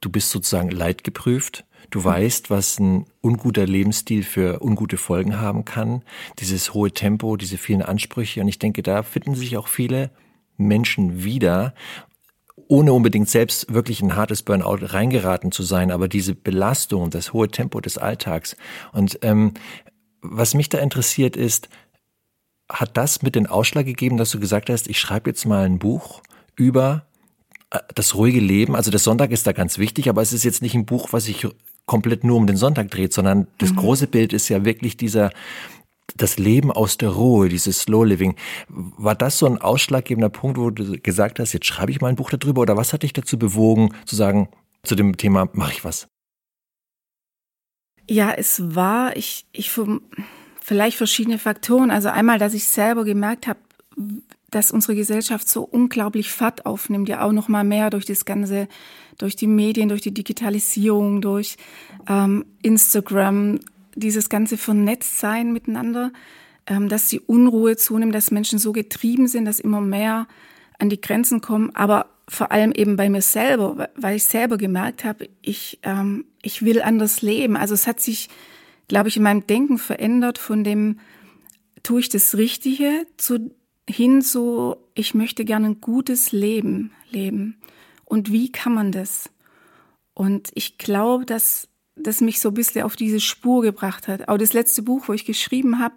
Du 0.00 0.10
bist 0.10 0.30
sozusagen 0.30 0.70
leidgeprüft. 0.70 1.64
Du 1.90 2.02
weißt, 2.02 2.50
was 2.50 2.80
ein 2.80 3.06
unguter 3.20 3.66
Lebensstil 3.66 4.22
für 4.24 4.62
ungute 4.62 4.96
Folgen 4.96 5.38
haben 5.38 5.64
kann. 5.64 6.02
Dieses 6.38 6.74
hohe 6.74 6.90
Tempo, 6.90 7.36
diese 7.36 7.58
vielen 7.58 7.82
Ansprüche. 7.82 8.40
Und 8.40 8.48
ich 8.48 8.58
denke, 8.58 8.82
da 8.82 9.02
finden 9.02 9.34
sich 9.34 9.56
auch 9.56 9.68
viele 9.68 10.10
Menschen 10.56 11.22
wieder, 11.22 11.74
ohne 12.68 12.92
unbedingt 12.92 13.28
selbst 13.28 13.72
wirklich 13.72 14.02
ein 14.02 14.16
hartes 14.16 14.42
Burnout 14.42 14.78
reingeraten 14.80 15.52
zu 15.52 15.62
sein, 15.62 15.90
aber 15.90 16.08
diese 16.08 16.34
Belastung, 16.34 17.10
das 17.10 17.32
hohe 17.32 17.48
Tempo 17.48 17.80
des 17.80 17.98
Alltags. 17.98 18.56
Und 18.92 19.18
ähm, 19.22 19.52
was 20.22 20.54
mich 20.54 20.68
da 20.68 20.78
interessiert 20.78 21.36
ist, 21.36 21.68
hat 22.70 22.96
das 22.96 23.22
mit 23.22 23.34
den 23.34 23.46
Ausschlag 23.46 23.84
gegeben, 23.84 24.16
dass 24.16 24.30
du 24.30 24.40
gesagt 24.40 24.70
hast, 24.70 24.88
ich 24.88 24.98
schreibe 24.98 25.30
jetzt 25.30 25.44
mal 25.44 25.64
ein 25.64 25.78
Buch 25.78 26.22
über 26.56 27.06
äh, 27.70 27.80
das 27.94 28.14
ruhige 28.14 28.40
Leben. 28.40 28.74
Also 28.74 28.90
der 28.90 29.00
Sonntag 29.00 29.30
ist 29.30 29.46
da 29.46 29.52
ganz 29.52 29.78
wichtig, 29.78 30.08
aber 30.08 30.22
es 30.22 30.32
ist 30.32 30.44
jetzt 30.44 30.62
nicht 30.62 30.74
ein 30.74 30.86
Buch, 30.86 31.08
was 31.12 31.24
sich 31.24 31.46
komplett 31.84 32.24
nur 32.24 32.36
um 32.36 32.46
den 32.46 32.56
Sonntag 32.56 32.90
dreht, 32.90 33.12
sondern 33.12 33.48
das 33.58 33.74
große 33.74 34.06
Bild 34.06 34.32
ist 34.32 34.48
ja 34.48 34.64
wirklich 34.64 34.96
dieser 34.96 35.30
das 36.16 36.38
Leben 36.38 36.70
aus 36.70 36.98
der 36.98 37.10
Ruhe, 37.10 37.48
dieses 37.48 37.80
Slow 37.80 38.04
Living. 38.04 38.36
War 38.68 39.14
das 39.14 39.38
so 39.38 39.46
ein 39.46 39.58
ausschlaggebender 39.58 40.28
Punkt, 40.28 40.58
wo 40.58 40.70
du 40.70 40.98
gesagt 41.00 41.38
hast, 41.38 41.52
jetzt 41.52 41.66
schreibe 41.66 41.90
ich 41.90 42.00
mal 42.00 42.08
ein 42.08 42.16
Buch 42.16 42.30
darüber 42.30 42.62
oder 42.62 42.76
was 42.76 42.92
hat 42.92 43.02
dich 43.02 43.12
dazu 43.12 43.38
bewogen 43.38 43.94
zu 44.04 44.16
sagen, 44.16 44.48
zu 44.82 44.94
dem 44.94 45.16
Thema 45.16 45.48
mache 45.52 45.72
ich 45.72 45.84
was? 45.84 46.08
Ja, 48.12 48.30
es 48.30 48.74
war, 48.74 49.16
ich, 49.16 49.46
ich, 49.52 49.70
vielleicht 50.60 50.98
verschiedene 50.98 51.38
Faktoren. 51.38 51.90
Also 51.90 52.10
einmal, 52.10 52.38
dass 52.38 52.52
ich 52.52 52.66
selber 52.66 53.06
gemerkt 53.06 53.46
habe, 53.46 53.58
dass 54.50 54.70
unsere 54.70 54.94
Gesellschaft 54.94 55.48
so 55.48 55.62
unglaublich 55.62 56.30
Fahrt 56.30 56.66
aufnimmt, 56.66 57.08
ja 57.08 57.22
auch 57.22 57.32
noch 57.32 57.48
mal 57.48 57.64
mehr 57.64 57.88
durch 57.88 58.04
das 58.04 58.26
ganze, 58.26 58.68
durch 59.16 59.34
die 59.34 59.46
Medien, 59.46 59.88
durch 59.88 60.02
die 60.02 60.12
Digitalisierung, 60.12 61.22
durch 61.22 61.56
ähm, 62.06 62.44
Instagram, 62.60 63.60
dieses 63.94 64.28
ganze 64.28 64.58
Vernetztsein 64.58 65.50
miteinander, 65.50 66.12
ähm, 66.66 66.90
dass 66.90 67.06
die 67.06 67.20
Unruhe 67.20 67.78
zunimmt, 67.78 68.14
dass 68.14 68.30
Menschen 68.30 68.58
so 68.58 68.72
getrieben 68.72 69.26
sind, 69.26 69.46
dass 69.46 69.58
immer 69.58 69.80
mehr 69.80 70.28
an 70.78 70.90
die 70.90 71.00
Grenzen 71.00 71.40
kommen, 71.40 71.74
aber 71.74 72.11
vor 72.28 72.52
allem 72.52 72.72
eben 72.72 72.96
bei 72.96 73.08
mir 73.10 73.22
selber, 73.22 73.90
weil 73.96 74.16
ich 74.16 74.24
selber 74.24 74.56
gemerkt 74.56 75.04
habe, 75.04 75.28
ich, 75.42 75.80
ähm, 75.82 76.24
ich 76.42 76.62
will 76.62 76.80
anders 76.80 77.22
leben. 77.22 77.56
Also 77.56 77.74
es 77.74 77.86
hat 77.86 78.00
sich, 78.00 78.28
glaube 78.88 79.08
ich, 79.08 79.16
in 79.16 79.22
meinem 79.22 79.46
Denken 79.46 79.78
verändert 79.78 80.38
von 80.38 80.64
dem, 80.64 81.00
tue 81.82 82.00
ich 82.00 82.08
das 82.08 82.36
Richtige, 82.36 83.06
zu 83.16 83.50
hin 83.88 84.22
so, 84.22 84.88
ich 84.94 85.14
möchte 85.14 85.44
gerne 85.44 85.66
ein 85.66 85.80
gutes 85.80 86.32
Leben 86.32 86.92
leben. 87.10 87.60
Und 88.04 88.30
wie 88.30 88.52
kann 88.52 88.74
man 88.74 88.92
das? 88.92 89.30
Und 90.14 90.50
ich 90.54 90.78
glaube, 90.78 91.26
dass 91.26 91.68
das 91.96 92.20
mich 92.20 92.40
so 92.40 92.48
ein 92.48 92.54
bisschen 92.54 92.82
auf 92.82 92.96
diese 92.96 93.20
Spur 93.20 93.62
gebracht 93.62 94.08
hat. 94.08 94.28
Auch 94.28 94.38
das 94.38 94.52
letzte 94.52 94.82
Buch, 94.82 95.08
wo 95.08 95.12
ich 95.12 95.24
geschrieben 95.24 95.78
habe, 95.78 95.96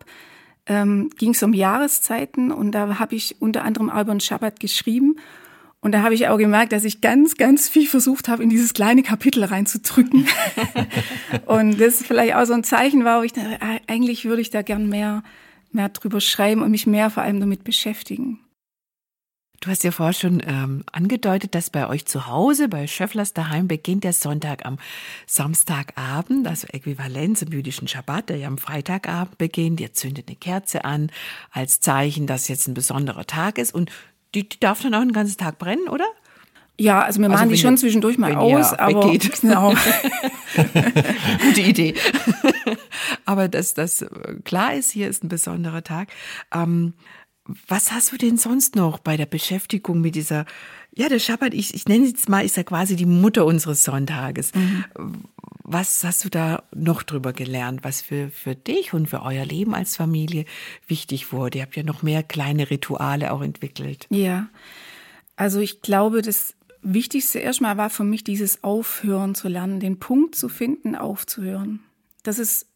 ähm, 0.65 1.09
ging 1.17 1.31
es 1.31 1.43
um 1.43 1.53
Jahreszeiten 1.53 2.51
und 2.51 2.71
da 2.71 2.99
habe 2.99 3.15
ich 3.15 3.35
unter 3.39 3.63
anderem 3.63 3.89
Albert 3.89 4.23
Schabbat 4.23 4.59
geschrieben. 4.59 5.17
Und 5.81 5.91
da 5.91 6.01
habe 6.01 6.15
ich 6.15 6.27
auch 6.27 6.37
gemerkt, 6.37 6.71
dass 6.71 6.83
ich 6.83 7.01
ganz, 7.01 7.35
ganz 7.35 7.69
viel 7.69 7.87
versucht 7.87 8.27
habe, 8.27 8.41
in 8.41 8.49
dieses 8.49 8.73
kleine 8.73 9.03
Kapitel 9.03 9.43
reinzudrücken. 9.43 10.27
und 11.45 11.79
das 11.79 12.03
vielleicht 12.03 12.35
auch 12.35 12.45
so 12.45 12.53
ein 12.53 12.63
Zeichen 12.63 13.05
war, 13.05 13.19
wo 13.19 13.23
ich 13.23 13.33
dachte, 13.33 13.59
eigentlich 13.87 14.25
würde 14.25 14.41
ich 14.41 14.49
da 14.49 14.63
gern 14.63 14.89
mehr 14.89 15.21
mehr 15.75 15.89
drüber 15.89 16.21
schreiben 16.21 16.63
und 16.63 16.71
mich 16.71 16.87
mehr 16.87 17.11
vor 17.11 17.21
allem 17.21 17.39
damit 17.39 17.63
beschäftigen. 17.63 18.39
Du 19.61 19.71
hast 19.71 19.83
ja 19.83 19.91
vorher 19.91 20.13
schon 20.13 20.43
ähm, 20.45 20.83
angedeutet, 20.91 21.55
dass 21.55 21.69
bei 21.69 21.87
euch 21.87 22.05
zu 22.05 22.27
Hause, 22.27 22.67
bei 22.67 22.87
Schöfflers 22.87 23.33
daheim, 23.33 23.67
beginnt 23.67 24.03
der 24.03 24.13
Sonntag 24.13 24.65
am 24.65 24.77
Samstagabend, 25.27 26.47
also 26.47 26.67
äquivalent 26.67 27.37
zum 27.37 27.51
jüdischen 27.51 27.87
Schabbat, 27.87 28.29
der 28.29 28.37
ja 28.37 28.47
am 28.47 28.57
Freitagabend 28.57 29.37
beginnt. 29.37 29.79
Ihr 29.79 29.93
zündet 29.93 30.27
eine 30.27 30.35
Kerze 30.35 30.85
an, 30.85 31.09
als 31.51 31.79
Zeichen, 31.79 32.27
dass 32.27 32.47
jetzt 32.47 32.67
ein 32.67 32.73
besonderer 32.73 33.25
Tag 33.25 33.57
ist. 33.57 33.73
Und 33.73 33.91
die, 34.35 34.47
die 34.47 34.59
darf 34.59 34.81
dann 34.81 34.93
auch 34.93 34.99
den 35.01 35.13
ganzen 35.13 35.37
Tag 35.37 35.57
brennen, 35.57 35.87
oder? 35.89 36.05
Ja, 36.79 37.01
also 37.03 37.21
wir 37.21 37.29
machen 37.29 37.43
Also 37.43 37.53
die 37.55 37.61
schon 37.61 37.75
ihr- 37.75 37.77
zwischendurch 37.79 38.17
mal 38.17 38.35
aus, 38.35 38.73
aber 38.73 39.05
weggeht. 39.13 39.31
genau. 39.41 39.73
Gute 41.41 41.61
Idee. 41.61 41.93
Aber 43.25 43.47
dass 43.47 43.73
das 43.73 44.05
klar 44.43 44.73
ist, 44.73 44.91
hier 44.91 45.07
ist 45.09 45.23
ein 45.23 45.29
besonderer 45.29 45.83
Tag. 45.83 46.09
Ähm, 46.53 46.93
was 47.67 47.91
hast 47.91 48.11
du 48.11 48.17
denn 48.17 48.37
sonst 48.37 48.75
noch 48.75 48.99
bei 48.99 49.17
der 49.17 49.25
Beschäftigung 49.25 50.01
mit 50.01 50.15
dieser, 50.15 50.45
ja, 50.95 51.09
der 51.09 51.19
Schabbat, 51.19 51.53
ich, 51.53 51.73
ich 51.73 51.87
nenne 51.87 52.07
jetzt 52.07 52.29
mal, 52.29 52.45
ist 52.45 52.57
ja 52.57 52.63
quasi 52.63 52.95
die 52.95 53.05
Mutter 53.05 53.45
unseres 53.45 53.83
Sonntages. 53.83 54.51
Was 55.63 56.03
hast 56.03 56.23
du 56.23 56.29
da 56.29 56.63
noch 56.73 57.03
drüber 57.03 57.33
gelernt, 57.33 57.83
was 57.83 58.01
für, 58.01 58.29
für 58.29 58.55
dich 58.55 58.93
und 58.93 59.07
für 59.07 59.21
euer 59.23 59.45
Leben 59.45 59.75
als 59.75 59.97
Familie 59.97 60.45
wichtig 60.87 61.33
wurde? 61.33 61.57
Ihr 61.57 61.63
habt 61.63 61.75
ja 61.75 61.83
noch 61.83 62.01
mehr 62.01 62.23
kleine 62.23 62.69
Rituale 62.69 63.33
auch 63.33 63.41
entwickelt. 63.41 64.07
Ja, 64.09 64.47
also 65.35 65.59
ich 65.59 65.81
glaube, 65.81 66.21
das 66.21 66.55
Wichtigste 66.81 67.39
erstmal 67.39 67.77
war 67.77 67.89
für 67.89 68.03
mich 68.03 68.23
dieses 68.23 68.63
Aufhören 68.63 69.35
zu 69.35 69.49
lernen, 69.49 69.79
den 69.79 69.99
Punkt 69.99 70.35
zu 70.35 70.49
finden, 70.49 70.95
aufzuhören. 70.95 71.79
Das 72.23 72.39
ist, 72.39 72.67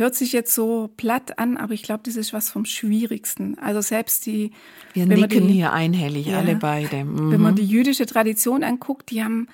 hört 0.00 0.16
sich 0.16 0.32
jetzt 0.32 0.52
so 0.54 0.90
platt 0.96 1.38
an, 1.38 1.56
aber 1.56 1.72
ich 1.74 1.82
glaube, 1.84 2.00
das 2.04 2.16
ist 2.16 2.32
was 2.32 2.50
vom 2.50 2.64
Schwierigsten. 2.64 3.56
Also 3.58 3.80
selbst 3.80 4.26
die, 4.26 4.50
Wir 4.94 5.06
nicken 5.06 5.46
die- 5.46 5.52
hier 5.54 5.72
einhellig, 5.72 6.26
Ja. 6.26 6.38
alle 6.38 6.56
beide. 6.56 7.04
Mhm. 7.04 7.30
wenn 7.30 7.40
man 7.40 7.54
die 7.54 7.64
jüdische 7.66 8.06
Tradition 8.06 8.64
anguckt, 8.64 9.10
die 9.10 9.22
haben, 9.22 9.46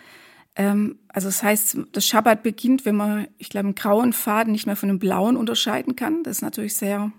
ähm, 0.57 0.99
also 1.09 1.29
das 1.29 1.43
heißt, 1.43 1.77
das 1.93 2.07
Schabbat 2.07 2.43
beginnt, 2.43 2.87
wenn 2.87 2.97
man, 2.97 3.27
ich 3.37 3.51
glaube, 3.51 3.67
einen 3.67 3.75
grauen 3.75 4.13
Faden 4.15 4.53
nicht 4.53 4.65
mehr 4.67 4.77
von 4.77 4.89
einem 4.89 4.99
blauen 4.99 5.37
unterscheiden 5.37 5.97
kann. 5.97 6.23
Das 6.23 6.39
ist 6.39 6.43
natürlich 6.43 6.77
sehr, 6.77 7.13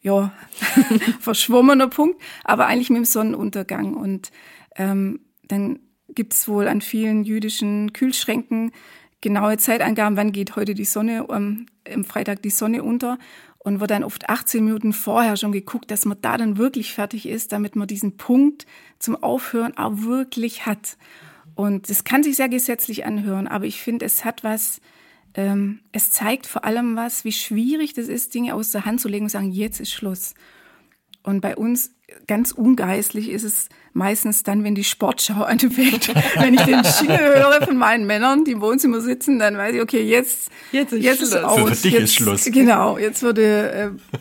ja, 0.00 0.32
verschwommener 1.20 1.88
Punkt, 1.88 2.20
aber 2.44 2.66
eigentlich 2.66 2.90
mit 2.90 2.98
dem 2.98 3.04
Sonnenuntergang. 3.04 3.94
Und 3.94 4.30
ähm, 4.76 5.20
dann 5.48 5.80
gibt's 6.08 6.48
wohl 6.48 6.68
an 6.68 6.80
vielen 6.80 7.24
jüdischen 7.24 7.92
Kühlschränken 7.92 8.72
genaue 9.26 9.58
Zeitangaben, 9.58 10.16
wann 10.16 10.30
geht 10.30 10.54
heute 10.54 10.72
die 10.74 10.84
Sonne, 10.84 11.26
ähm, 11.30 11.66
am 11.92 12.04
Freitag 12.04 12.42
die 12.42 12.50
Sonne 12.50 12.84
unter. 12.84 13.18
und 13.58 13.80
wird 13.80 13.90
dann 13.90 14.04
oft 14.04 14.28
18 14.28 14.64
Minuten 14.64 14.92
vorher 14.92 15.36
schon 15.36 15.50
geguckt, 15.50 15.90
dass 15.90 16.04
man 16.04 16.18
da 16.22 16.36
dann 16.36 16.56
wirklich 16.56 16.94
fertig 16.94 17.28
ist, 17.28 17.50
damit 17.50 17.74
man 17.74 17.88
diesen 17.88 18.16
Punkt 18.16 18.64
zum 19.00 19.20
Aufhören 19.20 19.76
auch 19.76 20.02
wirklich 20.02 20.66
hat. 20.66 20.96
Und 21.56 21.90
das 21.90 22.04
kann 22.04 22.22
sich 22.22 22.36
sehr 22.36 22.48
gesetzlich 22.48 23.04
anhören, 23.04 23.48
aber 23.48 23.64
ich 23.64 23.80
finde, 23.80 24.06
es 24.06 24.24
hat 24.24 24.44
was, 24.44 24.80
ähm, 25.34 25.80
es 25.90 26.12
zeigt 26.12 26.46
vor 26.46 26.64
allem 26.64 26.94
was, 26.94 27.24
wie 27.24 27.32
schwierig 27.32 27.94
das 27.94 28.06
ist, 28.06 28.32
Dinge 28.32 28.54
aus 28.54 28.70
der 28.70 28.84
Hand 28.84 29.00
zu 29.00 29.08
legen 29.08 29.24
und 29.24 29.30
sagen, 29.30 29.50
jetzt 29.50 29.80
ist 29.80 29.90
Schluss. 29.90 30.34
Und 31.24 31.40
bei 31.40 31.56
uns 31.56 31.95
ganz 32.26 32.52
ungeistlich 32.52 33.30
ist 33.30 33.42
es 33.42 33.68
meistens 33.92 34.42
dann, 34.42 34.62
wenn 34.62 34.74
die 34.74 34.84
Sportschau 34.84 35.42
anfängt. 35.44 36.14
wenn 36.36 36.54
ich 36.54 36.62
den 36.62 36.82
Jingle 37.00 37.18
höre 37.18 37.62
von 37.62 37.76
meinen 37.76 38.06
Männern, 38.06 38.44
die 38.44 38.52
im 38.52 38.60
Wohnzimmer 38.60 39.00
sitzen, 39.00 39.38
dann 39.38 39.56
weiß 39.56 39.74
ich, 39.74 39.82
okay, 39.82 40.02
jetzt, 40.02 40.50
jetzt 40.70 40.92
ist, 40.92 41.02
jetzt 41.02 41.18
Schluss. 41.18 41.30
ist 41.30 41.36
aus. 41.36 41.60
Für 41.60 41.70
dich 41.70 41.92
jetzt, 41.92 42.02
ist 42.02 42.14
Schluss. 42.14 42.44
Genau, 42.44 42.98
jetzt 42.98 43.22
würde, 43.22 43.72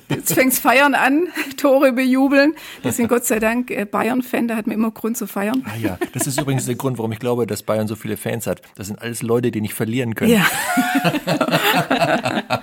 äh, 0.09 0.13
jetzt 0.13 0.33
fängt's 0.33 0.59
Feiern 0.59 0.95
an, 0.95 1.27
Tore 1.57 1.93
bejubeln. 1.93 2.55
Wir 2.81 2.91
sind 2.91 3.07
Gott 3.07 3.25
sei 3.25 3.39
Dank 3.39 3.69
äh, 3.71 3.85
Bayern-Fan, 3.85 4.47
da 4.47 4.55
hat 4.55 4.67
man 4.67 4.75
immer 4.75 4.91
Grund 4.91 5.17
zu 5.17 5.27
feiern. 5.27 5.63
Ah 5.65 5.77
ja, 5.77 5.97
das 6.13 6.27
ist 6.27 6.39
übrigens 6.39 6.65
der 6.65 6.75
Grund, 6.75 6.97
warum 6.97 7.11
ich 7.11 7.19
glaube, 7.19 7.45
dass 7.45 7.63
Bayern 7.63 7.87
so 7.87 7.95
viele 7.95 8.17
Fans 8.17 8.47
hat. 8.47 8.61
Das 8.75 8.87
sind 8.87 9.01
alles 9.01 9.21
Leute, 9.21 9.51
die 9.51 9.61
nicht 9.61 9.73
verlieren 9.73 10.15
können. 10.15 10.31
Ja. 10.31 10.45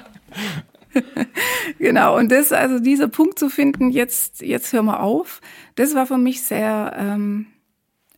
genau, 1.83 2.17
und 2.17 2.33
das, 2.33 2.53
also 2.53 2.79
dieser 2.79 3.09
Punkt 3.09 3.39
zu 3.39 3.51
finden, 3.51 3.91
jetzt, 3.91 4.41
jetzt 4.41 4.73
hör 4.73 4.83
mal 4.83 5.01
auf, 5.01 5.41
das 5.75 5.95
war 5.95 6.07
für 6.07 6.17
mich 6.17 6.43
sehr 6.43 6.95
ähm, 6.97 7.47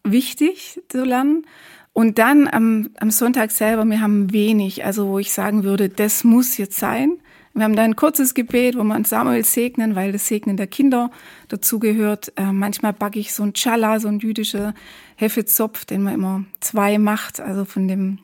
wichtig 0.04 0.80
zu 0.88 1.04
lernen. 1.04 1.46
Und 1.92 2.18
dann 2.18 2.48
am, 2.48 2.90
am 2.98 3.10
Sonntag 3.10 3.52
selber, 3.52 3.84
wir 3.84 4.00
haben 4.00 4.32
wenig, 4.32 4.84
also 4.84 5.08
wo 5.08 5.18
ich 5.18 5.32
sagen 5.32 5.62
würde, 5.62 5.88
das 5.88 6.24
muss 6.24 6.56
jetzt 6.56 6.76
sein. 6.76 7.18
Wir 7.54 7.62
haben 7.62 7.76
da 7.76 7.82
ein 7.82 7.94
kurzes 7.94 8.34
Gebet, 8.34 8.76
wo 8.76 8.82
wir 8.82 8.96
an 8.96 9.04
Samuel 9.04 9.44
segnen, 9.44 9.94
weil 9.94 10.10
das 10.10 10.26
Segnen 10.26 10.56
der 10.56 10.66
Kinder 10.66 11.12
dazugehört. 11.46 12.32
Äh, 12.36 12.52
manchmal 12.52 12.92
backe 12.92 13.20
ich 13.20 13.32
so 13.32 13.44
ein 13.44 13.54
Chala, 13.54 14.00
so 14.00 14.08
ein 14.08 14.18
jüdischer 14.18 14.74
Hefezopf, 15.14 15.84
den 15.84 16.02
man 16.02 16.14
immer 16.14 16.44
zwei 16.58 16.98
macht, 16.98 17.38
also 17.38 17.64
von 17.64 17.86
dem 17.86 18.18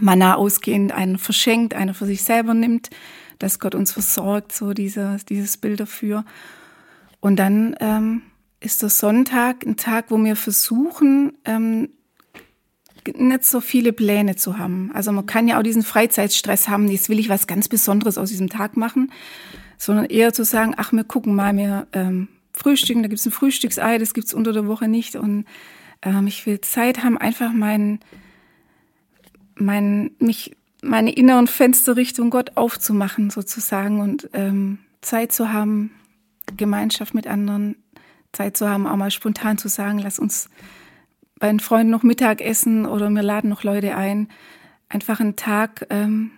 Mana 0.00 0.34
ausgehend 0.34 0.92
einen 0.92 1.16
verschenkt, 1.16 1.74
einer 1.74 1.94
für 1.94 2.06
sich 2.06 2.24
selber 2.24 2.54
nimmt 2.54 2.90
dass 3.38 3.58
Gott 3.58 3.74
uns 3.74 3.92
versorgt, 3.92 4.52
so 4.52 4.72
dieser, 4.72 5.18
dieses 5.28 5.56
Bild 5.56 5.80
dafür. 5.80 6.24
Und 7.20 7.36
dann 7.36 7.76
ähm, 7.80 8.22
ist 8.60 8.82
der 8.82 8.88
Sonntag 8.88 9.64
ein 9.66 9.76
Tag, 9.76 10.10
wo 10.10 10.22
wir 10.22 10.36
versuchen, 10.36 11.32
ähm, 11.44 11.90
nicht 13.14 13.44
so 13.44 13.60
viele 13.60 13.92
Pläne 13.92 14.36
zu 14.36 14.58
haben. 14.58 14.90
Also 14.92 15.12
man 15.12 15.26
kann 15.26 15.46
ja 15.46 15.58
auch 15.58 15.62
diesen 15.62 15.82
Freizeitstress 15.82 16.68
haben, 16.68 16.88
jetzt 16.88 17.08
will 17.08 17.20
ich 17.20 17.28
was 17.28 17.46
ganz 17.46 17.68
Besonderes 17.68 18.18
aus 18.18 18.30
diesem 18.30 18.48
Tag 18.48 18.76
machen, 18.76 19.12
sondern 19.78 20.06
eher 20.06 20.32
zu 20.32 20.44
sagen, 20.44 20.74
ach, 20.76 20.92
wir 20.92 21.04
gucken 21.04 21.34
mal, 21.34 21.56
wir 21.56 21.86
ähm, 21.92 22.28
frühstücken, 22.52 23.02
da 23.02 23.08
gibt's 23.08 23.26
ein 23.26 23.32
Frühstücksei, 23.32 23.98
das 23.98 24.14
gibt's 24.14 24.34
unter 24.34 24.52
der 24.52 24.66
Woche 24.66 24.88
nicht 24.88 25.14
und 25.14 25.44
ähm, 26.02 26.26
ich 26.26 26.46
will 26.46 26.60
Zeit 26.60 27.04
haben, 27.04 27.18
einfach 27.18 27.52
mein, 27.52 28.00
mein, 29.54 30.12
mich 30.18 30.56
meine 30.86 31.12
inneren 31.12 31.46
Fenster 31.46 31.96
Richtung 31.96 32.30
Gott 32.30 32.56
aufzumachen 32.56 33.30
sozusagen 33.30 34.00
und 34.00 34.30
ähm, 34.32 34.78
Zeit 35.00 35.32
zu 35.32 35.52
haben, 35.52 35.90
Gemeinschaft 36.56 37.14
mit 37.14 37.26
anderen, 37.26 37.76
Zeit 38.32 38.56
zu 38.56 38.68
haben, 38.68 38.86
auch 38.86 38.96
mal 38.96 39.10
spontan 39.10 39.58
zu 39.58 39.68
sagen, 39.68 39.98
lass 39.98 40.18
uns 40.18 40.48
bei 41.38 41.48
den 41.48 41.60
Freunden 41.60 41.90
noch 41.90 42.02
Mittag 42.02 42.40
essen 42.40 42.86
oder 42.86 43.08
wir 43.10 43.22
laden 43.22 43.50
noch 43.50 43.62
Leute 43.62 43.94
ein. 43.96 44.28
Einfach 44.88 45.20
ein 45.20 45.36
Tag, 45.36 45.86
ähm, 45.90 46.30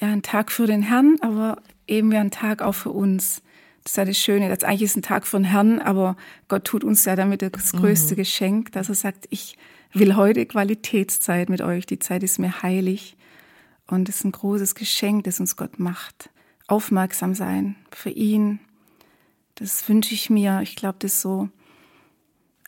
ja, 0.00 0.08
ein 0.08 0.22
Tag 0.22 0.50
für 0.50 0.66
den 0.66 0.82
Herrn, 0.82 1.16
aber 1.20 1.62
eben 1.86 2.10
ja 2.12 2.20
ein 2.20 2.30
Tag 2.30 2.62
auch 2.62 2.74
für 2.74 2.90
uns. 2.90 3.42
Das 3.84 3.92
ist 3.92 3.96
ja 3.96 4.04
das 4.04 4.18
Schöne, 4.18 4.48
das 4.48 4.64
eigentlich 4.64 4.82
ist 4.82 4.96
ein 4.96 5.02
Tag 5.02 5.26
für 5.26 5.38
den 5.38 5.44
Herrn, 5.44 5.78
aber 5.78 6.16
Gott 6.48 6.64
tut 6.64 6.84
uns 6.84 7.04
ja 7.04 7.16
damit 7.16 7.42
das 7.42 7.72
größte 7.72 8.14
mhm. 8.14 8.16
Geschenk, 8.16 8.72
dass 8.72 8.88
er 8.88 8.94
sagt, 8.94 9.26
ich 9.30 9.56
will 9.92 10.16
heute 10.16 10.44
Qualitätszeit 10.46 11.48
mit 11.48 11.62
euch. 11.62 11.86
Die 11.86 11.98
Zeit 11.98 12.22
ist 12.22 12.38
mir 12.38 12.62
heilig. 12.62 13.16
Und 13.90 14.08
es 14.08 14.16
ist 14.16 14.24
ein 14.24 14.32
großes 14.32 14.74
Geschenk, 14.74 15.24
das 15.24 15.40
uns 15.40 15.56
Gott 15.56 15.80
macht. 15.80 16.30
Aufmerksam 16.68 17.34
sein 17.34 17.74
für 17.90 18.10
ihn. 18.10 18.60
Das 19.56 19.88
wünsche 19.88 20.14
ich 20.14 20.30
mir. 20.30 20.60
Ich 20.62 20.76
glaube, 20.76 20.98
das 21.00 21.14
ist 21.14 21.20
so, 21.20 21.48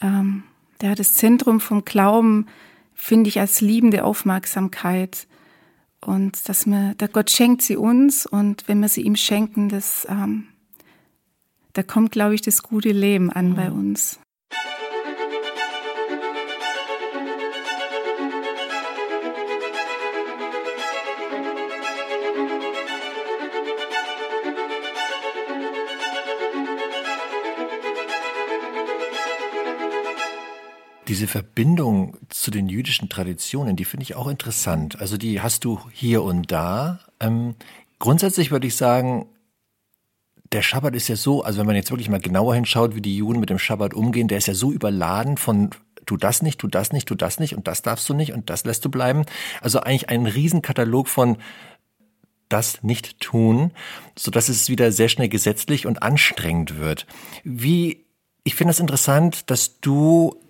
ähm, 0.00 0.42
ja, 0.82 0.96
das 0.96 1.14
Zentrum 1.14 1.60
vom 1.60 1.84
Glauben 1.84 2.46
finde 2.94 3.28
ich 3.28 3.38
als 3.38 3.60
liebende 3.60 4.04
Aufmerksamkeit. 4.04 5.28
Und 6.00 6.48
dass 6.48 6.66
mir, 6.66 6.96
der 6.96 7.06
Gott 7.06 7.30
schenkt 7.30 7.62
sie 7.62 7.76
uns 7.76 8.26
und 8.26 8.66
wenn 8.66 8.80
wir 8.80 8.88
sie 8.88 9.02
ihm 9.02 9.14
schenken, 9.14 9.68
das, 9.68 10.04
ähm, 10.10 10.48
da 11.74 11.84
kommt, 11.84 12.10
glaube 12.10 12.34
ich, 12.34 12.40
das 12.40 12.64
gute 12.64 12.90
Leben 12.90 13.30
an 13.30 13.50
mhm. 13.50 13.54
bei 13.54 13.70
uns. 13.70 14.18
Diese 31.12 31.28
Verbindung 31.28 32.16
zu 32.30 32.50
den 32.50 32.70
jüdischen 32.70 33.10
Traditionen, 33.10 33.76
die 33.76 33.84
finde 33.84 34.04
ich 34.04 34.14
auch 34.14 34.28
interessant. 34.28 34.98
Also 34.98 35.18
die 35.18 35.42
hast 35.42 35.62
du 35.62 35.78
hier 35.92 36.22
und 36.22 36.50
da. 36.50 37.00
Ähm, 37.20 37.54
grundsätzlich 37.98 38.50
würde 38.50 38.66
ich 38.66 38.76
sagen, 38.76 39.26
der 40.52 40.62
Schabbat 40.62 40.96
ist 40.96 41.08
ja 41.08 41.16
so, 41.16 41.42
also 41.42 41.58
wenn 41.58 41.66
man 41.66 41.76
jetzt 41.76 41.90
wirklich 41.90 42.08
mal 42.08 42.18
genauer 42.18 42.54
hinschaut, 42.54 42.94
wie 42.94 43.02
die 43.02 43.14
Juden 43.14 43.40
mit 43.40 43.50
dem 43.50 43.58
Schabbat 43.58 43.92
umgehen, 43.92 44.26
der 44.26 44.38
ist 44.38 44.46
ja 44.46 44.54
so 44.54 44.72
überladen 44.72 45.36
von 45.36 45.68
tu 46.06 46.16
das 46.16 46.40
nicht, 46.40 46.58
tu 46.58 46.66
das 46.66 46.94
nicht, 46.94 47.06
tu 47.06 47.14
das 47.14 47.38
nicht 47.38 47.54
und 47.54 47.68
das 47.68 47.82
darfst 47.82 48.08
du 48.08 48.14
nicht 48.14 48.32
und 48.32 48.48
das 48.48 48.64
lässt 48.64 48.82
du 48.82 48.88
bleiben. 48.88 49.26
Also 49.60 49.80
eigentlich 49.80 50.08
ein 50.08 50.24
Riesenkatalog 50.24 51.08
von 51.08 51.36
das 52.48 52.82
nicht 52.82 53.20
tun, 53.20 53.72
so 54.18 54.30
dass 54.30 54.48
es 54.48 54.70
wieder 54.70 54.90
sehr 54.92 55.10
schnell 55.10 55.28
gesetzlich 55.28 55.86
und 55.86 56.02
anstrengend 56.02 56.78
wird. 56.78 57.06
Wie 57.44 58.06
ich 58.44 58.54
finde 58.54 58.70
das 58.70 58.80
interessant, 58.80 59.50
dass 59.50 59.78
du 59.80 60.41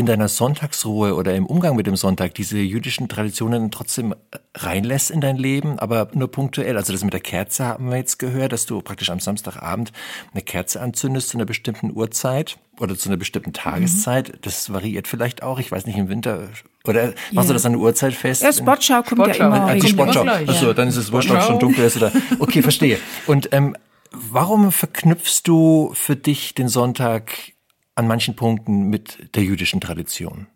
in 0.00 0.06
deiner 0.06 0.28
Sonntagsruhe 0.28 1.14
oder 1.14 1.34
im 1.34 1.44
Umgang 1.44 1.76
mit 1.76 1.86
dem 1.86 1.94
Sonntag 1.94 2.34
diese 2.34 2.56
jüdischen 2.58 3.08
Traditionen 3.08 3.70
trotzdem 3.70 4.14
reinlässt 4.54 5.10
in 5.10 5.20
dein 5.20 5.36
Leben, 5.36 5.78
aber 5.78 6.08
nur 6.14 6.30
punktuell. 6.30 6.78
Also 6.78 6.94
das 6.94 7.04
mit 7.04 7.12
der 7.12 7.20
Kerze 7.20 7.66
haben 7.66 7.90
wir 7.90 7.98
jetzt 7.98 8.18
gehört, 8.18 8.52
dass 8.52 8.64
du 8.64 8.80
praktisch 8.80 9.10
am 9.10 9.20
Samstagabend 9.20 9.92
eine 10.32 10.42
Kerze 10.42 10.80
anzündest 10.80 11.28
zu 11.28 11.36
einer 11.36 11.44
bestimmten 11.44 11.94
Uhrzeit 11.94 12.56
oder 12.80 12.96
zu 12.96 13.10
einer 13.10 13.18
bestimmten 13.18 13.52
Tageszeit. 13.52 14.30
Mhm. 14.30 14.38
Das 14.40 14.72
variiert 14.72 15.06
vielleicht 15.06 15.42
auch. 15.42 15.58
Ich 15.58 15.70
weiß 15.70 15.84
nicht, 15.84 15.98
im 15.98 16.08
Winter 16.08 16.48
oder 16.84 17.12
machst 17.32 17.32
ja. 17.32 17.42
du 17.42 17.52
das 17.52 17.66
an 17.66 17.72
der 17.72 17.80
Uhrzeit 17.82 18.14
fest? 18.14 18.42
Ja, 18.42 18.54
Sportschau 18.54 19.02
kommt 19.02 19.20
Sportschau. 19.20 19.42
ja 19.42 19.46
immer. 19.48 19.66
Also 19.66 19.86
Sportschau. 19.86 20.22
Achso, 20.22 20.72
dann 20.72 20.88
ist 20.88 20.96
es 20.96 21.12
wurscht, 21.12 21.30
ob 21.30 21.42
schon 21.42 21.58
dunkel 21.58 21.84
ist 21.84 21.98
oder. 21.98 22.10
Okay, 22.38 22.62
verstehe. 22.62 22.98
Und 23.26 23.50
ähm, 23.52 23.76
warum 24.12 24.72
verknüpfst 24.72 25.42
du 25.44 25.90
für 25.92 26.16
dich 26.16 26.54
den 26.54 26.68
Sonntag 26.68 27.52
an 28.00 28.08
manchen 28.08 28.34
Punkten 28.34 28.88
mit 28.88 29.36
der 29.36 29.44
jüdischen 29.44 29.80
Tradition? 29.80 30.48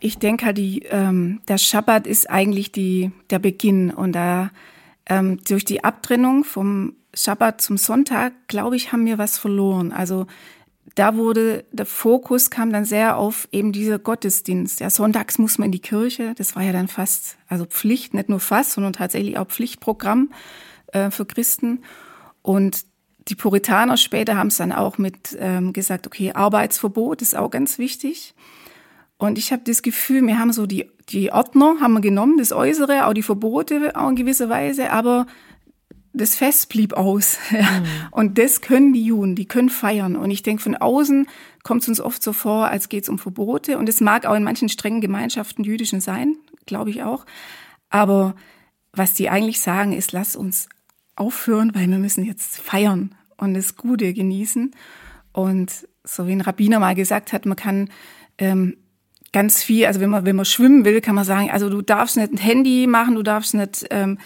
Ich 0.00 0.18
denke 0.18 0.52
die, 0.52 0.80
ähm, 0.90 1.40
der 1.48 1.58
Schabbat 1.58 2.06
ist 2.06 2.28
eigentlich 2.28 2.72
die, 2.72 3.12
der 3.30 3.38
Beginn 3.38 3.90
und 3.90 4.12
da 4.12 4.50
ähm, 5.06 5.38
durch 5.46 5.64
die 5.64 5.84
Abtrennung 5.84 6.44
vom 6.44 6.94
Schabbat 7.14 7.60
zum 7.60 7.76
Sonntag, 7.76 8.32
glaube 8.48 8.76
ich, 8.76 8.92
haben 8.92 9.06
wir 9.06 9.18
was 9.18 9.38
verloren. 9.38 9.92
Also 9.92 10.26
da 10.94 11.16
wurde, 11.16 11.64
der 11.72 11.86
Fokus 11.86 12.50
kam 12.50 12.72
dann 12.72 12.84
sehr 12.84 13.16
auf 13.16 13.48
eben 13.52 13.72
dieser 13.72 13.98
Gottesdienst. 13.98 14.80
Ja, 14.80 14.90
sonntags 14.90 15.38
muss 15.38 15.58
man 15.58 15.66
in 15.66 15.72
die 15.72 15.80
Kirche. 15.80 16.34
Das 16.36 16.56
war 16.56 16.62
ja 16.62 16.72
dann 16.72 16.88
fast, 16.88 17.36
also 17.48 17.64
Pflicht, 17.64 18.14
nicht 18.14 18.28
nur 18.28 18.40
fast, 18.40 18.72
sondern 18.72 18.92
tatsächlich 18.92 19.38
auch 19.38 19.46
Pflichtprogramm 19.46 20.32
äh, 20.88 21.10
für 21.10 21.26
Christen. 21.26 21.82
Und 22.42 22.84
die 23.28 23.34
Puritaner 23.34 23.96
später 23.96 24.36
haben 24.36 24.48
es 24.48 24.56
dann 24.56 24.72
auch 24.72 24.98
mit 24.98 25.36
ähm, 25.38 25.72
gesagt, 25.72 26.06
okay, 26.06 26.32
Arbeitsverbot 26.32 27.22
ist 27.22 27.36
auch 27.36 27.50
ganz 27.50 27.78
wichtig. 27.78 28.34
Und 29.18 29.36
ich 29.36 29.52
habe 29.52 29.62
das 29.64 29.82
Gefühl, 29.82 30.26
wir 30.26 30.38
haben 30.38 30.52
so 30.52 30.66
die, 30.66 30.90
die 31.10 31.30
Ordner 31.30 31.76
haben 31.80 31.92
wir 31.92 32.00
genommen, 32.00 32.38
das 32.38 32.52
Äußere, 32.52 33.06
auch 33.06 33.12
die 33.12 33.22
Verbote 33.22 33.94
auch 33.94 34.08
in 34.08 34.16
gewisser 34.16 34.48
Weise, 34.48 34.90
aber 34.90 35.26
das 36.12 36.34
Fest 36.34 36.68
blieb 36.68 36.94
aus. 36.94 37.38
Mhm. 37.50 37.86
Und 38.10 38.38
das 38.38 38.62
können 38.62 38.92
die 38.92 39.04
Juden, 39.04 39.36
die 39.36 39.44
können 39.44 39.68
feiern. 39.68 40.16
Und 40.16 40.30
ich 40.30 40.42
denke, 40.42 40.62
von 40.62 40.74
außen 40.74 41.26
kommt 41.62 41.82
es 41.82 41.88
uns 41.88 42.00
oft 42.00 42.22
so 42.22 42.32
vor, 42.32 42.68
als 42.68 42.88
geht 42.88 43.04
es 43.04 43.08
um 43.08 43.18
Verbote. 43.18 43.78
Und 43.78 43.88
es 43.88 44.00
mag 44.00 44.24
auch 44.24 44.34
in 44.34 44.42
manchen 44.42 44.68
strengen 44.68 45.00
Gemeinschaften 45.00 45.62
jüdischen 45.62 46.00
sein, 46.00 46.36
glaube 46.66 46.90
ich 46.90 47.02
auch. 47.02 47.26
Aber 47.90 48.34
was 48.92 49.12
die 49.12 49.28
eigentlich 49.28 49.60
sagen, 49.60 49.92
ist, 49.92 50.12
lass 50.12 50.36
uns 50.36 50.68
aufhören, 51.20 51.74
weil 51.74 51.88
wir 51.88 51.98
müssen 51.98 52.24
jetzt 52.24 52.58
feiern 52.58 53.14
und 53.36 53.54
das 53.54 53.76
Gute 53.76 54.12
genießen. 54.12 54.72
Und 55.32 55.86
so 56.02 56.26
wie 56.26 56.32
ein 56.32 56.40
Rabbiner 56.40 56.80
mal 56.80 56.94
gesagt 56.94 57.32
hat, 57.32 57.46
man 57.46 57.56
kann 57.56 57.90
ähm, 58.38 58.76
ganz 59.32 59.62
viel, 59.62 59.86
also 59.86 60.00
wenn 60.00 60.10
man, 60.10 60.24
wenn 60.24 60.36
man 60.36 60.44
schwimmen 60.44 60.84
will, 60.84 61.00
kann 61.00 61.14
man 61.14 61.24
sagen, 61.24 61.50
also 61.50 61.68
du 61.68 61.82
darfst 61.82 62.16
nicht 62.16 62.32
ein 62.32 62.38
Handy 62.38 62.86
machen, 62.86 63.14
du 63.14 63.22
darfst 63.22 63.54
nicht, 63.54 63.86
ähm, 63.90 64.18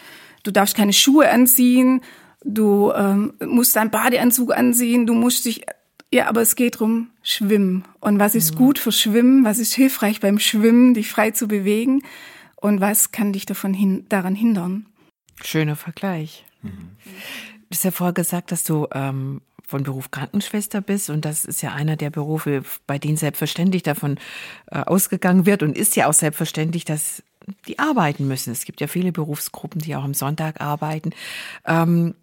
du 0.45 0.51
darfst 0.51 0.77
keine 0.77 0.93
Schuhe 0.93 1.31
anziehen 1.31 2.01
du 2.45 2.93
ähm, 2.95 3.33
musst 3.45 3.75
deinen 3.75 3.91
Badeanzug 3.91 4.57
anziehen, 4.57 5.07
du 5.07 5.15
musst 5.15 5.47
dich, 5.47 5.65
ja, 6.13 6.29
aber 6.29 6.43
es 6.43 6.55
geht 6.55 6.79
drum 6.79 7.11
Schwimmen. 7.23 7.85
Und 8.01 8.19
was 8.21 8.35
ist 8.35 8.53
mhm. 8.55 8.59
gut 8.59 8.79
für 8.79 8.93
Schwimmen? 8.93 9.45
Was 9.45 9.59
ist 9.59 9.73
hilfreich 9.73 10.21
beim 10.21 10.39
Schwimmen, 10.39 10.95
dich 10.95 11.11
frei 11.11 11.33
zu 11.33 11.49
bewegen? 11.49 12.03
Und 12.57 12.81
was 12.81 13.11
kann 13.11 13.33
dich 13.33 13.47
davon 13.47 13.75
hin, 13.75 14.07
daran 14.09 14.35
hindern? 14.35 14.87
Schöner 15.43 15.77
Vergleich. 15.77 16.45
Mhm. 16.65 16.97
Du 17.05 17.77
hast 17.77 17.85
ja 17.85 17.91
vorher 17.91 18.13
gesagt, 18.13 18.53
dass 18.53 18.65
du 18.65 18.87
ähm, 18.93 19.41
von 19.67 19.83
Beruf 19.83 20.11
Krankenschwester 20.11 20.81
bist 20.81 21.11
und 21.11 21.25
das 21.25 21.45
ist 21.45 21.63
ja 21.63 21.73
einer 21.73 21.97
der 21.97 22.11
Berufe, 22.11 22.63
bei 22.87 22.99
denen 22.99 23.17
selbstverständlich 23.17 23.83
davon 23.83 24.19
äh, 24.71 24.81
ausgegangen 24.81 25.47
wird 25.47 25.63
und 25.63 25.77
ist 25.77 25.97
ja 25.97 26.09
auch 26.09 26.13
selbstverständlich, 26.13 26.85
dass 26.85 27.23
die 27.67 27.79
arbeiten 27.79 28.29
müssen. 28.29 28.53
Es 28.53 28.65
gibt 28.65 28.81
ja 28.81 28.87
viele 28.87 29.13
Berufsgruppen, 29.13 29.81
die 29.81 29.97
auch 29.97 30.05
am 30.05 30.15
Sonntag 30.15 30.61
arbeiten. 30.61 31.11
Ähm, 31.67 32.15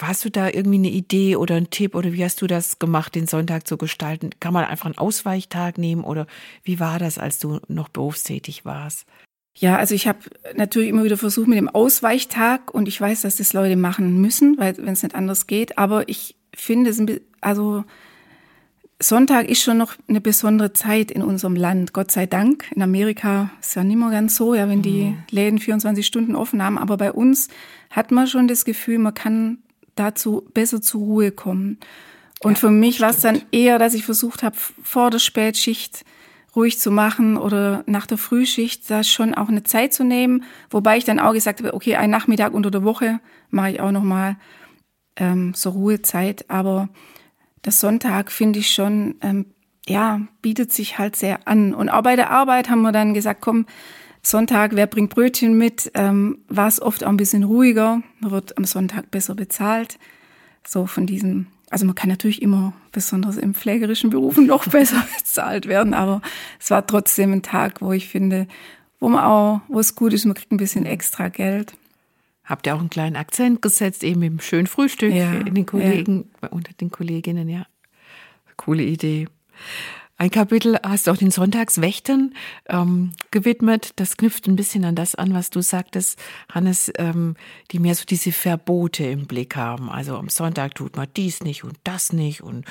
hast 0.00 0.24
du 0.24 0.30
da 0.30 0.48
irgendwie 0.48 0.78
eine 0.78 0.90
Idee 0.90 1.36
oder 1.36 1.56
einen 1.56 1.70
Tipp 1.70 1.94
oder 1.94 2.12
wie 2.12 2.24
hast 2.24 2.40
du 2.42 2.46
das 2.46 2.78
gemacht, 2.78 3.14
den 3.14 3.26
Sonntag 3.26 3.66
zu 3.66 3.76
gestalten? 3.76 4.30
Kann 4.40 4.52
man 4.52 4.64
einfach 4.64 4.86
einen 4.86 4.98
Ausweichtag 4.98 5.78
nehmen 5.78 6.04
oder 6.04 6.26
wie 6.62 6.80
war 6.80 6.98
das, 6.98 7.18
als 7.18 7.38
du 7.38 7.60
noch 7.68 7.88
berufstätig 7.88 8.64
warst? 8.64 9.06
Ja, 9.54 9.76
also 9.76 9.94
ich 9.94 10.06
habe 10.06 10.18
natürlich 10.56 10.88
immer 10.88 11.04
wieder 11.04 11.18
versucht 11.18 11.48
mit 11.48 11.58
dem 11.58 11.68
Ausweichtag 11.68 12.72
und 12.72 12.88
ich 12.88 13.00
weiß, 13.00 13.22
dass 13.22 13.36
das 13.36 13.52
Leute 13.52 13.76
machen 13.76 14.20
müssen, 14.20 14.58
weil 14.58 14.76
wenn 14.78 14.94
es 14.94 15.02
nicht 15.02 15.14
anders 15.14 15.46
geht. 15.46 15.78
Aber 15.78 16.08
ich 16.08 16.36
finde 16.54 16.90
es, 16.90 17.02
also 17.40 17.84
Sonntag 19.02 19.48
ist 19.48 19.62
schon 19.62 19.78
noch 19.78 19.94
eine 20.08 20.20
besondere 20.20 20.72
Zeit 20.72 21.10
in 21.10 21.22
unserem 21.22 21.56
Land, 21.56 21.92
Gott 21.92 22.10
sei 22.10 22.26
Dank. 22.26 22.64
In 22.74 22.82
Amerika 22.82 23.50
ist 23.60 23.74
ja 23.74 23.84
nicht 23.84 23.98
mehr 23.98 24.10
ganz 24.10 24.36
so, 24.36 24.54
ja, 24.54 24.68
wenn 24.68 24.82
die 24.82 25.04
mhm. 25.04 25.18
Läden 25.30 25.58
24 25.58 26.06
Stunden 26.06 26.34
offen 26.34 26.62
haben. 26.62 26.78
Aber 26.78 26.96
bei 26.96 27.12
uns 27.12 27.48
hat 27.90 28.10
man 28.10 28.26
schon 28.26 28.48
das 28.48 28.64
Gefühl, 28.64 28.98
man 28.98 29.14
kann 29.14 29.58
dazu 29.96 30.48
besser 30.54 30.80
zur 30.80 31.02
Ruhe 31.02 31.30
kommen. 31.30 31.78
Und 32.40 32.52
ja, 32.52 32.58
für 32.58 32.70
mich 32.70 33.00
war 33.00 33.10
es 33.10 33.20
dann 33.20 33.42
eher, 33.52 33.78
dass 33.78 33.94
ich 33.94 34.04
versucht 34.04 34.42
habe, 34.42 34.56
vor 34.56 35.10
der 35.10 35.18
Spätschicht 35.18 36.04
ruhig 36.54 36.78
zu 36.78 36.90
machen 36.90 37.36
oder 37.36 37.82
nach 37.86 38.06
der 38.06 38.18
Frühschicht 38.18 38.90
da 38.90 39.04
schon 39.04 39.34
auch 39.34 39.48
eine 39.48 39.62
Zeit 39.62 39.94
zu 39.94 40.04
nehmen, 40.04 40.44
wobei 40.70 40.98
ich 40.98 41.04
dann 41.04 41.18
auch 41.18 41.32
gesagt 41.32 41.60
habe, 41.60 41.74
okay, 41.74 41.96
ein 41.96 42.10
Nachmittag 42.10 42.52
unter 42.52 42.70
der 42.70 42.84
Woche 42.84 43.20
mache 43.50 43.72
ich 43.72 43.80
auch 43.80 43.92
noch 43.92 44.02
mal 44.02 44.36
ähm, 45.16 45.52
so 45.54 45.70
Ruhezeit, 45.70 46.44
aber 46.48 46.88
der 47.64 47.72
Sonntag 47.72 48.30
finde 48.32 48.58
ich 48.58 48.72
schon, 48.72 49.14
ähm, 49.22 49.46
ja, 49.86 50.20
bietet 50.42 50.72
sich 50.72 50.98
halt 50.98 51.16
sehr 51.16 51.46
an. 51.46 51.74
Und 51.74 51.88
auch 51.88 52.02
bei 52.02 52.16
der 52.16 52.30
Arbeit 52.30 52.70
haben 52.70 52.82
wir 52.82 52.92
dann 52.92 53.14
gesagt, 53.14 53.40
komm, 53.40 53.66
Sonntag, 54.22 54.76
wer 54.76 54.86
bringt 54.86 55.10
Brötchen 55.10 55.58
mit? 55.58 55.90
Ähm, 55.94 56.38
war 56.48 56.68
es 56.68 56.80
oft 56.80 57.02
auch 57.02 57.08
ein 57.08 57.16
bisschen 57.16 57.42
ruhiger. 57.42 58.02
Man 58.20 58.30
wird 58.30 58.56
am 58.56 58.64
Sonntag 58.64 59.10
besser 59.10 59.34
bezahlt. 59.34 59.98
So 60.64 60.86
von 60.86 61.06
diesem 61.06 61.48
also 61.72 61.86
man 61.86 61.94
kann 61.94 62.10
natürlich 62.10 62.42
immer, 62.42 62.74
besonders 62.92 63.38
im 63.38 63.54
pflegerischen 63.54 64.10
Berufen, 64.10 64.46
noch 64.46 64.68
besser 64.68 65.06
bezahlt 65.18 65.66
werden, 65.66 65.94
aber 65.94 66.20
es 66.60 66.70
war 66.70 66.86
trotzdem 66.86 67.32
ein 67.32 67.42
Tag, 67.42 67.80
wo 67.80 67.92
ich 67.92 68.08
finde, 68.08 68.46
wo 69.00 69.08
man 69.08 69.24
auch, 69.24 69.62
wo 69.68 69.80
es 69.80 69.94
gut 69.94 70.12
ist, 70.12 70.26
man 70.26 70.34
kriegt 70.34 70.52
ein 70.52 70.58
bisschen 70.58 70.84
extra 70.84 71.28
Geld. 71.28 71.72
Habt 72.44 72.66
ihr 72.66 72.74
auch 72.74 72.80
einen 72.80 72.90
kleinen 72.90 73.16
Akzent 73.16 73.62
gesetzt, 73.62 74.04
eben 74.04 74.22
im 74.22 74.40
schönen 74.40 74.66
Frühstück 74.66 75.14
ja, 75.14 75.32
in 75.32 75.54
den 75.54 75.64
Kollegen, 75.64 76.30
ja. 76.42 76.48
unter 76.48 76.72
den 76.74 76.90
Kolleginnen, 76.90 77.48
ja. 77.48 77.66
Coole 78.56 78.82
Idee. 78.82 79.28
Ein 80.22 80.30
Kapitel 80.30 80.78
hast 80.84 81.08
du 81.08 81.10
auch 81.10 81.16
den 81.16 81.32
Sonntagswächtern 81.32 82.34
ähm, 82.68 83.10
gewidmet. 83.32 83.90
Das 83.96 84.16
knüpft 84.16 84.46
ein 84.46 84.54
bisschen 84.54 84.84
an 84.84 84.94
das 84.94 85.16
an, 85.16 85.34
was 85.34 85.50
du 85.50 85.62
sagtest, 85.62 86.16
Hannes, 86.48 86.92
ähm, 86.96 87.34
die 87.72 87.80
mehr 87.80 87.96
so 87.96 88.04
diese 88.04 88.30
Verbote 88.30 89.02
im 89.04 89.26
Blick 89.26 89.56
haben. 89.56 89.90
Also 89.90 90.16
am 90.16 90.28
Sonntag 90.28 90.76
tut 90.76 90.96
man 90.96 91.08
dies 91.16 91.42
nicht 91.42 91.64
und 91.64 91.76
das 91.82 92.12
nicht 92.12 92.40
und 92.40 92.66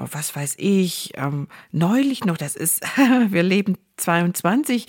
äh, 0.00 0.06
was 0.10 0.34
weiß 0.34 0.54
ich. 0.56 1.12
Ähm, 1.16 1.48
neulich 1.70 2.24
noch, 2.24 2.38
das 2.38 2.56
ist, 2.56 2.80
wir 3.28 3.42
leben 3.42 3.76
22, 3.98 4.86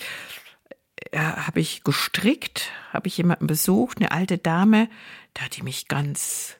äh, 1.10 1.18
habe 1.18 1.60
ich 1.60 1.84
gestrickt, 1.84 2.70
habe 2.90 3.08
ich 3.08 3.18
jemanden 3.18 3.46
besucht, 3.46 3.98
eine 3.98 4.12
alte 4.12 4.38
Dame, 4.38 4.88
da 5.34 5.42
hat 5.42 5.58
die 5.58 5.62
mich 5.62 5.88
ganz 5.88 6.57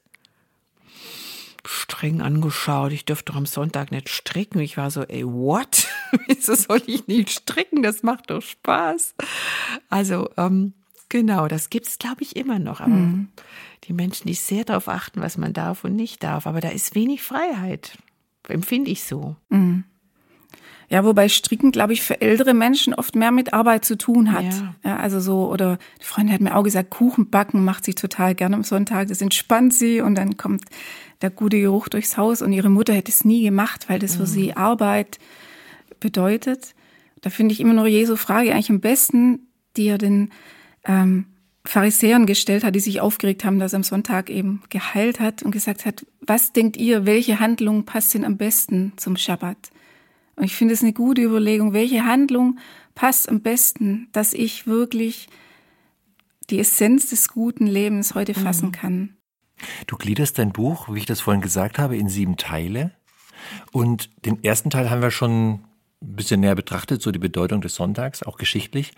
streng 1.68 2.22
angeschaut. 2.22 2.92
Ich 2.92 3.04
dürfte 3.04 3.32
doch 3.32 3.36
am 3.36 3.46
Sonntag 3.46 3.90
nicht 3.90 4.08
stricken. 4.08 4.58
Ich 4.60 4.76
war 4.76 4.90
so, 4.90 5.02
ey, 5.02 5.24
what? 5.24 5.86
Wieso 6.26 6.54
soll 6.54 6.82
ich 6.86 7.06
nicht 7.06 7.30
stricken? 7.30 7.82
Das 7.82 8.02
macht 8.02 8.30
doch 8.30 8.42
Spaß. 8.42 9.14
Also, 9.90 10.30
ähm, 10.36 10.72
genau, 11.08 11.46
das 11.46 11.68
gibt's, 11.68 11.98
glaube 11.98 12.22
ich, 12.22 12.36
immer 12.36 12.58
noch. 12.58 12.80
Aber 12.80 12.90
mhm. 12.90 13.28
die 13.84 13.92
Menschen, 13.92 14.26
die 14.28 14.34
sehr 14.34 14.64
darauf 14.64 14.88
achten, 14.88 15.20
was 15.20 15.36
man 15.36 15.52
darf 15.52 15.84
und 15.84 15.94
nicht 15.94 16.22
darf. 16.22 16.46
Aber 16.46 16.60
da 16.60 16.70
ist 16.70 16.94
wenig 16.94 17.22
Freiheit. 17.22 17.98
Empfinde 18.48 18.90
ich 18.90 19.04
so. 19.04 19.36
Mhm. 19.50 19.84
Ja, 20.90 21.04
wobei 21.04 21.28
Stricken, 21.28 21.70
glaube 21.70 21.92
ich, 21.92 22.00
für 22.00 22.22
ältere 22.22 22.54
Menschen 22.54 22.94
oft 22.94 23.14
mehr 23.14 23.30
mit 23.30 23.52
Arbeit 23.52 23.84
zu 23.84 23.98
tun 23.98 24.32
hat. 24.32 24.44
Ja. 24.44 24.74
ja. 24.84 24.96
also 24.96 25.20
so, 25.20 25.50
oder 25.50 25.78
die 26.00 26.04
Freundin 26.04 26.32
hat 26.32 26.40
mir 26.40 26.56
auch 26.56 26.62
gesagt, 26.62 26.88
Kuchen 26.88 27.28
backen 27.28 27.62
macht 27.62 27.84
sie 27.84 27.94
total 27.94 28.34
gerne 28.34 28.56
am 28.56 28.64
Sonntag. 28.64 29.08
Das 29.08 29.20
entspannt 29.20 29.74
sie 29.74 30.00
und 30.00 30.14
dann 30.14 30.38
kommt 30.38 30.64
der 31.22 31.30
gute 31.30 31.60
Geruch 31.60 31.88
durchs 31.88 32.16
Haus 32.16 32.42
und 32.42 32.52
ihre 32.52 32.70
Mutter 32.70 32.94
hätte 32.94 33.10
es 33.10 33.24
nie 33.24 33.42
gemacht, 33.42 33.88
weil 33.88 33.98
das 33.98 34.16
für 34.16 34.22
mhm. 34.22 34.26
sie 34.26 34.56
Arbeit 34.56 35.18
bedeutet. 36.00 36.74
Da 37.20 37.30
finde 37.30 37.52
ich 37.52 37.60
immer 37.60 37.74
noch 37.74 37.86
Jesu 37.86 38.16
Frage 38.16 38.52
eigentlich 38.52 38.70
am 38.70 38.80
besten, 38.80 39.48
die 39.76 39.88
er 39.88 39.98
den 39.98 40.30
ähm, 40.84 41.26
Pharisäern 41.64 42.26
gestellt 42.26 42.64
hat, 42.64 42.74
die 42.74 42.80
sich 42.80 43.00
aufgeregt 43.00 43.44
haben, 43.44 43.58
dass 43.58 43.74
er 43.74 43.78
am 43.78 43.82
Sonntag 43.82 44.30
eben 44.30 44.62
geheilt 44.70 45.20
hat 45.20 45.42
und 45.42 45.50
gesagt 45.50 45.84
hat, 45.84 46.06
was 46.20 46.52
denkt 46.52 46.76
ihr, 46.76 47.04
welche 47.04 47.40
Handlung 47.40 47.84
passt 47.84 48.14
denn 48.14 48.24
am 48.24 48.36
besten 48.36 48.92
zum 48.96 49.16
Schabbat? 49.16 49.70
Und 50.36 50.44
ich 50.44 50.54
finde 50.54 50.74
es 50.74 50.82
eine 50.82 50.92
gute 50.92 51.22
Überlegung, 51.22 51.72
welche 51.72 52.06
Handlung 52.06 52.58
passt 52.94 53.28
am 53.28 53.40
besten, 53.40 54.08
dass 54.12 54.32
ich 54.32 54.66
wirklich 54.66 55.28
die 56.48 56.60
Essenz 56.60 57.10
des 57.10 57.28
guten 57.28 57.66
Lebens 57.66 58.14
heute 58.14 58.38
mhm. 58.38 58.42
fassen 58.42 58.72
kann. 58.72 59.17
Du 59.86 59.96
gliederst 59.96 60.38
dein 60.38 60.52
Buch, 60.52 60.88
wie 60.92 60.98
ich 60.98 61.06
das 61.06 61.20
vorhin 61.20 61.40
gesagt 61.40 61.78
habe, 61.78 61.96
in 61.96 62.08
sieben 62.08 62.36
Teile. 62.36 62.92
Und 63.72 64.10
den 64.24 64.42
ersten 64.42 64.70
Teil 64.70 64.90
haben 64.90 65.02
wir 65.02 65.10
schon 65.10 65.60
ein 66.00 66.16
bisschen 66.16 66.40
näher 66.40 66.54
betrachtet, 66.54 67.02
so 67.02 67.10
die 67.10 67.18
Bedeutung 67.18 67.60
des 67.60 67.74
Sonntags, 67.74 68.22
auch 68.22 68.36
geschichtlich. 68.36 68.92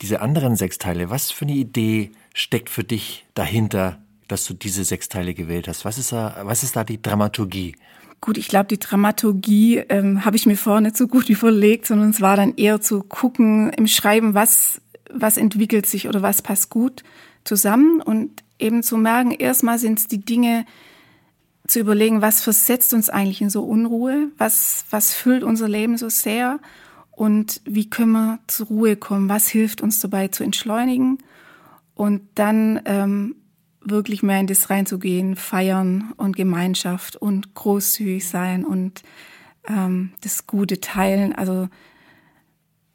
Diese 0.00 0.20
anderen 0.20 0.56
sechs 0.56 0.78
Teile, 0.78 1.10
was 1.10 1.30
für 1.30 1.44
eine 1.44 1.54
Idee 1.54 2.12
steckt 2.34 2.70
für 2.70 2.84
dich 2.84 3.26
dahinter, 3.34 3.98
dass 4.28 4.46
du 4.46 4.54
diese 4.54 4.84
sechs 4.84 5.08
Teile 5.08 5.34
gewählt 5.34 5.68
hast? 5.68 5.84
Was 5.84 5.98
ist 5.98 6.12
da, 6.12 6.36
was 6.44 6.62
ist 6.62 6.76
da 6.76 6.84
die 6.84 7.02
Dramaturgie? 7.02 7.74
Gut, 8.20 8.36
ich 8.36 8.48
glaube, 8.48 8.66
die 8.66 8.78
Dramaturgie 8.78 9.78
ähm, 9.88 10.24
habe 10.24 10.36
ich 10.36 10.46
mir 10.46 10.56
vorher 10.56 10.80
nicht 10.80 10.96
so 10.96 11.08
gut 11.08 11.28
überlegt, 11.28 11.86
sondern 11.86 12.10
es 12.10 12.20
war 12.20 12.36
dann 12.36 12.54
eher 12.56 12.80
zu 12.80 13.02
gucken 13.02 13.70
im 13.70 13.86
Schreiben, 13.86 14.34
was, 14.34 14.80
was 15.10 15.36
entwickelt 15.36 15.86
sich 15.86 16.08
oder 16.08 16.22
was 16.22 16.42
passt 16.42 16.70
gut 16.70 17.02
zusammen 17.44 18.02
und 18.02 18.42
eben 18.58 18.82
zu 18.82 18.96
merken, 18.96 19.30
erstmal 19.30 19.78
sind 19.78 19.98
es 19.98 20.06
die 20.06 20.24
Dinge, 20.24 20.64
zu 21.68 21.80
überlegen, 21.80 22.22
was 22.22 22.42
versetzt 22.42 22.94
uns 22.94 23.10
eigentlich 23.10 23.42
in 23.42 23.50
so 23.50 23.62
Unruhe, 23.62 24.32
was, 24.38 24.86
was 24.90 25.14
füllt 25.14 25.44
unser 25.44 25.68
Leben 25.68 25.98
so 25.98 26.08
sehr 26.08 26.60
und 27.10 27.60
wie 27.64 27.88
können 27.88 28.12
wir 28.12 28.38
zur 28.46 28.68
Ruhe 28.68 28.96
kommen, 28.96 29.28
was 29.28 29.48
hilft 29.48 29.82
uns 29.82 30.00
dabei 30.00 30.28
zu 30.28 30.42
entschleunigen 30.42 31.18
und 31.94 32.22
dann 32.34 32.80
ähm, 32.86 33.36
wirklich 33.80 34.22
mehr 34.22 34.40
in 34.40 34.46
das 34.46 34.70
reinzugehen, 34.70 35.36
feiern 35.36 36.12
und 36.16 36.36
Gemeinschaft 36.36 37.16
und 37.16 37.54
großzügig 37.54 38.26
sein 38.26 38.64
und 38.64 39.02
ähm, 39.68 40.12
das 40.22 40.46
Gute 40.46 40.80
teilen. 40.80 41.34
Also 41.34 41.68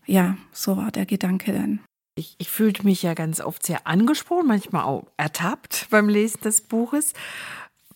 ja, 0.06 0.36
so 0.52 0.78
war 0.78 0.92
der 0.92 1.06
Gedanke 1.06 1.54
dann. 1.54 1.80
Ich, 2.16 2.36
ich 2.38 2.50
fühlte 2.50 2.86
mich 2.86 3.02
ja 3.02 3.16
ganz 3.16 3.42
oft 3.42 3.66
sehr 3.66 3.88
angesprochen, 3.88 4.48
manchmal 4.48 4.84
auch 4.84 5.08
ertappt 5.18 5.88
beim 5.90 6.10
Lesen 6.10 6.42
des 6.42 6.62
Buches. 6.62 7.14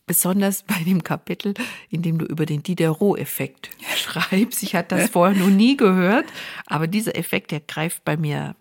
Besonders 0.08 0.64
bei 0.64 0.82
dem 0.86 1.04
Kapitel, 1.04 1.54
in 1.90 2.02
dem 2.02 2.18
du 2.18 2.26
über 2.26 2.46
den 2.46 2.64
Diderot-Effekt 2.64 3.70
schreibst. 3.96 4.64
Ich 4.64 4.74
hatte 4.74 4.96
das 4.96 5.10
vorher 5.10 5.38
noch 5.38 5.50
nie 5.50 5.76
gehört, 5.76 6.26
aber 6.66 6.88
dieser 6.88 7.18
Effekt, 7.18 7.52
der 7.52 7.60
greift 7.60 8.06
bei 8.06 8.16
mir 8.16 8.56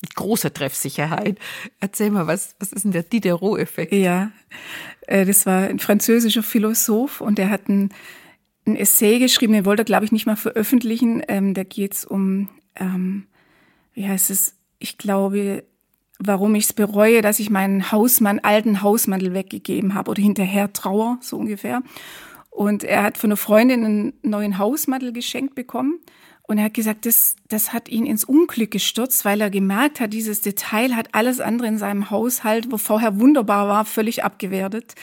mit 0.00 0.14
großer 0.14 0.52
Treffsicherheit. 0.52 1.38
Erzähl 1.80 2.10
mal, 2.10 2.26
was, 2.26 2.56
was 2.58 2.72
ist 2.72 2.84
denn 2.84 2.92
der 2.92 3.02
Diderot-Effekt? 3.02 3.92
Ja, 3.92 4.30
äh, 5.06 5.24
das 5.26 5.44
war 5.44 5.68
ein 5.68 5.78
französischer 5.78 6.42
Philosoph 6.42 7.20
und 7.20 7.36
der 7.36 7.50
hat 7.50 7.68
ein, 7.68 7.92
ein 8.66 8.76
Essay 8.76 9.18
geschrieben, 9.18 9.52
den 9.52 9.64
wollte 9.64 9.82
er, 9.82 9.86
glaube 9.86 10.04
ich, 10.04 10.12
nicht 10.12 10.26
mal 10.26 10.36
veröffentlichen. 10.36 11.22
Ähm, 11.28 11.54
da 11.54 11.64
geht 11.64 11.94
es 11.94 12.04
um, 12.04 12.48
ähm, 12.76 13.26
wie 13.94 14.08
heißt 14.08 14.30
es, 14.30 14.56
ich 14.82 14.98
glaube, 14.98 15.64
warum 16.18 16.54
ich 16.54 16.64
es 16.64 16.72
bereue, 16.72 17.22
dass 17.22 17.38
ich 17.38 17.50
meinen 17.50 17.90
Hausmann, 17.90 18.40
alten 18.40 18.82
Hausmantel 18.82 19.34
weggegeben 19.34 19.94
habe 19.94 20.10
oder 20.10 20.22
hinterher 20.22 20.72
trauer, 20.72 21.18
so 21.20 21.36
ungefähr. 21.36 21.82
Und 22.50 22.84
er 22.84 23.02
hat 23.02 23.16
von 23.16 23.28
einer 23.28 23.36
Freundin 23.36 23.84
einen 23.84 24.12
neuen 24.22 24.58
Hausmantel 24.58 25.12
geschenkt 25.12 25.54
bekommen 25.54 26.00
Und 26.42 26.58
er 26.58 26.64
hat 26.64 26.74
gesagt, 26.74 27.06
das, 27.06 27.36
das 27.48 27.72
hat 27.72 27.88
ihn 27.88 28.04
ins 28.04 28.24
Unglück 28.24 28.70
gestürzt, 28.70 29.24
weil 29.24 29.40
er 29.40 29.48
gemerkt 29.48 30.00
hat, 30.00 30.12
dieses 30.12 30.42
Detail 30.42 30.94
hat 30.94 31.14
alles 31.14 31.40
andere 31.40 31.68
in 31.68 31.78
seinem 31.78 32.10
Haushalt, 32.10 32.70
wo 32.70 32.76
vorher 32.76 33.18
wunderbar 33.20 33.68
war, 33.68 33.84
völlig 33.84 34.22
abgewertet. 34.22 34.94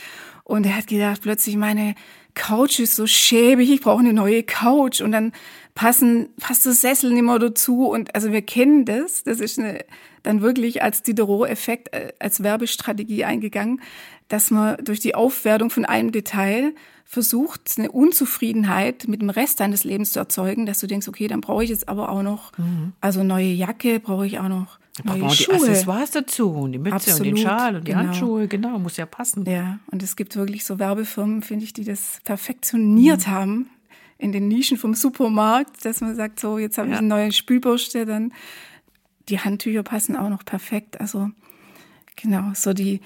Und 0.43 0.65
er 0.65 0.77
hat 0.77 0.87
gedacht, 0.87 1.21
plötzlich 1.21 1.55
meine 1.57 1.95
Couch 2.39 2.79
ist 2.79 2.95
so 2.95 3.05
schäbig, 3.05 3.69
ich 3.69 3.81
brauche 3.81 3.99
eine 3.99 4.13
neue 4.13 4.43
Couch. 4.43 5.01
Und 5.01 5.11
dann 5.11 5.33
passen, 5.75 6.29
passt 6.39 6.65
das 6.65 6.79
Sessel 6.81 7.11
nicht 7.11 7.23
mehr 7.23 7.37
dazu. 7.37 7.87
Und 7.87 8.15
also 8.15 8.31
wir 8.31 8.41
kennen 8.41 8.85
das. 8.85 9.23
Das 9.23 9.41
ist 9.41 9.59
eine, 9.59 9.83
dann 10.23 10.41
wirklich 10.41 10.81
als 10.81 11.03
Diderot-Effekt, 11.03 11.93
äh, 11.93 12.13
als 12.19 12.41
Werbestrategie 12.41 13.25
eingegangen, 13.25 13.81
dass 14.29 14.51
man 14.51 14.77
durch 14.83 15.01
die 15.01 15.15
Aufwertung 15.15 15.69
von 15.69 15.83
einem 15.83 16.13
Detail 16.13 16.73
versucht, 17.03 17.73
eine 17.77 17.91
Unzufriedenheit 17.91 19.07
mit 19.07 19.21
dem 19.21 19.31
Rest 19.31 19.59
deines 19.59 19.83
Lebens 19.83 20.13
zu 20.13 20.19
erzeugen, 20.19 20.65
dass 20.65 20.79
du 20.79 20.87
denkst, 20.87 21.07
okay, 21.07 21.27
dann 21.27 21.41
brauche 21.41 21.63
ich 21.63 21.71
jetzt 21.71 21.89
aber 21.89 22.09
auch 22.09 22.21
noch, 22.21 22.57
mhm. 22.57 22.93
also 23.01 23.23
neue 23.23 23.47
Jacke 23.47 23.99
brauche 23.99 24.27
ich 24.27 24.39
auch 24.39 24.47
noch. 24.47 24.78
Neue 25.03 25.19
brauchen 25.19 25.35
Schuhe. 25.35 25.57
die 25.57 25.63
Accessoires 25.63 26.11
dazu 26.11 26.51
und 26.51 26.71
die 26.71 26.79
Mütze 26.79 26.95
Absolut, 26.95 27.19
und 27.19 27.25
den 27.25 27.37
Schal 27.37 27.75
und 27.75 27.87
die 27.87 27.91
genau. 27.91 28.03
Handschuhe, 28.03 28.47
genau, 28.47 28.79
muss 28.79 28.97
ja 28.97 29.05
passen. 29.05 29.45
Ja, 29.45 29.79
und 29.91 30.03
es 30.03 30.15
gibt 30.15 30.35
wirklich 30.35 30.65
so 30.65 30.79
Werbefirmen, 30.79 31.41
finde 31.41 31.65
ich, 31.65 31.73
die 31.73 31.83
das 31.83 32.19
perfektioniert 32.23 33.27
mhm. 33.27 33.31
haben 33.31 33.69
in 34.17 34.31
den 34.31 34.47
Nischen 34.47 34.77
vom 34.77 34.93
Supermarkt, 34.93 35.85
dass 35.85 36.01
man 36.01 36.15
sagt, 36.15 36.39
so, 36.39 36.57
jetzt 36.57 36.77
habe 36.77 36.89
ja. 36.89 36.95
ich 36.95 36.99
eine 36.99 37.07
neue 37.07 37.31
Spülbürste, 37.31 38.05
dann 38.05 38.33
die 39.29 39.39
Handtücher 39.39 39.83
passen 39.83 40.15
auch 40.15 40.29
noch 40.29 40.43
perfekt. 40.43 40.99
Also 40.99 41.29
genau, 42.15 42.51
so 42.53 42.73
die 42.73 42.99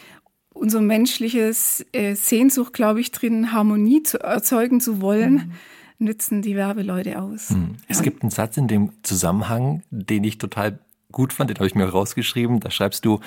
unser 0.54 0.82
menschliches 0.82 1.86
äh, 1.92 2.16
Sehnsucht, 2.16 2.74
glaube 2.74 3.02
ich, 3.02 3.12
drin, 3.12 3.52
Harmonie 3.52 4.04
zu 4.04 4.20
erzeugen 4.20 4.80
zu 4.80 5.02
wollen, 5.02 5.34
mhm. 5.34 6.06
nützen 6.06 6.42
die 6.42 6.56
Werbeleute 6.56 7.22
aus. 7.22 7.52
Mhm. 7.52 7.76
Es 7.88 7.98
ja. 7.98 8.04
gibt 8.04 8.24
einen 8.24 8.32
Satz 8.32 8.58
in 8.58 8.68
dem 8.68 8.92
Zusammenhang, 9.04 9.84
den 9.90 10.24
ich 10.24 10.38
total 10.38 10.80
gut 11.14 11.32
fand, 11.32 11.50
den 11.50 11.58
habe 11.58 11.68
ich 11.68 11.76
mir 11.76 11.88
rausgeschrieben. 11.88 12.60
Da 12.60 12.70
schreibst 12.70 13.06
du, 13.06 13.22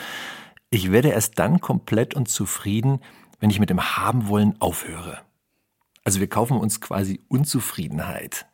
ich 0.68 0.92
werde 0.92 1.08
erst 1.08 1.38
dann 1.38 1.60
komplett 1.62 2.14
und 2.14 2.28
zufrieden, 2.28 3.00
wenn 3.40 3.48
ich 3.48 3.60
mit 3.60 3.70
dem 3.70 3.96
Haben 3.96 4.28
wollen 4.28 4.60
aufhöre. 4.60 5.20
Also 6.04 6.20
wir 6.20 6.28
kaufen 6.28 6.58
uns 6.58 6.80
quasi 6.80 7.20
Unzufriedenheit. 7.28 8.46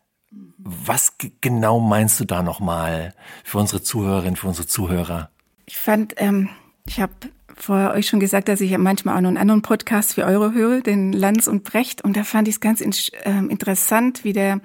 Was 0.59 1.17
genau 1.41 1.81
meinst 1.81 2.19
du 2.21 2.25
da 2.25 2.43
nochmal 2.43 3.15
für 3.45 3.59
unsere 3.59 3.83
Zuhörerinnen, 3.83 4.37
für 4.37 4.47
unsere 4.47 4.67
Zuhörer? 4.67 5.31
Ich 5.67 5.77
fand, 5.77 6.15
ähm, 6.17 6.49
ich 6.87 7.01
habe 7.01 7.13
vorher 7.55 7.93
euch 7.93 8.07
schon 8.07 8.21
gesagt, 8.21 8.49
dass 8.49 8.61
ich 8.61 8.77
manchmal 8.79 9.17
auch 9.17 9.21
noch 9.21 9.29
einen 9.29 9.37
anderen 9.37 9.63
Podcast 9.63 10.17
wie 10.17 10.23
eure 10.23 10.55
höre, 10.55 10.81
den 10.81 11.13
Lanz 11.13 11.47
und 11.47 11.65
Brecht. 11.65 12.03
Und 12.03 12.17
da 12.17 12.25
fand 12.25 12.49
ich 12.49 12.55
es 12.55 12.61
ganz 12.61 12.81
in, 12.81 12.95
ähm, 13.25 13.51
interessant, 13.51 14.25
wie 14.25 14.33
der, 14.33 14.61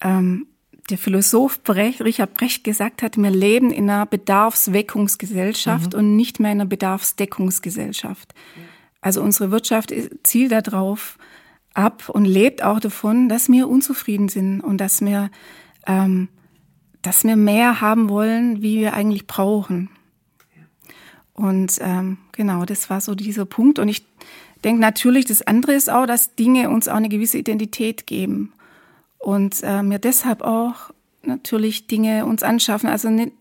ähm, 0.00 0.46
der 0.90 0.98
Philosoph 0.98 1.62
Brecht, 1.62 2.02
Richard 2.02 2.34
Brecht 2.34 2.64
gesagt 2.64 3.02
hat, 3.02 3.16
wir 3.16 3.30
leben 3.30 3.70
in 3.70 3.88
einer 3.88 4.06
Bedarfsweckungsgesellschaft 4.06 5.92
mhm. 5.92 5.98
und 5.98 6.16
nicht 6.16 6.40
mehr 6.40 6.52
in 6.52 6.60
einer 6.60 6.68
Bedarfsdeckungsgesellschaft. 6.68 8.34
Also 9.00 9.22
unsere 9.22 9.50
Wirtschaft 9.50 9.94
zielt 10.22 10.52
darauf 10.52 11.18
ab 11.74 12.08
und 12.08 12.24
lebt 12.24 12.62
auch 12.62 12.80
davon, 12.80 13.28
dass 13.28 13.48
wir 13.48 13.68
unzufrieden 13.68 14.28
sind 14.28 14.60
und 14.60 14.78
dass 14.78 15.00
wir, 15.00 15.30
ähm, 15.86 16.28
dass 17.02 17.24
wir 17.24 17.36
mehr 17.36 17.80
haben 17.80 18.08
wollen, 18.08 18.62
wie 18.62 18.80
wir 18.80 18.94
eigentlich 18.94 19.26
brauchen. 19.26 19.90
Und 21.32 21.78
ähm, 21.80 22.18
genau, 22.32 22.66
das 22.66 22.90
war 22.90 23.00
so 23.00 23.14
dieser 23.14 23.46
Punkt. 23.46 23.78
Und 23.78 23.88
ich 23.88 24.04
denke 24.62 24.80
natürlich, 24.82 25.24
das 25.24 25.40
andere 25.40 25.72
ist 25.72 25.88
auch, 25.88 26.04
dass 26.04 26.34
Dinge 26.34 26.68
uns 26.68 26.88
auch 26.88 26.96
eine 26.96 27.08
gewisse 27.08 27.38
Identität 27.38 28.06
geben. 28.06 28.52
Und 29.20 29.62
äh, 29.62 29.82
wir 29.82 29.98
deshalb 29.98 30.42
auch 30.42 30.90
natürlich 31.22 31.86
Dinge 31.86 32.24
uns 32.24 32.42
anschaffen. 32.42 32.88
Also 32.88 33.10
nicht, 33.10 33.32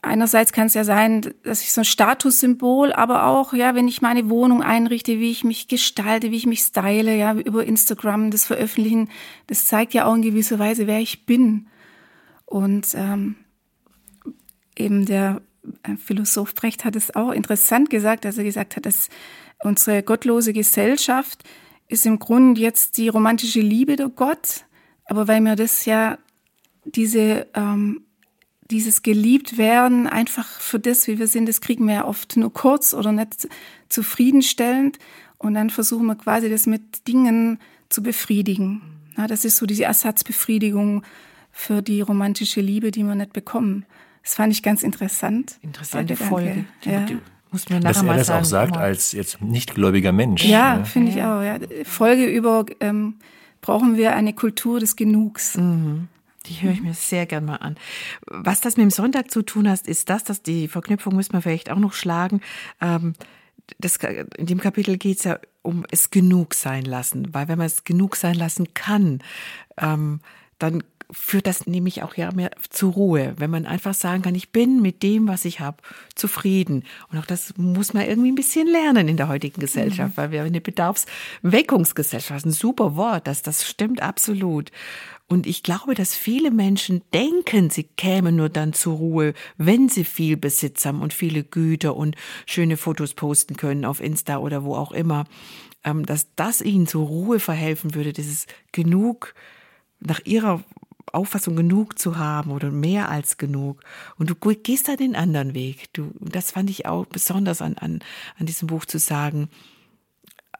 einerseits 0.00 0.52
kann 0.52 0.66
es 0.66 0.74
ja 0.74 0.84
sein, 0.84 1.34
dass 1.44 1.62
ich 1.62 1.72
so 1.72 1.82
ein 1.82 1.84
Statussymbol, 1.84 2.92
aber 2.92 3.26
auch, 3.26 3.52
ja, 3.52 3.74
wenn 3.74 3.88
ich 3.88 4.02
meine 4.02 4.28
Wohnung 4.30 4.62
einrichte, 4.62 5.20
wie 5.20 5.30
ich 5.30 5.44
mich 5.44 5.68
gestalte, 5.68 6.30
wie 6.30 6.36
ich 6.36 6.46
mich 6.46 6.60
style, 6.60 7.14
ja, 7.14 7.34
über 7.34 7.64
Instagram, 7.64 8.30
das 8.30 8.44
Veröffentlichen, 8.44 9.10
das 9.46 9.66
zeigt 9.66 9.94
ja 9.94 10.06
auch 10.06 10.14
in 10.14 10.22
gewisser 10.22 10.58
Weise, 10.58 10.86
wer 10.86 10.98
ich 10.98 11.26
bin. 11.26 11.68
Und 12.46 12.94
ähm, 12.94 13.36
eben 14.76 15.06
der 15.06 15.42
Philosoph 16.02 16.54
Brecht 16.54 16.84
hat 16.84 16.96
es 16.96 17.14
auch 17.14 17.30
interessant 17.30 17.90
gesagt, 17.90 18.24
dass 18.24 18.38
er 18.38 18.44
gesagt 18.44 18.76
hat, 18.76 18.86
dass 18.86 19.08
unsere 19.62 20.02
gottlose 20.02 20.52
Gesellschaft 20.52 21.44
ist 21.88 22.06
im 22.06 22.18
Grunde 22.18 22.60
jetzt 22.60 22.96
die 22.96 23.08
romantische 23.08 23.60
Liebe 23.60 23.96
der 23.96 24.08
Gott, 24.08 24.64
aber 25.06 25.28
weil 25.28 25.40
mir 25.40 25.56
das 25.56 25.84
ja 25.84 26.18
diese 26.84 27.46
ähm, 27.54 28.02
dieses 28.70 29.02
geliebt 29.02 29.58
werden 29.58 30.06
einfach 30.06 30.48
für 30.48 30.80
das, 30.80 31.06
wie 31.06 31.18
wir 31.18 31.26
sind, 31.26 31.48
das 31.48 31.60
kriegen 31.60 31.86
wir 31.86 31.94
ja 31.94 32.04
oft 32.06 32.36
nur 32.36 32.52
kurz 32.52 32.94
oder 32.94 33.12
nicht 33.12 33.48
zufriedenstellend 33.88 34.98
und 35.38 35.54
dann 35.54 35.70
versuchen 35.70 36.06
wir 36.06 36.16
quasi 36.16 36.48
das 36.48 36.66
mit 36.66 37.06
Dingen 37.06 37.58
zu 37.88 38.02
befriedigen. 38.02 38.80
Ja, 39.18 39.26
das 39.26 39.44
ist 39.44 39.58
so 39.58 39.66
diese 39.66 39.84
Ersatzbefriedigung 39.84 41.02
für 41.50 41.82
die 41.82 42.00
romantische 42.00 42.62
Liebe, 42.62 42.90
die 42.90 43.02
wir 43.02 43.14
nicht 43.14 43.34
bekommen. 43.34 43.84
Das 44.22 44.34
fand 44.34 44.52
ich 44.52 44.62
ganz 44.62 44.82
interessant. 44.82 45.58
Interessante 45.60 46.16
Folge. 46.16 46.64
Ja. 46.84 47.06
Muss 47.50 47.68
man 47.68 47.82
Dass 47.82 48.02
er 48.02 48.14
das 48.14 48.28
sagen, 48.28 48.40
auch 48.40 48.44
sagt 48.46 48.76
als 48.78 49.12
jetzt 49.12 49.42
nichtgläubiger 49.42 50.12
Mensch. 50.12 50.44
Ja, 50.44 50.78
ne? 50.78 50.86
finde 50.86 51.10
ich 51.12 51.18
auch. 51.18 51.42
Ja. 51.42 51.58
Folge 51.84 52.24
über 52.24 52.64
ähm, 52.80 53.16
brauchen 53.62 53.96
wir 53.96 54.14
eine 54.14 54.34
Kultur 54.34 54.78
des 54.78 54.96
Genugs. 54.96 55.56
Mhm. 55.56 56.08
Die 56.46 56.60
höre 56.60 56.72
ich 56.72 56.82
mir 56.82 56.92
sehr 56.92 57.24
gern 57.24 57.44
mal 57.44 57.56
an. 57.56 57.76
Was 58.26 58.60
das 58.60 58.76
mit 58.76 58.82
dem 58.82 58.90
Sonntag 58.90 59.30
zu 59.30 59.42
tun 59.42 59.68
hat, 59.68 59.86
ist 59.86 60.10
das, 60.10 60.24
dass 60.24 60.42
die 60.42 60.68
Verknüpfung 60.68 61.14
müssen 61.14 61.32
wir 61.32 61.40
vielleicht 61.40 61.70
auch 61.70 61.78
noch 61.78 61.92
schlagen. 61.92 62.40
Ähm, 62.80 63.14
das, 63.78 63.96
in 64.36 64.46
dem 64.46 64.60
Kapitel 64.60 64.98
geht 64.98 65.18
es 65.18 65.24
ja 65.24 65.38
um 65.62 65.86
es 65.90 66.10
genug 66.10 66.54
sein 66.54 66.84
lassen, 66.84 67.32
weil 67.32 67.46
wenn 67.46 67.58
man 67.58 67.68
es 67.68 67.84
genug 67.84 68.16
sein 68.16 68.34
lassen 68.34 68.74
kann, 68.74 69.22
ähm, 69.78 70.20
dann 70.58 70.82
führt 71.12 71.46
das 71.46 71.66
nämlich 71.66 72.02
auch 72.02 72.16
ja 72.16 72.32
mehr 72.32 72.50
zur 72.70 72.92
Ruhe, 72.92 73.34
wenn 73.36 73.50
man 73.50 73.66
einfach 73.66 73.94
sagen 73.94 74.22
kann, 74.22 74.34
ich 74.34 74.50
bin 74.50 74.80
mit 74.80 75.02
dem, 75.02 75.28
was 75.28 75.44
ich 75.44 75.60
habe, 75.60 75.76
zufrieden. 76.14 76.84
Und 77.10 77.18
auch 77.18 77.26
das 77.26 77.56
muss 77.56 77.92
man 77.92 78.06
irgendwie 78.06 78.32
ein 78.32 78.36
bisschen 78.36 78.66
lernen 78.66 79.08
in 79.08 79.16
der 79.16 79.28
heutigen 79.28 79.60
Gesellschaft, 79.60 80.16
mhm. 80.16 80.20
weil 80.20 80.30
wir 80.30 80.42
eine 80.42 80.60
Bedarfsweckungsgesellschaft, 80.60 82.46
ein 82.46 82.52
super 82.52 82.96
Wort, 82.96 83.26
das, 83.26 83.42
das 83.42 83.66
stimmt 83.66 84.02
absolut. 84.02 84.70
Und 85.28 85.46
ich 85.46 85.62
glaube, 85.62 85.94
dass 85.94 86.14
viele 86.14 86.50
Menschen 86.50 87.02
denken, 87.14 87.70
sie 87.70 87.84
kämen 87.84 88.36
nur 88.36 88.48
dann 88.48 88.72
zur 88.72 88.96
Ruhe, 88.96 89.34
wenn 89.56 89.88
sie 89.88 90.04
viel 90.04 90.36
Besitz 90.36 90.84
haben 90.84 91.00
und 91.00 91.14
viele 91.14 91.42
Güter 91.42 91.96
und 91.96 92.16
schöne 92.44 92.76
Fotos 92.76 93.14
posten 93.14 93.56
können 93.56 93.84
auf 93.84 94.00
Insta 94.00 94.38
oder 94.38 94.64
wo 94.64 94.74
auch 94.74 94.92
immer, 94.92 95.24
ähm, 95.84 96.04
dass 96.04 96.34
das 96.36 96.60
ihnen 96.60 96.86
zur 96.86 97.06
Ruhe 97.06 97.40
verhelfen 97.40 97.94
würde, 97.94 98.12
dieses 98.12 98.46
genug 98.72 99.34
nach 100.00 100.20
ihrer 100.24 100.62
Auffassung 101.12 101.56
genug 101.56 101.98
zu 101.98 102.18
haben 102.18 102.50
oder 102.50 102.70
mehr 102.70 103.08
als 103.08 103.36
genug. 103.36 103.82
Und 104.18 104.30
du 104.30 104.34
gehst 104.34 104.88
da 104.88 104.96
den 104.96 105.16
anderen 105.16 105.54
Weg. 105.54 105.92
Du, 105.92 106.12
das 106.20 106.50
fand 106.50 106.70
ich 106.70 106.86
auch 106.86 107.06
besonders 107.06 107.62
an, 107.62 107.76
an, 107.78 108.00
an 108.38 108.46
diesem 108.46 108.68
Buch 108.68 108.84
zu 108.84 108.98
sagen. 108.98 109.48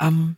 Ähm, 0.00 0.36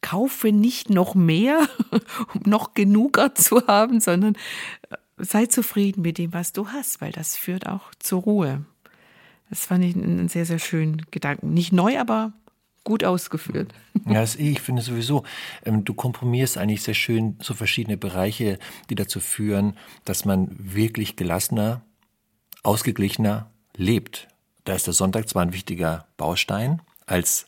kaufe 0.00 0.52
nicht 0.52 0.90
noch 0.90 1.14
mehr, 1.14 1.68
um 2.34 2.42
noch 2.44 2.74
genuger 2.74 3.34
zu 3.34 3.66
haben, 3.66 4.00
sondern 4.00 4.34
äh, 4.90 4.96
sei 5.16 5.46
zufrieden 5.46 6.02
mit 6.02 6.18
dem, 6.18 6.32
was 6.32 6.52
du 6.52 6.68
hast, 6.68 7.00
weil 7.00 7.12
das 7.12 7.36
führt 7.36 7.66
auch 7.66 7.90
zur 7.98 8.22
Ruhe. 8.22 8.64
Das 9.50 9.64
fand 9.64 9.84
ich 9.84 9.96
einen 9.96 10.28
sehr, 10.28 10.44
sehr 10.44 10.58
schönen 10.58 11.02
Gedanken. 11.10 11.54
Nicht 11.54 11.72
neu, 11.72 11.98
aber 11.98 12.32
gut 12.88 13.04
ausgeführt. 13.04 13.74
Ja, 14.08 14.22
ich 14.22 14.62
finde 14.62 14.80
sowieso, 14.80 15.24
ähm, 15.62 15.84
du 15.84 15.92
komprimierst 15.92 16.56
eigentlich 16.56 16.82
sehr 16.82 16.94
schön 16.94 17.36
so 17.42 17.52
verschiedene 17.52 17.98
Bereiche, 17.98 18.58
die 18.88 18.94
dazu 18.94 19.20
führen, 19.20 19.76
dass 20.06 20.24
man 20.24 20.56
wirklich 20.58 21.14
gelassener, 21.14 21.82
ausgeglichener 22.62 23.50
lebt. 23.76 24.28
Da 24.64 24.72
ist 24.72 24.86
der 24.86 24.94
Sonntag 24.94 25.28
zwar 25.28 25.42
ein 25.42 25.52
wichtiger 25.52 26.06
Baustein 26.16 26.80
als 27.04 27.46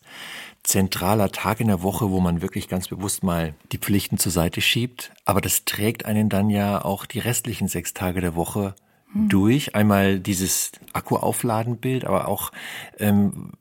zentraler 0.63 1.33
Tag 1.33 1.61
in 1.61 1.69
der 1.69 1.83
Woche, 1.83 2.11
wo 2.11 2.21
man 2.21 2.43
wirklich 2.43 2.69
ganz 2.69 2.89
bewusst 2.89 3.23
mal 3.23 3.55
die 3.73 3.79
Pflichten 3.79 4.19
zur 4.19 4.33
Seite 4.33 4.61
schiebt, 4.61 5.11
aber 5.25 5.41
das 5.41 5.65
trägt 5.65 6.05
einen 6.05 6.29
dann 6.29 6.51
ja 6.51 6.85
auch 6.85 7.07
die 7.07 7.19
restlichen 7.19 7.67
sechs 7.67 7.95
Tage 7.95 8.21
der 8.21 8.35
Woche 8.35 8.75
hm. 9.13 9.31
durch. 9.31 9.75
Einmal 9.75 10.21
dieses 10.21 10.73
Akkuaufladenbild, 10.93 12.05
aber 12.05 12.29
auch 12.29 12.53
ähm, 12.99 13.53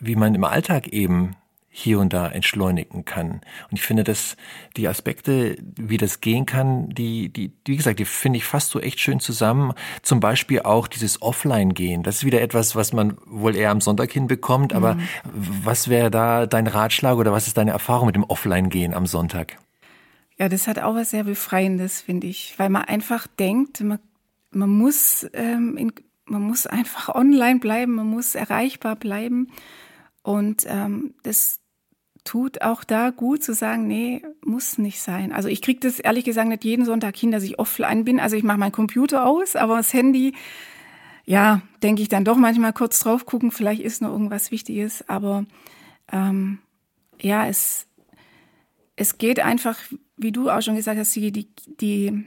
wie 0.00 0.16
man 0.16 0.34
im 0.34 0.44
Alltag 0.44 0.88
eben 0.88 1.36
hier 1.78 2.00
und 2.00 2.14
da 2.14 2.26
entschleunigen 2.26 3.04
kann. 3.04 3.42
Und 3.70 3.72
ich 3.72 3.82
finde, 3.82 4.02
dass 4.02 4.38
die 4.78 4.88
Aspekte, 4.88 5.58
wie 5.76 5.98
das 5.98 6.22
gehen 6.22 6.46
kann, 6.46 6.88
die, 6.88 7.28
die, 7.28 7.52
wie 7.66 7.76
gesagt, 7.76 7.98
die 7.98 8.06
finde 8.06 8.38
ich 8.38 8.46
fast 8.46 8.70
so 8.70 8.80
echt 8.80 8.98
schön 8.98 9.20
zusammen. 9.20 9.74
Zum 10.00 10.18
Beispiel 10.18 10.62
auch 10.62 10.88
dieses 10.88 11.20
Offline-Gehen. 11.20 12.02
Das 12.02 12.16
ist 12.16 12.24
wieder 12.24 12.40
etwas, 12.40 12.76
was 12.76 12.94
man 12.94 13.18
wohl 13.26 13.54
eher 13.54 13.70
am 13.70 13.82
Sonntag 13.82 14.10
hinbekommt. 14.10 14.72
Aber 14.72 14.94
mhm. 14.94 15.02
was 15.64 15.88
wäre 15.88 16.10
da 16.10 16.46
dein 16.46 16.66
Ratschlag 16.66 17.18
oder 17.18 17.30
was 17.30 17.46
ist 17.46 17.58
deine 17.58 17.72
Erfahrung 17.72 18.06
mit 18.06 18.16
dem 18.16 18.24
Offline-Gehen 18.24 18.94
am 18.94 19.04
Sonntag? 19.04 19.58
Ja, 20.38 20.48
das 20.48 20.68
hat 20.68 20.78
auch 20.78 20.94
was 20.94 21.10
sehr 21.10 21.24
Befreiendes, 21.24 22.00
finde 22.00 22.26
ich, 22.26 22.54
weil 22.56 22.70
man 22.70 22.84
einfach 22.84 23.26
denkt, 23.26 23.82
man, 23.82 23.98
man 24.50 24.70
muss, 24.70 25.28
ähm, 25.34 25.76
in, 25.76 25.92
man 26.24 26.40
muss 26.40 26.66
einfach 26.66 27.08
online 27.14 27.60
bleiben, 27.60 27.96
man 27.96 28.06
muss 28.06 28.34
erreichbar 28.34 28.96
bleiben 28.96 29.48
und 30.26 30.64
ähm, 30.66 31.14
das 31.22 31.60
tut 32.24 32.60
auch 32.60 32.82
da 32.82 33.10
gut 33.10 33.44
zu 33.44 33.54
sagen, 33.54 33.86
nee, 33.86 34.22
muss 34.44 34.76
nicht 34.76 35.00
sein. 35.00 35.30
Also 35.30 35.48
ich 35.48 35.62
kriege 35.62 35.78
das 35.78 36.00
ehrlich 36.00 36.24
gesagt 36.24 36.48
nicht 36.48 36.64
jeden 36.64 36.84
Sonntag 36.84 37.14
hin, 37.14 37.30
dass 37.30 37.44
ich 37.44 37.60
offline 37.60 38.04
bin. 38.04 38.18
Also 38.18 38.34
ich 38.34 38.42
mache 38.42 38.58
meinen 38.58 38.72
Computer 38.72 39.24
aus, 39.24 39.54
aber 39.54 39.76
das 39.76 39.94
Handy, 39.94 40.34
ja, 41.26 41.62
denke 41.84 42.02
ich 42.02 42.08
dann 42.08 42.24
doch 42.24 42.36
manchmal 42.38 42.72
kurz 42.72 42.98
drauf 42.98 43.24
gucken, 43.24 43.52
vielleicht 43.52 43.80
ist 43.80 44.02
noch 44.02 44.10
irgendwas 44.10 44.50
Wichtiges. 44.50 45.08
Aber 45.08 45.46
ähm, 46.10 46.58
ja, 47.20 47.46
es, 47.46 47.86
es 48.96 49.18
geht 49.18 49.38
einfach, 49.38 49.78
wie 50.16 50.32
du 50.32 50.50
auch 50.50 50.60
schon 50.60 50.74
gesagt 50.74 50.98
hast, 50.98 51.14
die, 51.14 51.30
die, 51.30 51.46
die 51.80 52.26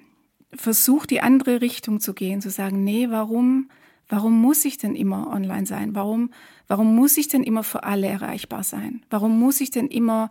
versucht, 0.54 1.10
die 1.10 1.20
andere 1.20 1.60
Richtung 1.60 2.00
zu 2.00 2.14
gehen, 2.14 2.40
zu 2.40 2.50
sagen, 2.50 2.86
nee, 2.86 3.10
warum, 3.10 3.70
warum 4.10 4.42
muss 4.42 4.66
ich 4.66 4.78
denn 4.78 4.96
immer 4.96 5.28
online 5.32 5.66
sein? 5.66 5.96
Warum 5.96 6.32
Warum 6.70 6.96
muss 6.96 7.18
ich 7.18 7.28
denn 7.28 7.42
immer 7.42 7.64
für 7.64 7.84
alle 7.84 8.08
erreichbar 8.08 8.64
sein? 8.64 9.02
Warum 9.10 9.40
muss 9.40 9.60
ich 9.60 9.72
denn 9.72 9.88
immer 9.88 10.30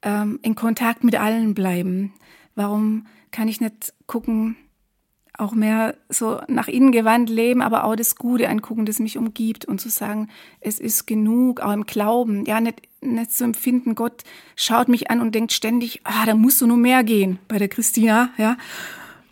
ähm, 0.00 0.40
in 0.42 0.54
Kontakt 0.54 1.04
mit 1.04 1.14
allen 1.14 1.52
bleiben? 1.52 2.14
Warum 2.54 3.06
kann 3.30 3.48
ich 3.48 3.60
nicht 3.60 3.92
gucken, 4.06 4.56
auch 5.36 5.52
mehr 5.52 5.94
so 6.08 6.40
nach 6.48 6.68
innen 6.68 6.90
gewandt 6.90 7.28
leben, 7.28 7.60
aber 7.60 7.84
auch 7.84 7.96
das 7.96 8.16
Gute 8.16 8.48
angucken, 8.48 8.86
das 8.86 8.98
mich 8.98 9.18
umgibt 9.18 9.66
und 9.66 9.78
zu 9.78 9.90
sagen, 9.90 10.28
es 10.60 10.80
ist 10.80 11.06
genug, 11.06 11.60
auch 11.60 11.72
im 11.72 11.84
Glauben, 11.84 12.46
ja, 12.46 12.60
nicht, 12.60 12.80
nicht 13.02 13.32
zu 13.32 13.44
empfinden, 13.44 13.94
Gott 13.94 14.22
schaut 14.56 14.88
mich 14.88 15.10
an 15.10 15.20
und 15.20 15.34
denkt 15.34 15.52
ständig, 15.52 16.00
ah, 16.04 16.24
da 16.24 16.34
musst 16.34 16.62
du 16.62 16.66
nur 16.66 16.78
mehr 16.78 17.04
gehen 17.04 17.38
bei 17.46 17.58
der 17.58 17.68
Christina, 17.68 18.30
ja. 18.38 18.56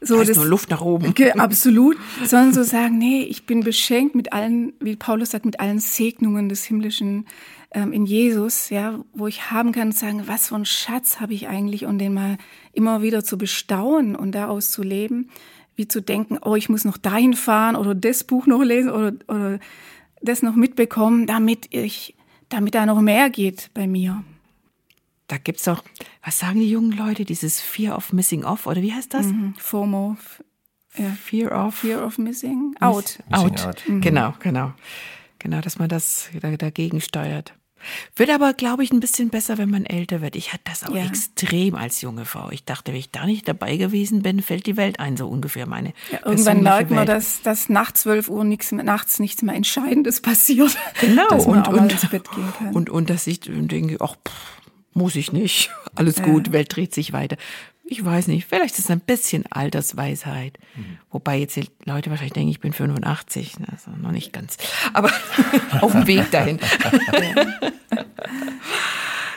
So, 0.03 0.17
da 0.17 0.23
ist 0.23 0.29
das, 0.31 0.37
nur 0.37 0.47
Luft 0.47 0.71
nach 0.71 0.81
oben. 0.81 1.15
Absolut. 1.39 1.97
Sondern 2.25 2.53
so 2.53 2.63
sagen, 2.63 2.99
nee, 2.99 3.23
ich 3.23 3.47
bin 3.47 3.61
beschenkt 3.61 4.15
mit 4.15 4.33
allen, 4.33 4.73
wie 4.81 4.97
Paulus 4.97 5.31
sagt, 5.31 5.45
mit 5.45 5.61
allen 5.61 5.79
Segnungen 5.79 6.49
des 6.49 6.65
Himmlischen 6.65 7.27
ähm, 7.73 7.93
in 7.93 8.05
Jesus, 8.05 8.71
ja, 8.71 9.01
wo 9.15 9.27
ich 9.27 9.51
haben 9.51 9.73
kann 9.73 9.89
und 9.89 9.97
sagen, 9.97 10.25
was 10.27 10.49
für 10.49 10.57
ein 10.57 10.65
Schatz 10.65 11.21
habe 11.21 11.35
ich 11.35 11.49
eigentlich 11.49 11.87
und 11.87 11.99
den 11.99 12.15
mal 12.15 12.37
immer 12.73 13.03
wieder 13.03 13.25
zu 13.25 13.39
bestaunen 13.39 14.17
und 14.17 14.33
daraus 14.33 14.71
zu 14.71 14.83
leben, 14.83 15.31
wie 15.77 15.89
zu 15.89 16.03
denken, 16.03 16.39
oh, 16.43 16.57
ich 16.57 16.69
muss 16.69 16.85
noch 16.85 16.99
dahin 16.99 17.35
fahren 17.35 17.77
oder 17.77 17.95
das 17.95 18.25
Buch 18.25 18.47
noch 18.47 18.63
lesen 18.63 18.91
oder, 18.91 19.13
oder 19.29 19.59
das 20.21 20.43
noch 20.43 20.55
mitbekommen, 20.55 21.27
damit 21.27 21.67
ich, 21.71 22.17
damit 22.49 22.75
da 22.75 22.87
noch 22.87 23.01
mehr 23.01 23.31
geht 23.31 23.71
bei 23.73 23.87
mir 23.87 24.23
da 25.33 25.39
gibt 25.39 25.61
es 25.61 25.65
doch, 25.65 25.83
was 26.23 26.39
sagen 26.39 26.61
die 26.61 26.69
jungen 26.69 26.93
Leute, 26.93 27.25
dieses 27.25 27.59
Fear 27.59 27.97
of 27.97 28.13
Missing 28.13 28.45
Off 28.45 28.67
oder 28.67 28.83
wie 28.83 28.93
heißt 28.93 29.15
das? 29.15 29.25
Mhm. 29.29 29.55
FOMO. 29.57 30.19
Ja. 30.99 31.11
Fear 31.25 31.67
of 31.67 31.75
Fear 31.75 32.05
of 32.05 32.19
Missing 32.19 32.77
Out. 32.81 33.19
Missing 33.31 33.33
out. 33.33 33.67
out. 33.67 33.83
Mhm. 33.89 34.01
Genau, 34.03 34.35
genau. 34.41 34.75
Genau, 35.39 35.63
dass 35.63 35.79
man 35.79 35.89
das 35.89 36.29
dagegen 36.59 37.01
steuert. 37.01 37.55
Wird 38.15 38.29
aber, 38.29 38.53
glaube 38.53 38.85
ich, 38.85 38.93
ein 38.93 39.01
bisschen 39.01 39.31
besser, 39.31 39.57
wenn 39.57 39.71
man 39.71 39.87
älter 39.87 40.21
wird. 40.21 40.37
Ich 40.37 40.53
hatte 40.53 40.65
das 40.67 40.85
auch 40.85 40.95
ja. 40.95 41.07
extrem 41.07 41.77
als 41.77 42.03
junge 42.03 42.27
Frau. 42.27 42.51
Ich 42.51 42.65
dachte, 42.65 42.93
wenn 42.93 42.99
ich 42.99 43.11
da 43.11 43.25
nicht 43.25 43.49
dabei 43.49 43.79
gewesen 43.79 44.23
bin, 44.23 44.43
fällt 44.43 44.67
die 44.67 44.77
Welt 44.77 45.01
ein, 45.01 45.17
so 45.17 45.29
ungefähr 45.29 45.67
meine. 45.67 45.95
Ja, 46.13 46.27
irgendwann 46.27 46.63
merkt 46.63 46.91
man, 46.91 47.07
dass, 47.07 47.41
dass 47.41 47.71
nach 47.71 47.91
zwölf 47.93 48.29
Uhr 48.29 48.45
nichts, 48.45 48.71
nachts 48.71 49.19
nichts 49.19 49.41
mehr 49.41 49.55
Entscheidendes 49.55 50.21
passiert. 50.21 50.77
Genau. 51.01 51.27
Dass 51.31 51.47
man 51.47 51.59
und, 51.59 51.69
auch 51.69 51.73
und, 51.73 51.91
ins 51.91 52.09
Bett 52.11 52.31
gehen 52.31 52.53
kann. 52.59 52.75
Und, 52.75 52.91
und 52.91 53.09
dass 53.09 53.27
ich 53.27 53.41
denke, 53.41 53.97
ach, 53.99 54.15
pff, 54.17 54.62
muss 54.95 55.17
ich 55.17 55.33
nicht. 55.33 55.71
Alles 55.95 56.19
ja. 56.19 56.25
gut, 56.25 56.53
Welt 56.53 56.75
dreht 56.75 56.95
sich 56.95 57.13
weiter. 57.13 57.37
Ich 57.85 58.03
weiß 58.03 58.29
nicht, 58.29 58.47
vielleicht 58.47 58.79
ist 58.79 58.85
es 58.87 58.91
ein 58.91 59.01
bisschen 59.01 59.45
Altersweisheit. 59.51 60.59
Mhm. 60.77 60.99
Wobei 61.11 61.39
jetzt 61.39 61.57
die 61.57 61.69
Leute 61.85 62.11
wahrscheinlich 62.11 62.33
denken, 62.33 62.51
ich 62.51 62.61
bin 62.61 62.73
85, 62.73 63.57
also 63.71 63.91
noch 63.91 64.13
nicht 64.13 64.33
ganz. 64.33 64.57
Aber 64.93 65.11
auf 65.81 65.93
dem 65.93 66.07
Weg 66.07 66.31
dahin. 66.31 66.59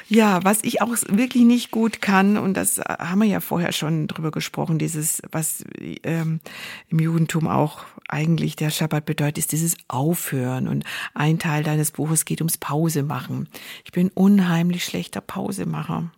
Ja, 0.07 0.43
was 0.43 0.63
ich 0.63 0.81
auch 0.81 0.95
wirklich 1.07 1.43
nicht 1.43 1.71
gut 1.71 2.01
kann, 2.01 2.37
und 2.37 2.53
das 2.55 2.79
haben 2.79 3.21
wir 3.21 3.27
ja 3.27 3.39
vorher 3.39 3.71
schon 3.71 4.07
drüber 4.07 4.29
gesprochen, 4.29 4.77
dieses, 4.77 5.21
was 5.31 5.65
ähm, 6.03 6.41
im 6.89 6.99
Judentum 6.99 7.47
auch 7.47 7.85
eigentlich 8.07 8.55
der 8.55 8.69
Schabbat 8.69 9.05
bedeutet, 9.05 9.39
ist 9.39 9.51
dieses 9.51 9.75
Aufhören. 9.87 10.67
Und 10.67 10.83
ein 11.15 11.39
Teil 11.39 11.63
deines 11.63 11.91
Buches 11.91 12.25
geht 12.25 12.41
ums 12.41 12.57
Pause 12.57 13.01
machen. 13.01 13.49
Ich 13.83 13.91
bin 13.91 14.09
unheimlich 14.09 14.85
schlechter 14.85 15.21
Pausemacher. 15.21 16.11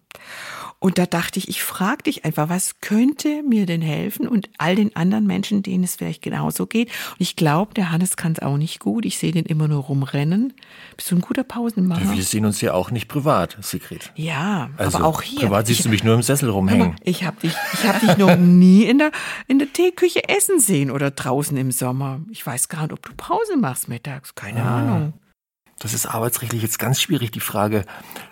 Und 0.79 0.99
da 0.99 1.07
dachte 1.07 1.39
ich, 1.39 1.47
ich 1.47 1.63
frage 1.63 2.03
dich 2.03 2.23
einfach, 2.23 2.49
was 2.49 2.81
könnte 2.81 3.41
mir 3.41 3.65
denn 3.65 3.81
helfen 3.81 4.27
und 4.27 4.47
all 4.59 4.75
den 4.75 4.95
anderen 4.95 5.25
Menschen, 5.25 5.63
denen 5.63 5.83
es 5.83 5.95
vielleicht 5.95 6.21
genauso 6.21 6.67
geht. 6.67 6.89
Und 6.89 7.21
ich 7.21 7.35
glaube, 7.35 7.73
der 7.73 7.91
Hannes 7.91 8.15
kann 8.15 8.33
es 8.33 8.39
auch 8.39 8.57
nicht 8.57 8.79
gut. 8.79 9.03
Ich 9.03 9.17
sehe 9.17 9.31
den 9.31 9.45
immer 9.45 9.67
nur 9.67 9.83
rumrennen. 9.83 10.53
Bist 10.95 11.09
du 11.09 11.15
ein 11.15 11.21
guter 11.21 11.43
Pausenmacher? 11.43 12.13
Wir 12.13 12.23
sehen 12.23 12.45
uns 12.45 12.61
ja 12.61 12.73
auch 12.73 12.91
nicht 12.91 13.07
privat, 13.07 13.57
Sigrid. 13.61 14.11
Ja, 14.15 14.69
also, 14.77 14.99
aber 14.99 15.07
auch 15.07 15.23
hier. 15.23 15.39
Privat 15.39 15.65
siehst 15.65 15.79
ich, 15.79 15.83
du 15.85 15.89
mich 15.89 16.03
nur 16.03 16.13
im 16.13 16.21
Sessel 16.21 16.49
rumhängen. 16.49 16.95
Ich 17.03 17.23
habe 17.23 17.37
dich, 17.41 17.53
ich 17.73 17.83
hab 17.83 17.99
dich 17.99 18.15
noch 18.17 18.37
nie 18.37 18.83
in 18.83 18.99
der, 18.99 19.11
in 19.47 19.57
der 19.57 19.73
Teeküche 19.73 20.29
essen 20.29 20.59
sehen 20.59 20.91
oder 20.91 21.09
draußen 21.09 21.57
im 21.57 21.71
Sommer. 21.71 22.19
Ich 22.29 22.45
weiß 22.45 22.69
gar 22.69 22.83
nicht, 22.83 22.93
ob 22.93 23.01
du 23.01 23.13
Pause 23.17 23.57
machst 23.57 23.87
mittags. 23.87 24.35
Keine 24.35 24.61
ah. 24.61 24.77
Ahnung. 24.77 25.13
Das 25.79 25.93
ist 25.93 26.05
arbeitsrechtlich 26.05 26.61
jetzt 26.61 26.79
ganz 26.79 27.01
schwierig, 27.01 27.31
die 27.31 27.39
Frage. 27.39 27.85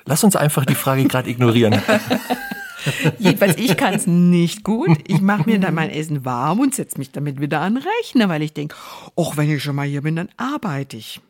Lass 0.05 0.23
uns 0.23 0.35
einfach 0.35 0.65
die 0.65 0.75
Frage 0.75 1.05
gerade 1.05 1.29
ignorieren. 1.29 1.79
Jedenfalls, 3.19 3.57
ich 3.57 3.77
kann 3.77 3.93
es 3.93 4.07
nicht 4.07 4.63
gut. 4.63 4.97
Ich 5.07 5.21
mache 5.21 5.49
mir 5.49 5.59
dann 5.59 5.73
mein 5.73 5.89
Essen 5.89 6.25
warm 6.25 6.59
und 6.59 6.75
setze 6.75 6.97
mich 6.97 7.11
damit 7.11 7.39
wieder 7.39 7.61
an 7.61 7.77
Rechner, 7.77 8.29
weil 8.29 8.41
ich 8.41 8.53
denke, 8.53 8.75
ach, 9.15 9.37
wenn 9.37 9.49
ich 9.49 9.63
schon 9.63 9.75
mal 9.75 9.87
hier 9.87 10.01
bin, 10.01 10.15
dann 10.15 10.29
arbeite 10.37 10.97
ich. 10.97 11.21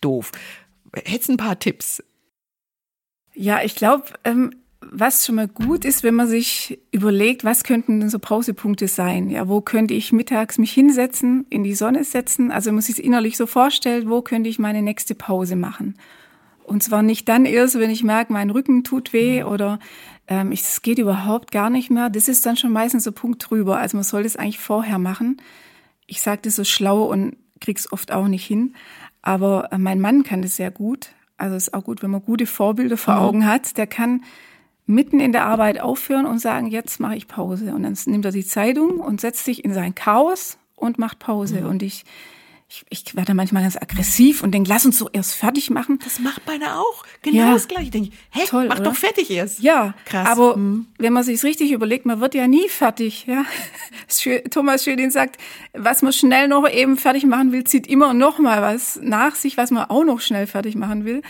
Doof. 0.00 0.32
Hättest 0.94 1.30
ein 1.30 1.36
paar 1.36 1.58
Tipps? 1.58 2.02
Ja, 3.34 3.62
ich 3.62 3.74
glaube, 3.74 4.04
ähm, 4.24 4.54
was 4.90 5.26
schon 5.26 5.36
mal 5.36 5.48
gut 5.48 5.84
ist, 5.84 6.02
wenn 6.02 6.14
man 6.14 6.28
sich 6.28 6.78
überlegt, 6.92 7.44
was 7.44 7.64
könnten 7.64 8.00
denn 8.00 8.10
so 8.10 8.18
Pausepunkte 8.18 8.88
sein? 8.88 9.30
Ja, 9.30 9.48
wo 9.48 9.60
könnte 9.60 9.94
ich 9.94 10.12
mittags 10.12 10.58
mich 10.58 10.72
hinsetzen, 10.72 11.46
in 11.50 11.64
die 11.64 11.74
Sonne 11.74 12.04
setzen? 12.04 12.50
Also 12.50 12.68
wenn 12.68 12.76
man 12.76 12.82
sich 12.82 12.98
es 12.98 13.04
innerlich 13.04 13.36
so 13.36 13.46
vorstellt, 13.46 14.08
wo 14.08 14.22
könnte 14.22 14.48
ich 14.48 14.58
meine 14.58 14.82
nächste 14.82 15.14
Pause 15.14 15.56
machen? 15.56 15.96
Und 16.64 16.82
zwar 16.82 17.02
nicht 17.02 17.28
dann 17.28 17.44
erst, 17.44 17.78
wenn 17.78 17.90
ich 17.90 18.02
merke, 18.02 18.32
mein 18.32 18.50
Rücken 18.50 18.82
tut 18.82 19.12
weh 19.12 19.42
mhm. 19.42 19.48
oder 19.48 19.78
ähm, 20.26 20.50
es 20.52 20.82
geht 20.82 20.98
überhaupt 20.98 21.52
gar 21.52 21.70
nicht 21.70 21.90
mehr. 21.90 22.10
Das 22.10 22.28
ist 22.28 22.44
dann 22.44 22.56
schon 22.56 22.72
meistens 22.72 23.04
so 23.04 23.12
Punkt 23.12 23.48
drüber. 23.48 23.78
Also 23.78 23.96
man 23.96 24.04
soll 24.04 24.24
das 24.24 24.36
eigentlich 24.36 24.58
vorher 24.58 24.98
machen. 24.98 25.40
Ich 26.06 26.20
sage 26.20 26.42
das 26.42 26.56
so 26.56 26.64
schlau 26.64 27.04
und 27.04 27.36
krieg's 27.60 27.90
oft 27.92 28.12
auch 28.12 28.26
nicht 28.26 28.44
hin. 28.44 28.74
Aber 29.22 29.72
äh, 29.72 29.78
mein 29.78 30.00
Mann 30.00 30.24
kann 30.24 30.42
das 30.42 30.56
sehr 30.56 30.70
gut. 30.70 31.10
Also 31.36 31.54
es 31.54 31.68
ist 31.68 31.74
auch 31.74 31.84
gut, 31.84 32.02
wenn 32.02 32.10
man 32.10 32.22
gute 32.22 32.46
Vorbilder 32.46 32.96
vor 32.96 33.14
mhm. 33.14 33.20
Augen 33.20 33.46
hat. 33.46 33.76
Der 33.76 33.86
kann 33.86 34.22
mitten 34.86 35.20
in 35.20 35.32
der 35.32 35.44
Arbeit 35.44 35.80
aufhören 35.80 36.26
und 36.26 36.38
sagen, 36.38 36.68
jetzt 36.68 37.00
mache 37.00 37.16
ich 37.16 37.26
Pause. 37.26 37.74
Und 37.74 37.82
dann 37.82 37.96
nimmt 38.06 38.24
er 38.24 38.32
die 38.32 38.46
Zeitung 38.46 39.00
und 39.00 39.20
setzt 39.20 39.44
sich 39.44 39.64
in 39.64 39.74
sein 39.74 39.94
Chaos 39.94 40.58
und 40.76 40.98
macht 40.98 41.18
Pause. 41.18 41.62
Mhm. 41.62 41.66
Und 41.66 41.82
ich, 41.82 42.04
ich, 42.68 42.84
ich 42.90 43.16
werde 43.16 43.34
manchmal 43.34 43.64
ganz 43.64 43.76
aggressiv 43.76 44.44
und 44.44 44.52
denke, 44.52 44.68
lass 44.68 44.86
uns 44.86 44.96
so 44.96 45.08
erst 45.12 45.34
fertig 45.34 45.70
machen. 45.70 45.98
Das 46.04 46.20
macht 46.20 46.46
meine 46.46 46.78
auch. 46.78 47.04
Genau 47.22 47.38
ja. 47.38 47.52
das 47.52 47.66
gleiche. 47.66 47.90
Denke 47.90 48.10
ich, 48.10 48.14
hä, 48.30 48.46
Toll, 48.46 48.68
mach 48.68 48.76
oder? 48.76 48.90
doch 48.90 48.94
fertig 48.94 49.28
erst. 49.28 49.58
Ja, 49.58 49.94
krass. 50.04 50.28
Aber 50.28 50.56
mhm. 50.56 50.86
wenn 50.98 51.12
man 51.12 51.24
sich 51.24 51.42
richtig 51.42 51.72
überlegt, 51.72 52.06
man 52.06 52.20
wird 52.20 52.36
ja 52.36 52.46
nie 52.46 52.68
fertig. 52.68 53.26
Ja, 53.26 53.44
Thomas 54.50 54.84
Schödin 54.84 55.10
sagt, 55.10 55.40
was 55.72 56.02
man 56.02 56.12
schnell 56.12 56.46
noch 56.46 56.68
eben 56.68 56.96
fertig 56.96 57.26
machen 57.26 57.50
will, 57.50 57.64
zieht 57.64 57.88
immer 57.88 58.14
noch 58.14 58.38
mal 58.38 58.62
was 58.62 59.00
nach 59.02 59.34
sich, 59.34 59.56
was 59.56 59.72
man 59.72 59.90
auch 59.90 60.04
noch 60.04 60.20
schnell 60.20 60.46
fertig 60.46 60.76
machen 60.76 61.04
will. 61.04 61.22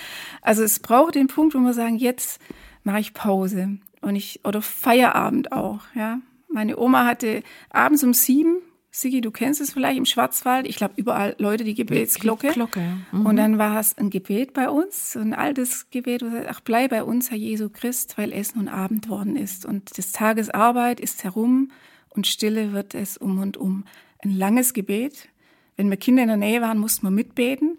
Also 0.42 0.62
es 0.62 0.78
braucht 0.78 1.14
den 1.14 1.26
Punkt, 1.26 1.54
wo 1.54 1.58
man 1.58 1.72
sagen, 1.72 1.96
jetzt 1.96 2.38
mache 2.86 3.00
ich 3.00 3.12
Pause 3.12 3.78
und 4.00 4.16
ich 4.16 4.40
oder 4.44 4.62
Feierabend 4.62 5.52
auch. 5.52 5.80
Ja, 5.94 6.20
meine 6.48 6.78
Oma 6.78 7.04
hatte 7.04 7.42
abends 7.70 8.02
um 8.02 8.14
sieben 8.14 8.58
Sigi, 8.96 9.20
du 9.20 9.30
kennst 9.30 9.60
es 9.60 9.72
vielleicht 9.72 9.98
im 9.98 10.06
Schwarzwald. 10.06 10.66
Ich 10.66 10.76
glaube, 10.76 10.94
überall 10.96 11.34
Leute 11.36 11.64
die 11.64 11.74
Gebetsglocke. 11.74 12.52
Glocke, 12.52 12.80
ja. 12.80 12.96
mhm. 13.12 13.26
Und 13.26 13.36
dann 13.36 13.58
war 13.58 13.78
es 13.78 13.98
ein 13.98 14.08
Gebet 14.08 14.54
bei 14.54 14.70
uns, 14.70 15.14
ein 15.16 15.34
altes 15.34 15.90
Gebet, 15.90 16.22
wo 16.22 16.30
sagt, 16.30 16.46
ach, 16.48 16.60
bleib 16.60 16.92
bei 16.92 17.04
uns, 17.04 17.30
Herr 17.30 17.36
Jesu 17.36 17.68
Christ, 17.68 18.16
weil 18.16 18.32
es 18.32 18.54
nun 18.54 18.68
Abend 18.68 19.10
worden 19.10 19.36
ist. 19.36 19.66
Und 19.66 19.98
des 19.98 20.12
Tages 20.12 20.48
Arbeit 20.48 21.00
ist 21.00 21.24
herum 21.24 21.72
und 22.08 22.26
Stille 22.26 22.72
wird 22.72 22.94
es 22.94 23.18
um 23.18 23.38
und 23.38 23.58
um. 23.58 23.84
Ein 24.24 24.30
langes 24.30 24.72
Gebet. 24.72 25.28
Wenn 25.76 25.90
wir 25.90 25.98
Kinder 25.98 26.22
in 26.22 26.28
der 26.28 26.38
Nähe 26.38 26.62
waren, 26.62 26.78
mussten 26.78 27.04
wir 27.04 27.10
mitbeten. 27.10 27.78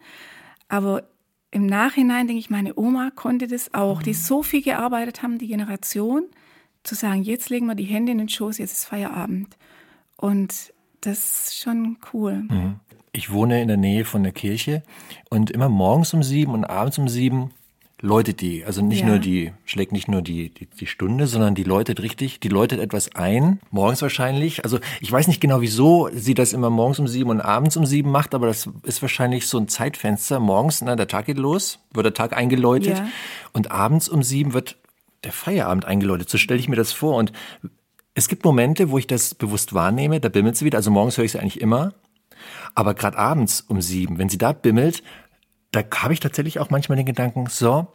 Aber 0.69 1.09
im 1.51 1.65
Nachhinein 1.65 2.27
denke 2.27 2.39
ich, 2.39 2.49
meine 2.49 2.77
Oma 2.77 3.11
konnte 3.15 3.47
das 3.47 3.73
auch, 3.73 4.03
die 4.03 4.13
so 4.13 4.43
viel 4.43 4.61
gearbeitet 4.61 5.23
haben, 5.23 5.37
die 5.37 5.47
Generation, 5.47 6.25
zu 6.83 6.95
sagen, 6.95 7.23
jetzt 7.23 7.49
legen 7.49 7.65
wir 7.67 7.75
die 7.75 7.83
Hände 7.83 8.11
in 8.11 8.17
den 8.17 8.29
Schoß, 8.29 8.57
jetzt 8.57 8.71
ist 8.71 8.85
Feierabend. 8.85 9.57
Und 10.15 10.73
das 11.01 11.47
ist 11.49 11.57
schon 11.57 11.97
cool. 12.13 12.45
Mhm. 12.49 12.79
Ich 13.11 13.31
wohne 13.31 13.61
in 13.61 13.67
der 13.67 13.77
Nähe 13.77 14.05
von 14.05 14.23
der 14.23 14.31
Kirche 14.31 14.83
und 15.29 15.51
immer 15.51 15.69
morgens 15.69 16.13
um 16.13 16.23
sieben 16.23 16.53
und 16.53 16.65
abends 16.65 16.97
um 16.97 17.07
sieben 17.07 17.51
läutet 18.01 18.41
die. 18.41 18.63
Also 18.63 18.83
nicht 18.83 19.01
Ja. 19.01 19.07
nur 19.07 19.19
die, 19.19 19.53
schlägt 19.65 19.91
nicht 19.91 20.07
nur 20.07 20.21
die, 20.21 20.49
die, 20.53 20.67
die 20.67 20.85
Stunde, 20.85 21.25
sondern 21.25 21.55
die 21.55 21.63
läutet 21.63 21.99
richtig, 22.01 22.39
die 22.39 22.49
läutet 22.49 22.79
etwas 22.79 23.15
ein, 23.15 23.59
morgens 23.71 24.01
wahrscheinlich. 24.03 24.63
Also 24.63 24.79
ich 25.01 25.11
weiß 25.11 25.27
nicht 25.27 25.41
genau, 25.41 25.61
wieso 25.61 26.09
sie 26.13 26.35
das 26.35 26.53
immer 26.53 26.69
morgens 26.69 26.99
um 26.99 27.07
sieben 27.07 27.29
und 27.31 27.41
abends 27.41 27.75
um 27.75 27.85
sieben 27.87 28.11
macht, 28.11 28.35
aber 28.35 28.45
das 28.47 28.69
ist 28.83 29.01
wahrscheinlich 29.01 29.47
so 29.47 29.57
ein 29.57 29.67
Zeitfenster. 29.67 30.39
Morgens, 30.39 30.81
na, 30.81 30.95
der 30.95 31.07
Tag 31.07 31.25
geht 31.25 31.37
los, 31.39 31.79
wird 31.91 32.05
der 32.05 32.13
Tag 32.13 32.37
eingeläutet 32.37 32.99
Ja. 32.99 33.07
und 33.53 33.71
abends 33.71 34.09
um 34.09 34.21
sieben 34.21 34.53
wird 34.53 34.77
der 35.23 35.31
Feierabend 35.31 35.85
eingeläutet. 35.85 36.29
So 36.29 36.37
stelle 36.37 36.59
ich 36.59 36.69
mir 36.69 36.75
das 36.75 36.91
vor. 36.91 37.15
Und 37.15 37.31
es 38.13 38.27
gibt 38.27 38.45
Momente, 38.45 38.91
wo 38.91 38.99
ich 38.99 39.07
das 39.07 39.33
bewusst 39.33 39.73
wahrnehme, 39.73 40.19
da 40.19 40.29
bimmelt 40.29 40.55
sie 40.55 40.65
wieder. 40.65 40.77
Also 40.77 40.91
morgens 40.91 41.17
höre 41.17 41.25
ich 41.25 41.31
sie 41.31 41.39
eigentlich 41.39 41.61
immer. 41.61 41.93
Aber 42.75 42.93
gerade 42.93 43.17
abends 43.17 43.61
um 43.61 43.81
sieben, 43.81 44.19
wenn 44.19 44.29
sie 44.29 44.37
da 44.37 44.51
bimmelt, 44.53 45.01
da 45.71 45.83
habe 45.95 46.13
ich 46.13 46.19
tatsächlich 46.19 46.59
auch 46.59 46.69
manchmal 46.69 46.95
den 46.95 47.05
Gedanken, 47.05 47.47
so, 47.47 47.87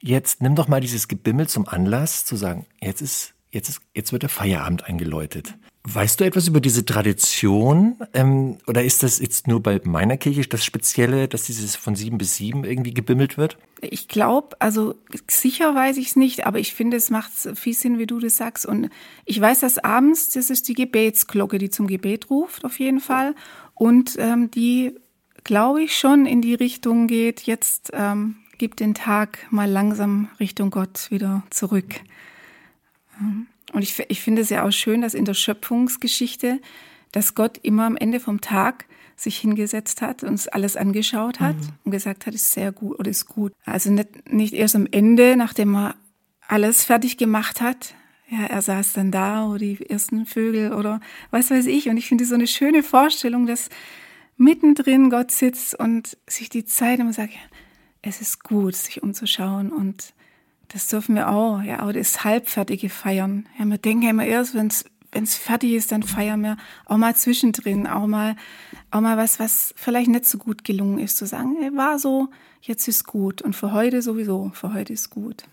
jetzt 0.00 0.42
nimm 0.42 0.54
doch 0.54 0.68
mal 0.68 0.80
dieses 0.80 1.08
Gebimmel 1.08 1.48
zum 1.48 1.68
Anlass 1.68 2.24
zu 2.24 2.36
sagen, 2.36 2.66
jetzt 2.80 3.02
ist, 3.02 3.34
jetzt 3.50 3.68
ist, 3.68 3.80
jetzt 3.94 4.12
wird 4.12 4.22
der 4.22 4.30
Feierabend 4.30 4.84
eingeläutet. 4.84 5.54
Weißt 5.90 6.20
du 6.20 6.24
etwas 6.24 6.46
über 6.48 6.60
diese 6.60 6.84
Tradition? 6.84 7.96
Ähm, 8.12 8.58
oder 8.66 8.84
ist 8.84 9.02
das 9.02 9.20
jetzt 9.20 9.46
nur 9.46 9.62
bei 9.62 9.80
meiner 9.84 10.18
Kirche 10.18 10.42
das 10.42 10.62
Spezielle, 10.62 11.28
dass 11.28 11.44
dieses 11.44 11.76
von 11.76 11.94
sieben 11.94 12.18
bis 12.18 12.36
sieben 12.36 12.64
irgendwie 12.64 12.92
gebimmelt 12.92 13.38
wird? 13.38 13.56
Ich 13.80 14.06
glaube, 14.06 14.56
also 14.60 14.96
sicher 15.30 15.74
weiß 15.74 15.96
ich 15.96 16.08
es 16.08 16.16
nicht, 16.16 16.46
aber 16.46 16.58
ich 16.58 16.74
finde, 16.74 16.98
es 16.98 17.08
macht 17.08 17.30
viel 17.54 17.72
Sinn, 17.72 17.98
wie 17.98 18.06
du 18.06 18.18
das 18.18 18.36
sagst. 18.36 18.66
Und 18.66 18.90
ich 19.24 19.40
weiß, 19.40 19.60
dass 19.60 19.78
abends, 19.78 20.28
das 20.28 20.50
ist 20.50 20.68
die 20.68 20.74
Gebetsglocke, 20.74 21.56
die 21.56 21.70
zum 21.70 21.86
Gebet 21.86 22.28
ruft, 22.28 22.66
auf 22.66 22.78
jeden 22.78 23.00
Fall. 23.00 23.34
Und 23.74 24.16
ähm, 24.18 24.50
die, 24.50 24.94
glaube 25.48 25.82
ich, 25.82 25.96
schon 25.96 26.26
in 26.26 26.42
die 26.42 26.52
Richtung 26.52 27.06
geht, 27.06 27.40
jetzt 27.40 27.90
ähm, 27.94 28.36
gib 28.58 28.76
den 28.76 28.92
Tag 28.92 29.46
mal 29.50 29.68
langsam 29.68 30.28
Richtung 30.38 30.68
Gott 30.68 31.10
wieder 31.10 31.42
zurück. 31.48 32.00
Ähm, 33.18 33.46
Und 33.72 33.80
ich, 33.80 33.98
ich 34.10 34.20
finde 34.20 34.42
es 34.42 34.50
ja 34.50 34.62
auch 34.62 34.72
schön, 34.72 35.00
dass 35.00 35.14
in 35.14 35.24
der 35.24 35.32
Schöpfungsgeschichte, 35.32 36.60
dass 37.12 37.34
Gott 37.34 37.58
immer 37.62 37.86
am 37.86 37.96
Ende 37.96 38.20
vom 38.20 38.42
Tag 38.42 38.84
sich 39.16 39.38
hingesetzt 39.38 40.02
hat, 40.02 40.22
uns 40.22 40.48
alles 40.48 40.76
angeschaut 40.76 41.40
hat 41.40 41.56
und 41.82 41.92
gesagt 41.92 42.26
hat, 42.26 42.34
ist 42.34 42.52
sehr 42.52 42.70
gut 42.70 42.98
oder 42.98 43.10
ist 43.10 43.24
gut. 43.24 43.54
Also 43.64 43.90
nicht, 43.90 44.30
nicht 44.30 44.52
erst 44.52 44.76
am 44.76 44.86
Ende, 44.90 45.34
nachdem 45.34 45.74
er 45.74 45.94
alles 46.46 46.84
fertig 46.84 47.16
gemacht 47.16 47.62
hat. 47.62 47.94
Ja, 48.28 48.44
er 48.44 48.60
saß 48.60 48.92
dann 48.92 49.10
da 49.10 49.46
oder 49.46 49.60
die 49.60 49.88
ersten 49.88 50.26
Vögel 50.26 50.74
oder 50.74 51.00
was 51.30 51.50
weiß 51.50 51.64
ich. 51.64 51.88
Und 51.88 51.96
ich 51.96 52.06
finde 52.06 52.26
so 52.26 52.34
eine 52.34 52.46
schöne 52.46 52.82
Vorstellung, 52.82 53.46
dass 53.46 53.70
mittendrin 54.38 55.10
Gott 55.10 55.30
sitzt 55.30 55.78
und 55.78 56.16
sich 56.26 56.48
die 56.48 56.64
Zeit 56.64 57.00
immer 57.00 57.12
sagt, 57.12 57.34
es 58.00 58.20
ist 58.20 58.42
gut, 58.42 58.74
sich 58.74 59.02
umzuschauen 59.02 59.70
und 59.70 60.14
das 60.68 60.86
dürfen 60.86 61.14
wir 61.14 61.28
auch, 61.28 61.62
ja, 61.62 61.82
auch 61.82 61.92
das 61.92 62.24
Halbfertige 62.24 62.88
feiern. 62.88 63.46
Ja, 63.58 63.64
wir 63.64 63.78
denken 63.78 64.08
immer 64.08 64.24
erst, 64.24 64.54
wenn 64.54 64.68
es 64.68 65.34
fertig 65.34 65.72
ist, 65.72 65.92
dann 65.92 66.02
feiern 66.02 66.42
wir 66.42 66.56
auch 66.84 66.98
mal 66.98 67.16
zwischendrin, 67.16 67.86
auch 67.86 68.06
mal, 68.06 68.36
auch 68.90 69.00
mal 69.00 69.16
was, 69.16 69.40
was 69.40 69.74
vielleicht 69.76 70.08
nicht 70.08 70.26
so 70.26 70.38
gut 70.38 70.64
gelungen 70.64 70.98
ist, 70.98 71.16
zu 71.16 71.26
sagen, 71.26 71.56
hey, 71.60 71.74
war 71.74 71.98
so, 71.98 72.28
jetzt 72.60 72.86
ist 72.86 73.04
gut 73.04 73.42
und 73.42 73.56
für 73.56 73.72
heute 73.72 74.02
sowieso, 74.02 74.50
für 74.54 74.74
heute 74.74 74.92
ist 74.92 75.10
gut. 75.10 75.44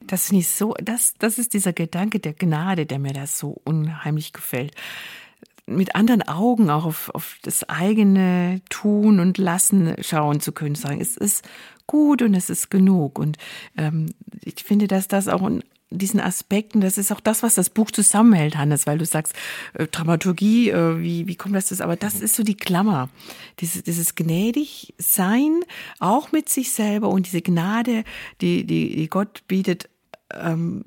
Das 0.00 0.28
finde 0.28 0.40
ich 0.40 0.48
so, 0.48 0.74
das, 0.82 1.14
das 1.18 1.38
ist 1.38 1.52
dieser 1.52 1.72
Gedanke 1.72 2.20
der 2.20 2.32
Gnade, 2.32 2.86
der 2.86 2.98
mir 2.98 3.12
das 3.12 3.38
so 3.38 3.60
unheimlich 3.64 4.32
gefällt. 4.32 4.74
Mit 5.70 5.94
anderen 5.94 6.22
Augen 6.22 6.68
auch 6.70 6.84
auf, 6.84 7.10
auf 7.14 7.38
das 7.42 7.68
eigene 7.68 8.60
Tun 8.68 9.20
und 9.20 9.38
Lassen 9.38 9.94
schauen 10.00 10.40
zu 10.40 10.52
können, 10.52 10.74
sagen, 10.74 11.00
es 11.00 11.16
ist 11.16 11.44
gut 11.86 12.22
und 12.22 12.34
es 12.34 12.50
ist 12.50 12.70
genug. 12.70 13.18
Und 13.18 13.38
ähm, 13.76 14.12
ich 14.44 14.62
finde, 14.64 14.88
dass 14.88 15.08
das 15.08 15.28
auch 15.28 15.42
ein 15.42 15.62
diesen 15.90 16.20
Aspekten, 16.20 16.80
das 16.80 16.98
ist 16.98 17.10
auch 17.10 17.20
das, 17.20 17.42
was 17.42 17.56
das 17.56 17.68
Buch 17.68 17.90
zusammenhält, 17.90 18.56
Hannes, 18.56 18.86
weil 18.86 18.98
du 18.98 19.04
sagst, 19.04 19.34
äh, 19.74 19.86
Dramaturgie, 19.88 20.70
äh, 20.70 21.00
wie, 21.00 21.26
wie 21.26 21.34
kommt 21.34 21.56
das 21.56 21.68
das? 21.68 21.80
Aber 21.80 21.96
das 21.96 22.20
ist 22.20 22.36
so 22.36 22.44
die 22.44 22.56
Klammer. 22.56 23.08
Dieses, 23.58 23.82
dieses 23.82 24.14
gnädig 24.14 24.94
sein, 24.98 25.60
auch 25.98 26.32
mit 26.32 26.48
sich 26.48 26.72
selber 26.72 27.08
und 27.08 27.26
diese 27.26 27.42
Gnade, 27.42 28.04
die, 28.40 28.64
die, 28.64 28.94
die 28.94 29.08
Gott 29.08 29.42
bietet, 29.48 29.88
ähm, 30.34 30.84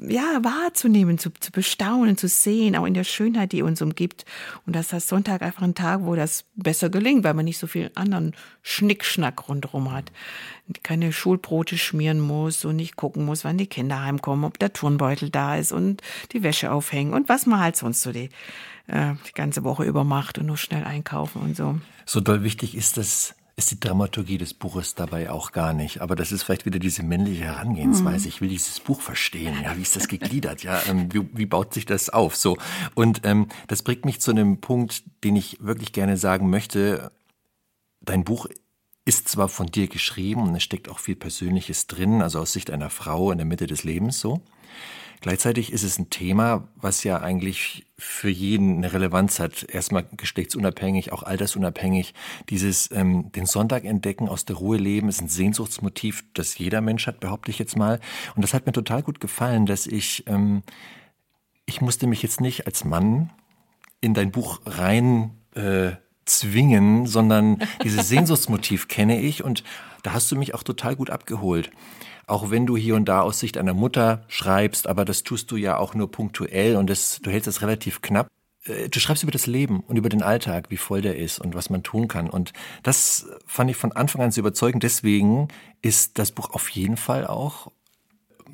ja, 0.00 0.42
wahrzunehmen, 0.42 1.18
zu, 1.18 1.30
zu 1.30 1.52
bestaunen, 1.52 2.16
zu 2.16 2.26
sehen, 2.26 2.74
auch 2.76 2.84
in 2.84 2.94
der 2.94 3.04
Schönheit, 3.04 3.52
die 3.52 3.62
uns 3.62 3.80
umgibt. 3.80 4.24
Und 4.66 4.74
dass 4.74 4.88
das 4.88 5.06
Sonntag 5.06 5.42
einfach 5.42 5.62
ein 5.62 5.74
Tag, 5.74 6.00
wo 6.02 6.16
das 6.16 6.44
besser 6.56 6.90
gelingt, 6.90 7.24
weil 7.24 7.34
man 7.34 7.44
nicht 7.44 7.58
so 7.58 7.66
viel 7.66 7.90
anderen 7.94 8.34
Schnickschnack 8.62 9.48
rundherum 9.48 9.92
hat. 9.92 10.10
Keine 10.82 11.12
Schulbrote 11.12 11.78
schmieren 11.78 12.20
muss 12.20 12.64
und 12.64 12.76
nicht 12.76 12.96
gucken 12.96 13.24
muss, 13.24 13.44
wann 13.44 13.58
die 13.58 13.66
Kinder 13.66 14.02
heimkommen, 14.02 14.44
ob 14.44 14.58
der 14.58 14.72
Turnbeutel 14.72 15.30
da 15.30 15.56
ist 15.56 15.72
und 15.72 16.02
die 16.32 16.42
Wäsche 16.42 16.72
aufhängen 16.72 17.14
und 17.14 17.28
was 17.28 17.46
man 17.46 17.60
halt 17.60 17.76
sonst 17.76 18.02
so 18.02 18.12
die, 18.12 18.30
äh, 18.88 19.14
die 19.28 19.34
ganze 19.34 19.64
Woche 19.64 19.84
über 19.84 20.02
macht 20.02 20.38
und 20.38 20.46
nur 20.46 20.56
schnell 20.56 20.84
einkaufen 20.84 21.40
und 21.40 21.56
so. 21.56 21.78
So 22.06 22.20
doll 22.20 22.42
wichtig 22.42 22.76
ist 22.76 22.96
das 22.96 23.34
ist 23.62 23.70
die 23.70 23.80
Dramaturgie 23.80 24.38
des 24.38 24.54
Buches 24.54 24.96
dabei 24.96 25.30
auch 25.30 25.52
gar 25.52 25.72
nicht. 25.72 26.00
Aber 26.00 26.16
das 26.16 26.32
ist 26.32 26.42
vielleicht 26.42 26.66
wieder 26.66 26.80
diese 26.80 27.04
männliche 27.04 27.44
Herangehensweise. 27.44 28.26
Ich 28.26 28.40
will 28.40 28.48
dieses 28.48 28.80
Buch 28.80 29.00
verstehen. 29.00 29.54
Ja, 29.62 29.76
wie 29.76 29.82
ist 29.82 29.94
das 29.94 30.08
gegliedert? 30.08 30.64
Ja, 30.64 30.82
ähm, 30.88 31.12
wie, 31.12 31.28
wie 31.32 31.46
baut 31.46 31.72
sich 31.72 31.86
das 31.86 32.10
auf? 32.10 32.34
So. 32.34 32.56
Und 32.96 33.20
ähm, 33.22 33.46
das 33.68 33.82
bringt 33.82 34.04
mich 34.04 34.20
zu 34.20 34.32
einem 34.32 34.60
Punkt, 34.60 35.04
den 35.22 35.36
ich 35.36 35.58
wirklich 35.60 35.92
gerne 35.92 36.16
sagen 36.16 36.50
möchte. 36.50 37.12
Dein 38.00 38.24
Buch 38.24 38.46
ist 39.04 39.28
zwar 39.28 39.48
von 39.48 39.68
dir 39.68 39.86
geschrieben 39.86 40.42
und 40.42 40.56
es 40.56 40.64
steckt 40.64 40.88
auch 40.88 40.98
viel 40.98 41.16
Persönliches 41.16 41.86
drin, 41.86 42.20
also 42.20 42.40
aus 42.40 42.52
Sicht 42.52 42.68
einer 42.70 42.90
Frau 42.90 43.30
in 43.30 43.38
der 43.38 43.46
Mitte 43.46 43.68
des 43.68 43.84
Lebens 43.84 44.18
so. 44.18 44.42
Gleichzeitig 45.22 45.72
ist 45.72 45.84
es 45.84 45.98
ein 45.98 46.10
Thema, 46.10 46.68
was 46.76 47.04
ja 47.04 47.20
eigentlich 47.20 47.86
für 47.96 48.28
jeden 48.28 48.78
eine 48.78 48.92
Relevanz 48.92 49.38
hat. 49.38 49.62
Erstmal 49.62 50.04
geschlechtsunabhängig, 50.16 51.12
auch 51.12 51.22
altersunabhängig. 51.22 52.12
Dieses 52.50 52.90
ähm, 52.90 53.32
den 53.32 53.46
Sonntag 53.46 53.84
entdecken, 53.84 54.28
aus 54.28 54.44
der 54.44 54.56
Ruhe 54.56 54.76
leben, 54.76 55.08
ist 55.08 55.22
ein 55.22 55.28
Sehnsuchtsmotiv, 55.28 56.24
das 56.34 56.58
jeder 56.58 56.80
Mensch 56.80 57.06
hat, 57.06 57.20
behaupte 57.20 57.50
ich 57.50 57.58
jetzt 57.60 57.76
mal. 57.76 58.00
Und 58.34 58.42
das 58.42 58.52
hat 58.52 58.66
mir 58.66 58.72
total 58.72 59.02
gut 59.02 59.20
gefallen, 59.20 59.64
dass 59.64 59.86
ich 59.86 60.24
ähm, 60.26 60.62
ich 61.66 61.80
musste 61.80 62.06
mich 62.06 62.22
jetzt 62.22 62.40
nicht 62.40 62.66
als 62.66 62.84
Mann 62.84 63.30
in 64.00 64.14
dein 64.14 64.30
Buch 64.30 64.60
rein 64.66 65.30
äh, 65.54 65.92
zwingen, 66.24 67.06
sondern 67.06 67.62
dieses 67.84 68.08
Sehnsuchtsmotiv 68.10 68.88
kenne 68.88 69.20
ich 69.20 69.44
und 69.44 69.62
da 70.02 70.12
hast 70.12 70.30
du 70.32 70.36
mich 70.36 70.54
auch 70.54 70.62
total 70.62 70.96
gut 70.96 71.10
abgeholt. 71.10 71.70
Auch 72.26 72.50
wenn 72.50 72.66
du 72.66 72.76
hier 72.76 72.94
und 72.96 73.06
da 73.06 73.22
aus 73.22 73.40
Sicht 73.40 73.58
einer 73.58 73.74
Mutter 73.74 74.24
schreibst, 74.28 74.86
aber 74.86 75.04
das 75.04 75.22
tust 75.22 75.50
du 75.50 75.56
ja 75.56 75.76
auch 75.76 75.94
nur 75.94 76.10
punktuell 76.10 76.76
und 76.76 76.88
das, 76.88 77.20
du 77.22 77.30
hältst 77.30 77.46
das 77.46 77.62
relativ 77.62 78.02
knapp. 78.02 78.28
Äh, 78.64 78.88
Du 78.88 79.00
schreibst 79.00 79.22
über 79.22 79.32
das 79.32 79.46
Leben 79.46 79.80
und 79.80 79.96
über 79.96 80.08
den 80.08 80.22
Alltag, 80.22 80.70
wie 80.70 80.76
voll 80.76 81.02
der 81.02 81.16
ist 81.16 81.38
und 81.40 81.54
was 81.54 81.70
man 81.70 81.82
tun 81.82 82.08
kann. 82.08 82.30
Und 82.30 82.52
das 82.82 83.26
fand 83.46 83.70
ich 83.70 83.76
von 83.76 83.92
Anfang 83.92 84.22
an 84.22 84.30
so 84.30 84.40
überzeugend. 84.40 84.82
Deswegen 84.82 85.48
ist 85.82 86.18
das 86.18 86.32
Buch 86.32 86.50
auf 86.50 86.68
jeden 86.70 86.96
Fall 86.96 87.26
auch 87.26 87.70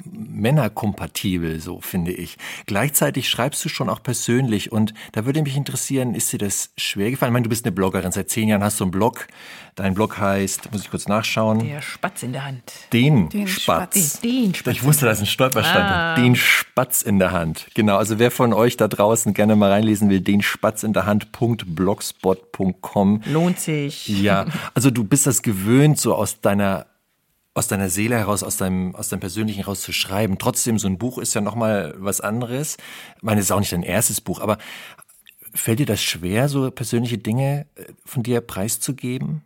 männerkompatibel, 0.05 1.61
so 1.61 1.81
finde 1.81 2.13
ich. 2.13 2.37
Gleichzeitig 2.67 3.29
schreibst 3.29 3.65
du 3.65 3.69
schon 3.69 3.89
auch 3.89 4.03
persönlich 4.03 4.73
und 4.73 4.95
da 5.13 5.25
würde 5.27 5.43
mich 5.43 5.57
interessieren, 5.57 6.15
ist 6.15 6.33
dir 6.33 6.39
das 6.39 6.71
schwer 6.77 7.11
gefallen? 7.11 7.31
Ich 7.31 7.35
meine, 7.35 7.43
du 7.45 7.49
bist 7.51 7.65
eine 7.65 7.73
Bloggerin, 7.73 8.11
seit 8.13 8.31
zehn 8.31 8.49
Jahren 8.49 8.63
hast 8.65 8.81
du 8.81 8.85
einen 8.85 8.91
Blog. 8.91 9.27
Dein 9.75 9.95
Blog 9.95 10.19
heißt, 10.19 10.73
muss 10.73 10.83
ich 10.83 10.91
kurz 10.91 11.07
nachschauen, 11.09 11.61
Der 11.61 11.81
Spatz 11.83 12.23
in 12.25 12.33
der 12.33 12.45
Hand. 12.45 12.63
den, 12.93 13.29
Den 13.29 13.47
Spatz. 13.47 13.97
Spatz. 13.99 14.21
Den 14.21 14.55
Spatz. 14.55 14.75
Ich 14.75 14.83
wusste, 14.83 15.07
da 15.07 15.13
ist 15.13 15.21
ein 15.21 15.27
Stolperstein. 15.27 16.15
drin. 16.17 16.25
Den 16.25 16.37
Spatz 16.37 17.03
in 17.03 17.19
der 17.19 17.31
Hand. 17.33 17.67
Genau, 17.75 17.97
also 17.97 18.19
wer 18.19 18.31
von 18.31 18.53
euch 18.53 18.77
da 18.77 18.89
draußen 18.89 19.33
gerne 19.35 19.57
mal 19.57 19.71
reinlesen 19.71 20.11
will, 20.11 20.21
den 20.21 20.43
Spatz 20.43 20.83
in 20.83 20.93
der 20.93 21.07
Hand.blogspot.com. 21.07 23.23
Lohnt 23.27 23.61
sich. 23.61 24.09
Ja, 24.09 24.47
also 24.75 24.91
du 24.91 25.05
bist 25.05 25.27
das 25.27 25.43
gewöhnt, 25.43 25.99
so 25.99 26.15
aus 26.15 26.41
deiner 26.41 26.87
aus 27.59 27.69
deiner 27.69 27.91
Seele 27.91 28.17
heraus, 28.17 28.43
aus 28.43 28.57
deinem, 28.57 28.95
aus 28.95 29.09
deinem 29.09 29.21
Persönlichen 29.21 29.61
heraus 29.61 29.83
zu 29.83 29.93
schreiben. 29.93 30.39
Trotzdem, 30.39 30.79
so 30.79 30.87
ein 30.87 30.99
Buch 30.99 31.19
ist 31.19 31.35
ja 31.35 31.41
nochmal 31.41 31.95
was 31.99 32.21
anderes. 32.21 32.77
Ich 33.17 33.23
meine, 33.23 33.41
es 33.41 33.47
ist 33.47 33.53
auch 33.53 33.61
nicht 33.61 33.73
dein 33.73 33.83
erstes 33.83 34.21
Buch, 34.21 34.41
aber 34.41 34.59
fällt 35.53 35.81
dir 35.81 35.87
das 35.87 36.03
schwer, 36.03 36.49
so 36.49 36.71
persönliche 36.71 37.19
Dinge 37.19 37.67
äh, 37.75 37.85
von 38.05 38.23
dir 38.23 38.41
preiszugeben? 38.41 39.43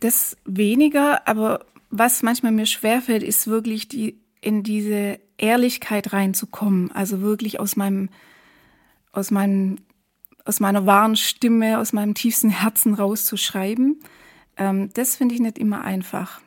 Das 0.00 0.36
weniger, 0.46 1.28
aber 1.28 1.66
was 1.90 2.22
manchmal 2.22 2.52
mir 2.52 2.66
schwerfällt, 2.66 3.22
ist 3.22 3.46
wirklich 3.46 3.88
die, 3.88 4.18
in 4.40 4.62
diese 4.62 5.20
Ehrlichkeit 5.36 6.12
reinzukommen. 6.14 6.90
Also 6.92 7.20
wirklich 7.20 7.60
aus 7.60 7.76
meinem, 7.76 8.08
aus 9.12 9.30
meinem, 9.30 9.76
aus 10.46 10.60
meiner 10.60 10.86
wahren 10.86 11.16
Stimme, 11.16 11.78
aus 11.78 11.92
meinem 11.92 12.14
tiefsten 12.14 12.48
Herzen 12.48 12.94
rauszuschreiben. 12.94 14.00
Ähm, 14.56 14.90
das 14.94 15.16
finde 15.16 15.34
ich 15.34 15.40
nicht 15.40 15.58
immer 15.58 15.82
einfach. 15.82 16.40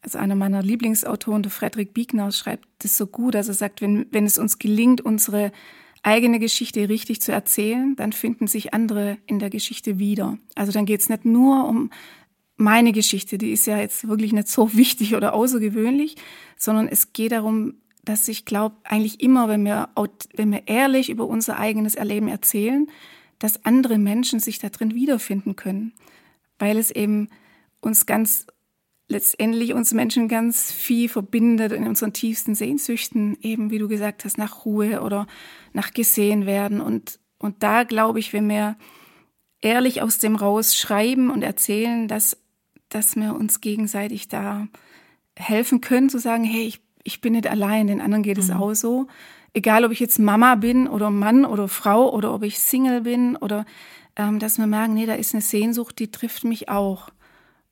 Also 0.00 0.18
einer 0.18 0.36
meiner 0.36 0.62
Lieblingsautoren, 0.62 1.42
der 1.42 1.50
Friedrich 1.50 1.92
Biegner, 1.92 2.30
schreibt 2.30 2.68
das 2.78 2.96
so 2.96 3.06
gut. 3.06 3.34
Also 3.34 3.50
er 3.50 3.56
sagt, 3.56 3.80
wenn, 3.80 4.06
wenn 4.10 4.26
es 4.26 4.38
uns 4.38 4.58
gelingt, 4.58 5.00
unsere 5.00 5.52
eigene 6.02 6.38
Geschichte 6.38 6.88
richtig 6.88 7.20
zu 7.20 7.32
erzählen, 7.32 7.96
dann 7.96 8.12
finden 8.12 8.46
sich 8.46 8.72
andere 8.72 9.18
in 9.26 9.38
der 9.38 9.50
Geschichte 9.50 9.98
wieder. 9.98 10.38
Also 10.54 10.72
dann 10.72 10.86
geht 10.86 11.00
es 11.00 11.08
nicht 11.08 11.24
nur 11.24 11.66
um 11.68 11.90
meine 12.56 12.92
Geschichte, 12.92 13.38
die 13.38 13.52
ist 13.52 13.66
ja 13.66 13.78
jetzt 13.78 14.08
wirklich 14.08 14.32
nicht 14.32 14.48
so 14.48 14.74
wichtig 14.76 15.14
oder 15.14 15.34
außergewöhnlich, 15.34 16.16
sondern 16.56 16.88
es 16.88 17.12
geht 17.12 17.32
darum, 17.32 17.74
dass 18.04 18.26
ich 18.28 18.44
glaube, 18.44 18.76
eigentlich 18.84 19.20
immer, 19.20 19.48
wenn 19.48 19.64
wir, 19.64 19.90
wenn 20.34 20.50
wir 20.50 20.66
ehrlich 20.66 21.10
über 21.10 21.26
unser 21.26 21.58
eigenes 21.58 21.94
Erleben 21.94 22.28
erzählen, 22.28 22.86
dass 23.38 23.64
andere 23.64 23.98
Menschen 23.98 24.40
sich 24.40 24.58
da 24.58 24.70
drin 24.70 24.94
wiederfinden 24.94 25.56
können, 25.56 25.92
weil 26.58 26.78
es 26.78 26.90
eben 26.90 27.28
uns 27.80 28.06
ganz 28.06 28.46
letztendlich 29.08 29.72
uns 29.72 29.92
Menschen 29.92 30.28
ganz 30.28 30.70
viel 30.70 31.08
verbindet 31.08 31.72
in 31.72 31.86
unseren 31.86 32.12
tiefsten 32.12 32.54
Sehnsüchten, 32.54 33.38
eben 33.40 33.70
wie 33.70 33.78
du 33.78 33.88
gesagt 33.88 34.24
hast, 34.24 34.36
nach 34.36 34.64
Ruhe 34.64 35.02
oder 35.02 35.26
nach 35.72 35.92
gesehen 35.92 36.44
werden. 36.44 36.80
Und, 36.80 37.18
und 37.38 37.62
da 37.62 37.84
glaube 37.84 38.18
ich, 38.18 38.32
wenn 38.32 38.48
wir 38.48 38.76
ehrlich 39.60 40.02
aus 40.02 40.18
dem 40.18 40.36
raus 40.36 40.76
schreiben 40.76 41.30
und 41.30 41.42
erzählen, 41.42 42.06
dass, 42.06 42.36
dass 42.90 43.16
wir 43.16 43.34
uns 43.34 43.60
gegenseitig 43.60 44.28
da 44.28 44.68
helfen 45.36 45.80
können, 45.80 46.10
zu 46.10 46.18
sagen, 46.18 46.44
hey, 46.44 46.64
ich, 46.64 46.80
ich 47.02 47.20
bin 47.20 47.32
nicht 47.32 47.46
allein, 47.46 47.86
den 47.86 48.02
anderen 48.02 48.22
geht 48.22 48.38
es 48.38 48.48
mhm. 48.48 48.56
auch 48.56 48.74
so. 48.74 49.06
Egal, 49.54 49.84
ob 49.84 49.92
ich 49.92 50.00
jetzt 50.00 50.18
Mama 50.18 50.54
bin 50.56 50.86
oder 50.86 51.10
Mann 51.10 51.46
oder 51.46 51.68
Frau 51.68 52.12
oder 52.12 52.34
ob 52.34 52.42
ich 52.42 52.58
Single 52.58 53.00
bin 53.00 53.36
oder 53.36 53.64
ähm, 54.16 54.38
dass 54.38 54.58
wir 54.58 54.66
merken, 54.66 54.94
nee, 54.94 55.06
da 55.06 55.14
ist 55.14 55.34
eine 55.34 55.40
Sehnsucht, 55.40 55.98
die 55.98 56.10
trifft 56.10 56.44
mich 56.44 56.68
auch. 56.68 57.08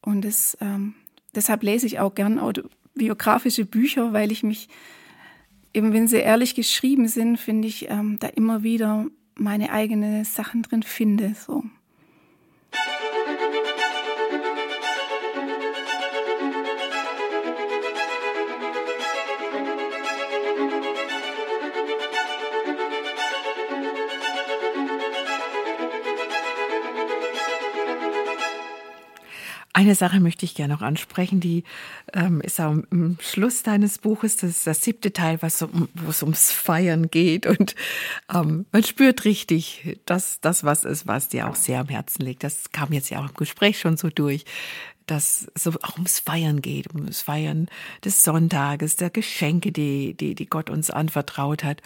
Und 0.01 0.24
das, 0.24 0.57
ähm, 0.61 0.95
deshalb 1.37 1.62
lese 1.62 1.87
ich 1.87 2.01
auch 2.01 2.14
gern 2.14 2.41
biografische 2.95 3.64
Bücher, 3.64 4.12
weil 4.12 4.32
ich 4.32 4.43
mich, 4.43 4.68
eben 5.72 5.93
wenn 5.93 6.09
sie 6.09 6.16
ehrlich 6.16 6.55
geschrieben 6.55 7.09
sind, 7.09 7.39
finde 7.39 7.68
ich, 7.68 7.89
ähm, 7.91 8.16
da 8.18 8.28
immer 8.28 8.62
wieder 8.62 9.07
meine 9.34 9.70
eigenen 9.70 10.24
Sachen 10.24 10.62
drin 10.62 10.82
finde. 10.82 11.34
So. 11.34 11.62
Eine 29.76 29.94
Sache 29.94 30.20
möchte 30.20 30.46
ich 30.46 30.54
gerne 30.54 30.72
noch 30.72 30.80
ansprechen, 30.80 31.38
die 31.38 31.62
ähm, 32.14 32.40
ist 32.40 32.58
im 32.58 33.18
Schluss 33.20 33.62
deines 33.62 33.98
Buches, 33.98 34.38
das 34.38 34.48
ist 34.48 34.66
das 34.66 34.82
siebte 34.82 35.12
Teil, 35.12 35.36
was 35.42 35.60
um, 35.60 35.90
wo 35.92 36.08
es 36.08 36.22
ums 36.22 36.50
Feiern 36.50 37.10
geht. 37.10 37.44
Und 37.44 37.74
ähm, 38.34 38.64
man 38.72 38.82
spürt 38.84 39.26
richtig, 39.26 40.00
dass 40.06 40.40
das 40.40 40.64
was 40.64 40.86
ist, 40.86 41.06
was 41.06 41.28
dir 41.28 41.46
auch 41.46 41.56
sehr 41.56 41.80
am 41.80 41.88
Herzen 41.88 42.22
liegt. 42.22 42.42
Das 42.42 42.70
kam 42.72 42.90
jetzt 42.94 43.10
ja 43.10 43.22
auch 43.22 43.28
im 43.28 43.34
Gespräch 43.34 43.78
schon 43.78 43.98
so 43.98 44.08
durch, 44.08 44.46
dass 45.04 45.46
es 45.54 45.66
auch 45.66 45.96
ums 45.96 46.20
Feiern 46.20 46.62
geht, 46.62 46.94
ums 46.94 47.20
Feiern 47.20 47.68
des 48.02 48.24
Sonntages, 48.24 48.96
der 48.96 49.10
Geschenke, 49.10 49.72
die, 49.72 50.14
die, 50.14 50.34
die 50.34 50.46
Gott 50.46 50.70
uns 50.70 50.88
anvertraut 50.88 51.64
hat. 51.64 51.82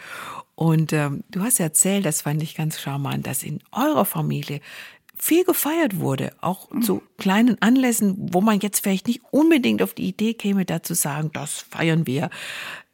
Und 0.55 0.93
ähm, 0.93 1.25
du 1.31 1.43
hast 1.43 1.59
erzählt, 1.59 2.05
das 2.07 2.23
fand 2.23 2.41
ich 2.41 2.55
ganz 2.55 2.81
charmant, 2.81 3.27
dass 3.27 3.43
in 3.43 3.61
eurer 3.73 4.05
Familie 4.05 4.61
viel 5.21 5.45
gefeiert 5.45 5.99
wurde, 5.99 6.33
auch 6.41 6.71
mhm. 6.71 6.83
zu 6.83 7.03
kleinen 7.19 7.61
Anlässen, 7.61 8.17
wo 8.19 8.41
man 8.41 8.61
jetzt 8.61 8.81
vielleicht 8.81 9.07
nicht 9.07 9.21
unbedingt 9.31 9.83
auf 9.83 9.95
die 9.95 10.09
Idee 10.09 10.35
käme, 10.35 10.65
da 10.65 10.83
zu 10.83 10.95
sagen, 10.95 11.31
das 11.33 11.61
feiern 11.69 12.07
wir. 12.07 12.31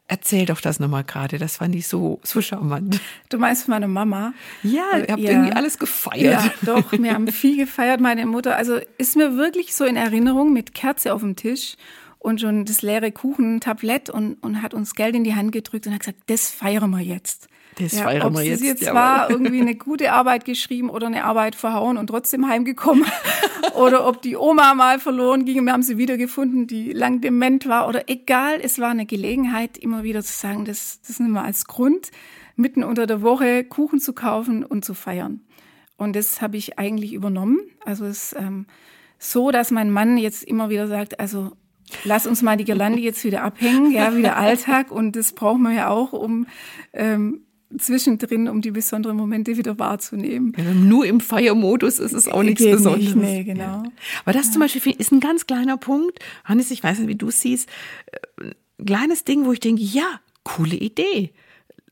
Erzähl 0.09 0.47
doch 0.47 0.61
das 0.61 0.79
nochmal 0.79 1.03
gerade, 1.03 1.39
das 1.39 1.57
fand 1.57 1.75
ich 1.75 1.89
so, 1.89 2.21
so 2.23 2.41
charmant. 2.41 3.01
Du 3.29 3.39
meinst 3.39 3.67
meine 3.67 3.89
Mama? 3.89 4.35
Ja, 4.63 4.99
ihr 4.99 5.13
habt 5.13 5.23
ja. 5.23 5.31
irgendwie 5.31 5.53
alles 5.53 5.79
gefeiert. 5.79 6.45
Ja, 6.45 6.53
doch, 6.63 6.93
wir 6.93 7.13
haben 7.13 7.27
viel 7.29 7.57
gefeiert, 7.57 8.01
meine 8.01 8.25
Mutter. 8.27 8.57
Also 8.57 8.79
ist 8.99 9.17
mir 9.17 9.37
wirklich 9.37 9.75
so 9.75 9.85
in 9.85 9.97
Erinnerung 9.97 10.53
mit 10.53 10.75
Kerze 10.75 11.13
auf 11.13 11.23
dem 11.23 11.35
Tisch 11.35 11.77
und 12.19 12.41
schon 12.41 12.65
das 12.65 12.83
leere 12.83 13.11
Kuchentablett 13.11 14.11
und, 14.11 14.35
und 14.43 14.63
hat 14.63 14.75
uns 14.75 14.95
Geld 14.95 15.17
in 15.17 15.25
die 15.25 15.35
Hand 15.35 15.53
gedrückt 15.53 15.87
und 15.87 15.93
hat 15.93 16.01
gesagt, 16.01 16.19
das 16.27 16.51
feiern 16.51 16.91
wir 16.91 17.01
jetzt. 17.01 17.49
Das 17.79 17.93
ja, 17.93 18.05
feiern 18.05 18.35
wir 18.35 18.43
jetzt. 18.43 18.63
jetzt 18.63 18.95
war 18.95 19.31
irgendwie 19.31 19.61
eine 19.61 19.75
gute 19.75 20.13
Arbeit 20.13 20.47
geschrieben 20.47 20.89
oder 20.89 21.09
eine 21.09 21.25
Arbeit 21.25 21.55
verhauen 21.55 21.99
und 21.99 22.07
trotzdem 22.07 22.49
heimgekommen. 22.49 23.05
oder 23.75 24.07
ob 24.07 24.23
die 24.23 24.37
Oma 24.37 24.75
mal 24.75 24.99
verloren 24.99 25.45
ging 25.45 25.59
und 25.59 25.67
wir 25.67 25.75
haben 25.75 25.83
sie 25.83 25.99
wiedergefunden, 25.99 26.67
die 26.67 26.93
lang 26.93 27.21
dement 27.21 27.69
war. 27.69 27.87
Oder 27.87 28.09
egal, 28.09 28.61
es 28.63 28.79
war 28.79 28.91
eine 28.91 29.05
Gelegenheit, 29.05 29.77
immer 29.77 30.03
wieder 30.05 30.23
zu 30.23 30.33
sagen, 30.33 30.65
das, 30.65 31.01
das 31.07 31.21
nehmen 31.21 31.35
wir 31.35 31.45
als 31.45 31.67
Grund, 31.67 32.11
mitten 32.57 32.83
unter 32.83 33.07
der 33.07 33.21
Woche 33.21 33.65
Kuchen 33.65 34.01
zu 34.01 34.15
kaufen 34.15 34.65
und 34.65 34.85
zu 34.85 34.95
feiern. 34.95 35.43
Und 35.99 36.17
das 36.17 36.41
habe 36.41 36.57
ich 36.57 36.79
eigentlich 36.79 37.13
übernommen. 37.13 37.61
Also 37.85 38.07
es 38.07 38.33
ist 38.33 38.41
ähm, 38.41 38.67
so, 39.19 39.51
dass 39.51 39.71
mein 39.71 39.91
Mann 39.91 40.17
jetzt 40.17 40.45
immer 40.45 40.71
wieder 40.71 40.89
sagt, 40.89 41.21
also 41.21 41.53
lass 42.05 42.27
uns 42.27 42.43
mal 42.43 42.57
die 42.57 42.65
Girlande 42.65 43.01
jetzt 43.01 43.23
wieder 43.25 43.43
abhängen, 43.43 43.93
ja, 43.93 44.17
wieder 44.17 44.37
Alltag 44.39 44.91
und 44.91 45.15
das 45.15 45.33
brauchen 45.33 45.63
wir 45.63 45.73
ja 45.73 45.89
auch, 45.89 46.13
um 46.13 46.47
ähm, 46.93 47.46
zwischendrin, 47.79 48.49
um 48.49 48.61
die 48.61 48.71
besonderen 48.71 49.17
Momente 49.17 49.57
wieder 49.57 49.79
wahrzunehmen. 49.79 50.53
Ja, 50.57 50.65
nur 50.65 51.07
im 51.07 51.21
Feiermodus 51.21 51.99
ist 51.99 52.13
es 52.13 52.29
auch 52.29 52.43
nichts 52.43 52.63
Geht 52.63 52.73
Besonderes. 52.73 53.15
Nicht, 53.15 53.17
nee, 53.17 53.45
genau. 53.45 53.83
Aber 54.25 54.33
das 54.33 54.47
ja. 54.47 54.53
zum 54.53 54.61
Beispiel 54.61 54.95
ist 54.97 55.13
ein 55.13 55.21
ganz 55.21 55.47
kleiner 55.47 55.77
Punkt. 55.77 56.19
Hannes, 56.45 56.71
ich 56.71 56.83
weiß 56.83 56.99
nicht, 56.99 57.09
wie 57.09 57.17
du 57.17 57.29
es 57.29 57.41
siehst. 57.41 57.69
Ein 58.41 58.53
äh, 58.53 58.85
kleines 58.85 59.25
Ding, 59.25 59.45
wo 59.45 59.53
ich 59.53 59.61
denke, 59.61 59.83
ja, 59.83 60.21
coole 60.45 60.77
Idee. 60.77 61.33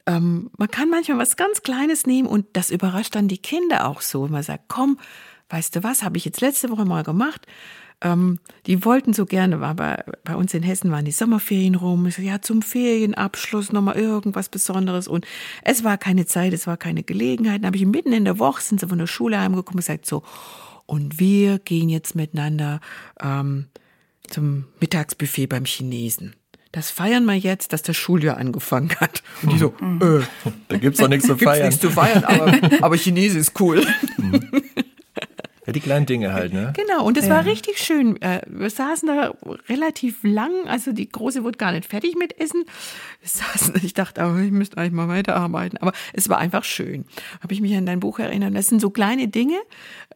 Ähm, 0.06 0.50
man 0.56 0.68
kann 0.68 0.90
manchmal 0.90 1.18
was 1.18 1.36
ganz 1.36 1.62
Kleines 1.62 2.06
nehmen 2.06 2.28
und 2.28 2.46
das 2.52 2.70
überrascht 2.70 3.14
dann 3.14 3.28
die 3.28 3.38
Kinder 3.38 3.88
auch 3.88 4.00
so. 4.00 4.28
Man 4.28 4.42
sagt, 4.42 4.64
komm, 4.68 4.98
weißt 5.48 5.76
du 5.76 5.82
was, 5.82 6.02
habe 6.02 6.16
ich 6.18 6.24
jetzt 6.24 6.40
letzte 6.40 6.70
Woche 6.70 6.84
mal 6.84 7.02
gemacht 7.02 7.46
ähm, 8.04 8.38
die 8.66 8.84
wollten 8.84 9.14
so 9.14 9.26
gerne, 9.26 9.60
war 9.60 9.74
bei, 9.74 10.04
bei 10.22 10.36
uns 10.36 10.54
in 10.54 10.62
Hessen 10.62 10.92
waren 10.92 11.04
die 11.04 11.10
Sommerferien 11.10 11.74
rum. 11.74 12.06
Ich 12.06 12.16
so, 12.16 12.22
ja, 12.22 12.40
zum 12.40 12.62
Ferienabschluss 12.62 13.72
nochmal 13.72 13.96
irgendwas 13.96 14.48
Besonderes. 14.48 15.08
Und 15.08 15.26
es 15.62 15.82
war 15.82 15.98
keine 15.98 16.26
Zeit, 16.26 16.52
es 16.52 16.66
war 16.66 16.76
keine 16.76 17.02
Gelegenheit. 17.02 17.62
Dann 17.62 17.68
habe 17.68 17.78
ich 17.78 17.86
mitten 17.86 18.12
in 18.12 18.24
der 18.24 18.38
Woche, 18.38 18.62
sind 18.62 18.80
sie 18.80 18.88
von 18.88 18.98
der 18.98 19.06
Schule 19.06 19.40
heimgekommen 19.40 19.76
und 19.76 19.86
gesagt 19.86 20.06
so, 20.06 20.22
und 20.86 21.18
wir 21.18 21.58
gehen 21.58 21.88
jetzt 21.88 22.14
miteinander 22.14 22.80
ähm, 23.20 23.66
zum 24.28 24.66
Mittagsbuffet 24.80 25.46
beim 25.46 25.64
Chinesen 25.64 26.34
das 26.74 26.90
feiern 26.90 27.24
wir 27.24 27.34
jetzt, 27.34 27.72
dass 27.72 27.82
das 27.82 27.96
Schuljahr 27.96 28.36
angefangen 28.36 28.90
hat. 28.98 29.22
Und 29.42 29.52
die 29.52 29.58
so, 29.58 29.74
mhm. 29.78 30.00
äh, 30.02 30.50
da 30.66 30.76
gibt's 30.76 30.98
doch 30.98 31.08
nichts 31.08 31.26
zu 31.26 31.36
feiern. 31.38 31.70
Gibt's 31.70 31.80
nichts 31.80 31.80
zu 31.80 31.90
feiern, 31.90 32.24
aber, 32.24 32.82
aber 32.84 32.96
Chinese 32.96 33.38
ist 33.38 33.58
cool. 33.60 33.86
Mhm. 34.16 34.63
Ja, 35.66 35.72
die 35.72 35.80
kleinen 35.80 36.04
Dinge 36.04 36.34
halt, 36.34 36.52
ne? 36.52 36.74
Genau, 36.76 37.04
und 37.04 37.16
es 37.16 37.26
ja. 37.26 37.34
war 37.34 37.44
richtig 37.46 37.78
schön. 37.78 38.20
Äh, 38.20 38.42
wir 38.46 38.68
saßen 38.68 39.08
da 39.08 39.32
relativ 39.68 40.22
lang, 40.22 40.52
also 40.66 40.92
die 40.92 41.08
Große 41.08 41.42
wurde 41.42 41.56
gar 41.56 41.72
nicht 41.72 41.86
fertig 41.86 42.16
mit 42.16 42.38
Essen. 42.38 42.64
Wir 43.20 43.28
saßen, 43.28 43.74
ich 43.82 43.94
dachte, 43.94 44.22
aber 44.22 44.38
ich 44.40 44.50
müsste 44.50 44.76
eigentlich 44.76 44.92
mal 44.92 45.08
weiterarbeiten. 45.08 45.78
Aber 45.78 45.92
es 46.12 46.28
war 46.28 46.38
einfach 46.38 46.64
schön. 46.64 47.06
Habe 47.40 47.54
ich 47.54 47.60
mich 47.62 47.74
an 47.76 47.86
dein 47.86 48.00
Buch 48.00 48.18
erinnert. 48.18 48.54
Das 48.54 48.66
sind 48.66 48.80
so 48.80 48.90
kleine 48.90 49.28
Dinge, 49.28 49.58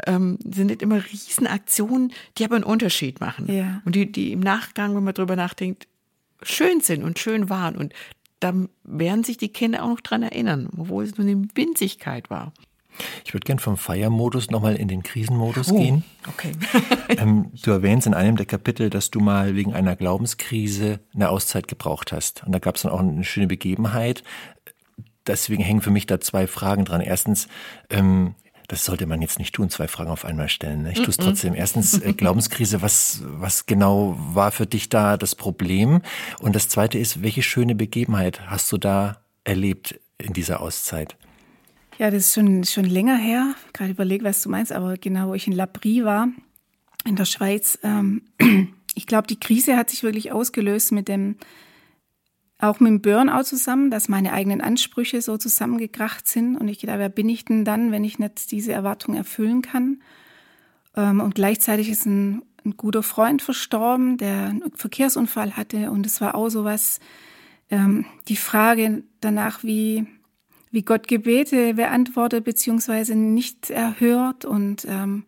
ähm, 0.07 0.39
sind 0.45 0.67
nicht 0.67 0.83
immer 0.83 1.03
Riesenaktionen, 1.03 2.13
die 2.37 2.45
aber 2.45 2.57
einen 2.57 2.65
Unterschied 2.65 3.21
machen. 3.21 3.51
Ja. 3.51 3.81
Und 3.87 3.95
die, 3.95 4.11
die 4.11 4.33
im 4.33 4.41
Nachgang, 4.41 4.95
wenn 4.95 5.05
man 5.05 5.15
drüber 5.15 5.37
nachdenkt, 5.37 5.89
schön 6.43 6.81
sind 6.81 7.03
und 7.05 7.19
schön 7.19 7.49
waren. 7.49 7.77
Und 7.77 7.95
da 8.41 8.53
werden 8.85 9.25
sich 9.25 9.39
die 9.39 9.49
Kinder 9.49 9.83
auch 9.83 9.89
noch 9.89 10.01
dran 10.01 10.23
erinnern, 10.23 10.69
obwohl 10.77 11.05
es 11.05 11.17
nur 11.17 11.27
eine 11.27 11.49
Winzigkeit 11.55 12.31
war. 12.31 12.53
Ich 13.25 13.35
würde 13.35 13.45
gern 13.45 13.59
vom 13.59 13.77
Feiermodus 13.77 14.51
nochmal 14.51 14.77
in 14.77 14.89
den 14.89 15.03
Krisenmodus 15.03 15.71
oh, 15.71 15.77
gehen. 15.77 16.05
Okay. 16.27 16.53
ähm, 17.17 17.51
du 17.63 17.71
erwähnst 17.71 18.07
in 18.07 18.15
einem 18.15 18.37
der 18.37 18.47
Kapitel, 18.47 18.91
dass 18.91 19.11
du 19.11 19.21
mal 19.21 19.55
wegen 19.55 19.75
einer 19.75 19.97
Glaubenskrise 19.97 21.01
eine 21.15 21.31
Auszeit 21.31 21.69
gebraucht 21.69 22.13
hast. 22.13 22.45
Und 22.45 22.53
da 22.53 22.59
gab 22.59 22.77
es 22.77 22.83
dann 22.83 22.93
auch 22.93 23.01
eine 23.01 23.25
schöne 23.25 23.47
Begebenheit. 23.47 24.23
Deswegen 25.27 25.63
hängen 25.63 25.83
für 25.83 25.91
mich 25.91 26.07
da 26.07 26.21
zwei 26.21 26.47
Fragen 26.47 26.85
dran. 26.85 27.01
Erstens, 27.01 27.49
ähm, 27.91 28.35
das 28.69 28.85
sollte 28.85 29.07
man 29.07 29.23
jetzt 29.23 29.39
nicht 29.39 29.55
tun, 29.55 29.71
zwei 29.71 29.89
Fragen 29.89 30.11
auf 30.11 30.27
einmal 30.27 30.51
stellen. 30.51 30.83
Ne? 30.83 30.93
Ich 30.93 30.99
tue 30.99 31.09
es 31.09 31.17
trotzdem. 31.17 31.55
Erstens, 31.55 31.99
äh, 32.01 32.13
Glaubenskrise, 32.13 32.83
was, 32.83 33.23
was 33.25 33.65
genau 33.65 34.15
war 34.19 34.53
für 34.53 34.67
dich 34.67 34.91
da 34.91 35.17
das 35.17 35.35
Problem? 35.35 36.03
Und 36.39 36.55
das 36.55 36.69
zweite 36.69 36.99
ist, 36.99 37.23
welche 37.23 37.43
schöne 37.43 37.75
Begebenheit 37.75 38.47
hast 38.47 38.71
du 38.71 38.77
da 38.77 39.23
erlebt 39.45 39.99
in 40.19 40.35
dieser 40.35 40.61
Auszeit? 40.61 41.17
Ja, 41.99 42.13
das 42.13 42.27
ist 42.27 42.35
schon, 42.35 42.63
schon 42.63 42.85
länger 42.85 43.17
her. 43.17 43.57
Gerade 43.73 43.91
überlege, 43.91 44.25
was 44.25 44.41
du 44.41 44.49
meinst, 44.49 44.73
aber 44.73 44.97
genau, 44.97 45.29
wo 45.29 45.35
ich 45.35 45.49
in 45.49 45.53
Labri 45.53 46.05
war, 46.05 46.29
in 47.05 47.17
der 47.17 47.25
Schweiz. 47.25 47.77
Ähm, 47.83 48.23
ich 48.95 49.07
glaube, 49.09 49.27
die 49.27 49.41
Krise 49.41 49.77
hat 49.77 49.91
sich 49.91 50.05
wirklich 50.05 50.31
ausgelöst 50.31 50.93
mit 50.93 51.09
dem, 51.09 51.35
auch 52.61 52.79
mit 52.79 52.91
dem 52.91 53.03
Burnout 53.03 53.43
zusammen, 53.43 53.91
dass 53.91 54.09
meine 54.09 54.33
eigenen 54.33 54.61
Ansprüche 54.61 55.21
so 55.23 55.39
zusammengekracht 55.39 56.29
sind. 56.29 56.57
Und 56.57 56.69
ich 56.69 56.79
gedacht, 56.79 57.01
wer 57.01 57.09
bin 57.09 57.29
ich 57.29 57.45
denn 57.45 57.65
dann, 57.65 57.91
wenn 57.91 58.05
ich 58.05 58.21
nicht 58.21 58.53
diese 58.53 58.73
Erwartung 58.73 59.17
erfüllen 59.17 59.63
kann? 59.63 60.01
Ähm, 60.95 61.21
und 61.21 61.35
gleichzeitig 61.35 61.89
ist 61.89 62.07
ein, 62.07 62.43
ein 62.65 62.77
guter 62.77 63.03
Freund 63.03 63.43
verstorben, 63.43 64.19
der 64.19 64.51
einen 64.51 64.73
Verkehrsunfall 64.73 65.57
hatte. 65.57 65.91
Und 65.91 66.07
es 66.07 66.21
war 66.21 66.37
auch 66.37 66.49
so 66.49 66.63
was, 66.63 67.01
ähm, 67.71 68.07
die 68.29 68.37
Frage 68.37 69.03
danach, 69.21 69.65
wie, 69.65 70.07
wie 70.71 70.83
Gott 70.83 71.09
Gebete 71.09 71.75
beantwortet 71.75 72.45
beziehungsweise 72.45 73.15
nicht 73.15 73.71
erhört 73.71 74.45
und 74.45 74.87
ähm, 74.89 75.25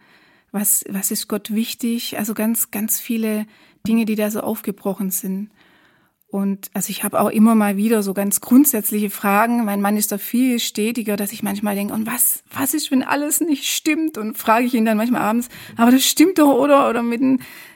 was, 0.52 0.84
was 0.88 1.10
ist 1.10 1.28
Gott 1.28 1.54
wichtig? 1.54 2.18
Also 2.18 2.34
ganz, 2.34 2.70
ganz 2.70 3.00
viele 3.00 3.46
Dinge, 3.86 4.04
die 4.04 4.16
da 4.16 4.30
so 4.30 4.40
aufgebrochen 4.40 5.10
sind. 5.10 5.50
Und 6.30 6.70
also 6.74 6.90
ich 6.90 7.02
habe 7.02 7.20
auch 7.20 7.28
immer 7.28 7.56
mal 7.56 7.76
wieder 7.76 8.04
so 8.04 8.14
ganz 8.14 8.40
grundsätzliche 8.40 9.10
Fragen. 9.10 9.64
Mein 9.64 9.80
Mann 9.80 9.96
ist 9.96 10.12
da 10.12 10.18
viel 10.18 10.60
stetiger, 10.60 11.16
dass 11.16 11.32
ich 11.32 11.42
manchmal 11.42 11.74
denke, 11.74 11.92
und 11.92 12.06
was, 12.06 12.44
was 12.54 12.72
ist, 12.72 12.92
wenn 12.92 13.02
alles 13.02 13.40
nicht 13.40 13.66
stimmt? 13.66 14.16
Und 14.16 14.38
frage 14.38 14.64
ich 14.64 14.74
ihn 14.74 14.84
dann 14.84 14.96
manchmal 14.96 15.22
abends, 15.22 15.48
aber 15.76 15.90
das 15.90 16.04
stimmt 16.04 16.38
doch, 16.38 16.54
oder? 16.54 16.88
Oder 16.88 17.02
mit, 17.02 17.20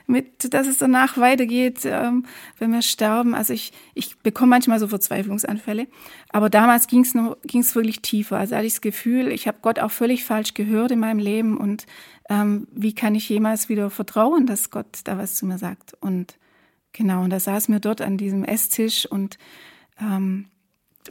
mit 0.07 0.53
dass 0.53 0.67
es 0.67 0.77
danach 0.77 1.17
weitergeht, 1.17 1.81
ähm, 1.83 2.25
wenn 2.57 2.71
wir 2.71 2.81
sterben. 2.81 3.35
Also 3.35 3.51
ich, 3.51 3.73
ich 3.93 4.17
bekomme 4.19 4.51
manchmal 4.51 4.79
so 4.79 4.87
Verzweiflungsanfälle. 4.87 5.87
Aber 6.29 6.49
damals 6.49 6.87
ging 6.87 7.01
es 7.01 7.13
noch, 7.13 7.35
ging 7.43 7.59
es 7.59 7.75
wirklich 7.75 8.01
tiefer. 8.01 8.37
Also 8.37 8.55
hatte 8.55 8.67
ich 8.67 8.75
das 8.75 8.81
Gefühl, 8.81 9.33
ich 9.33 9.49
habe 9.49 9.57
Gott 9.61 9.79
auch 9.79 9.91
völlig 9.91 10.23
falsch 10.23 10.53
gehört 10.53 10.91
in 10.91 10.99
meinem 10.99 11.19
Leben. 11.19 11.57
Und 11.57 11.87
ähm, 12.29 12.67
wie 12.71 12.95
kann 12.95 13.15
ich 13.15 13.27
jemals 13.27 13.67
wieder 13.67 13.89
vertrauen, 13.89 14.45
dass 14.45 14.71
Gott 14.71 15.01
da 15.03 15.17
was 15.17 15.35
zu 15.35 15.45
mir 15.45 15.57
sagt? 15.57 15.97
Und 15.99 16.37
Genau, 16.95 17.23
und 17.23 17.29
da 17.29 17.41
saßen 17.41 17.73
wir 17.73 17.81
dort 17.81 17.99
an 17.99 18.15
diesem 18.15 18.45
Esstisch 18.45 19.05
und 19.05 19.37
ähm, 19.99 20.45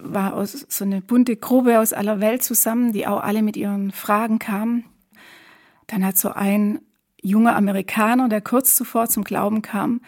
war 0.00 0.32
aus, 0.32 0.52
so 0.66 0.82
eine 0.82 1.02
bunte 1.02 1.36
Gruppe 1.36 1.78
aus 1.78 1.92
aller 1.92 2.20
Welt 2.20 2.42
zusammen, 2.42 2.92
die 2.94 3.06
auch 3.06 3.20
alle 3.22 3.42
mit 3.42 3.54
ihren 3.58 3.92
Fragen 3.92 4.38
kamen. 4.38 4.86
Dann 5.86 6.02
hat 6.02 6.16
so 6.16 6.30
ein 6.30 6.80
junger 7.20 7.54
Amerikaner, 7.54 8.30
der 8.30 8.40
kurz 8.40 8.76
zuvor 8.76 9.10
zum 9.10 9.24
Glauben 9.24 9.60
kam, 9.60 10.00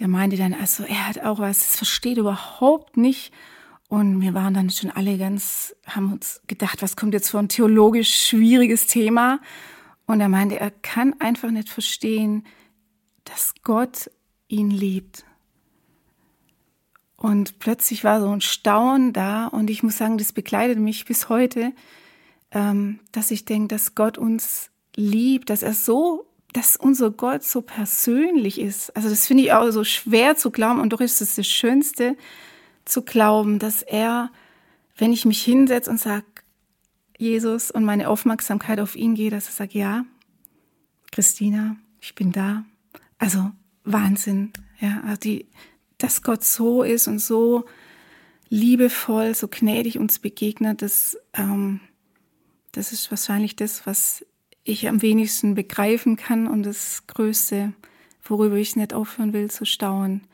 der 0.00 0.08
meinte 0.08 0.36
dann, 0.36 0.52
also 0.52 0.84
er 0.84 1.08
hat 1.08 1.24
auch 1.24 1.38
was, 1.38 1.60
das 1.60 1.76
versteht 1.76 2.18
überhaupt 2.18 2.98
nicht. 2.98 3.32
Und 3.88 4.20
wir 4.20 4.34
waren 4.34 4.52
dann 4.52 4.68
schon 4.68 4.90
alle 4.90 5.16
ganz, 5.16 5.74
haben 5.86 6.12
uns 6.12 6.42
gedacht, 6.46 6.82
was 6.82 6.94
kommt 6.94 7.14
jetzt 7.14 7.30
für 7.30 7.38
ein 7.38 7.48
theologisch 7.48 8.14
schwieriges 8.14 8.86
Thema? 8.86 9.40
Und 10.06 10.20
er 10.20 10.28
meinte, 10.28 10.60
er 10.60 10.70
kann 10.70 11.14
einfach 11.20 11.50
nicht 11.50 11.70
verstehen, 11.70 12.44
dass 13.24 13.54
Gott 13.62 14.10
ihn 14.48 14.70
liebt. 14.70 15.24
Und 17.16 17.58
plötzlich 17.58 18.04
war 18.04 18.20
so 18.20 18.30
ein 18.30 18.40
Staunen 18.40 19.12
da 19.12 19.46
und 19.46 19.70
ich 19.70 19.82
muss 19.82 19.96
sagen, 19.96 20.18
das 20.18 20.32
begleitet 20.32 20.78
mich 20.78 21.06
bis 21.06 21.28
heute, 21.28 21.72
ähm, 22.50 23.00
dass 23.12 23.30
ich 23.30 23.44
denke, 23.44 23.68
dass 23.68 23.94
Gott 23.94 24.18
uns 24.18 24.70
liebt, 24.94 25.50
dass 25.50 25.62
er 25.62 25.72
so, 25.72 26.26
dass 26.52 26.76
unser 26.76 27.10
Gott 27.10 27.42
so 27.42 27.62
persönlich 27.62 28.60
ist. 28.60 28.94
Also 28.94 29.08
das 29.08 29.26
finde 29.26 29.44
ich 29.44 29.52
auch 29.52 29.70
so 29.70 29.82
schwer 29.82 30.36
zu 30.36 30.50
glauben 30.50 30.80
und 30.80 30.92
doch 30.92 31.00
ist 31.00 31.20
es 31.20 31.36
das 31.36 31.46
Schönste 31.46 32.16
zu 32.84 33.02
glauben, 33.02 33.58
dass 33.58 33.82
er, 33.82 34.30
wenn 34.96 35.12
ich 35.12 35.24
mich 35.24 35.42
hinsetze 35.42 35.90
und 35.90 35.98
sage, 35.98 36.24
Jesus 37.18 37.70
und 37.70 37.84
meine 37.84 38.08
Aufmerksamkeit 38.08 38.78
auf 38.78 38.94
ihn 38.94 39.14
gehe, 39.14 39.30
dass 39.30 39.46
er 39.46 39.52
sagt, 39.52 39.72
ja, 39.72 40.04
Christina, 41.12 41.76
ich 42.00 42.14
bin 42.14 42.30
da. 42.30 42.64
Also 43.18 43.50
Wahnsinn. 43.86 44.52
Ja, 44.80 45.00
also 45.06 45.20
die, 45.20 45.46
dass 45.96 46.22
Gott 46.22 46.44
so 46.44 46.82
ist 46.82 47.08
und 47.08 47.20
so 47.20 47.64
liebevoll, 48.48 49.34
so 49.34 49.48
gnädig 49.48 49.98
uns 49.98 50.18
begegnet, 50.18 50.82
das, 50.82 51.16
ähm, 51.34 51.80
das 52.72 52.92
ist 52.92 53.10
wahrscheinlich 53.10 53.56
das, 53.56 53.86
was 53.86 54.24
ich 54.64 54.88
am 54.88 55.02
wenigsten 55.02 55.54
begreifen 55.54 56.16
kann 56.16 56.46
und 56.46 56.64
das 56.64 57.06
Größte, 57.06 57.72
worüber 58.22 58.56
ich 58.56 58.76
nicht 58.76 58.92
aufhören 58.92 59.32
will 59.32 59.50
zu 59.50 59.64
staunen. 59.64 60.26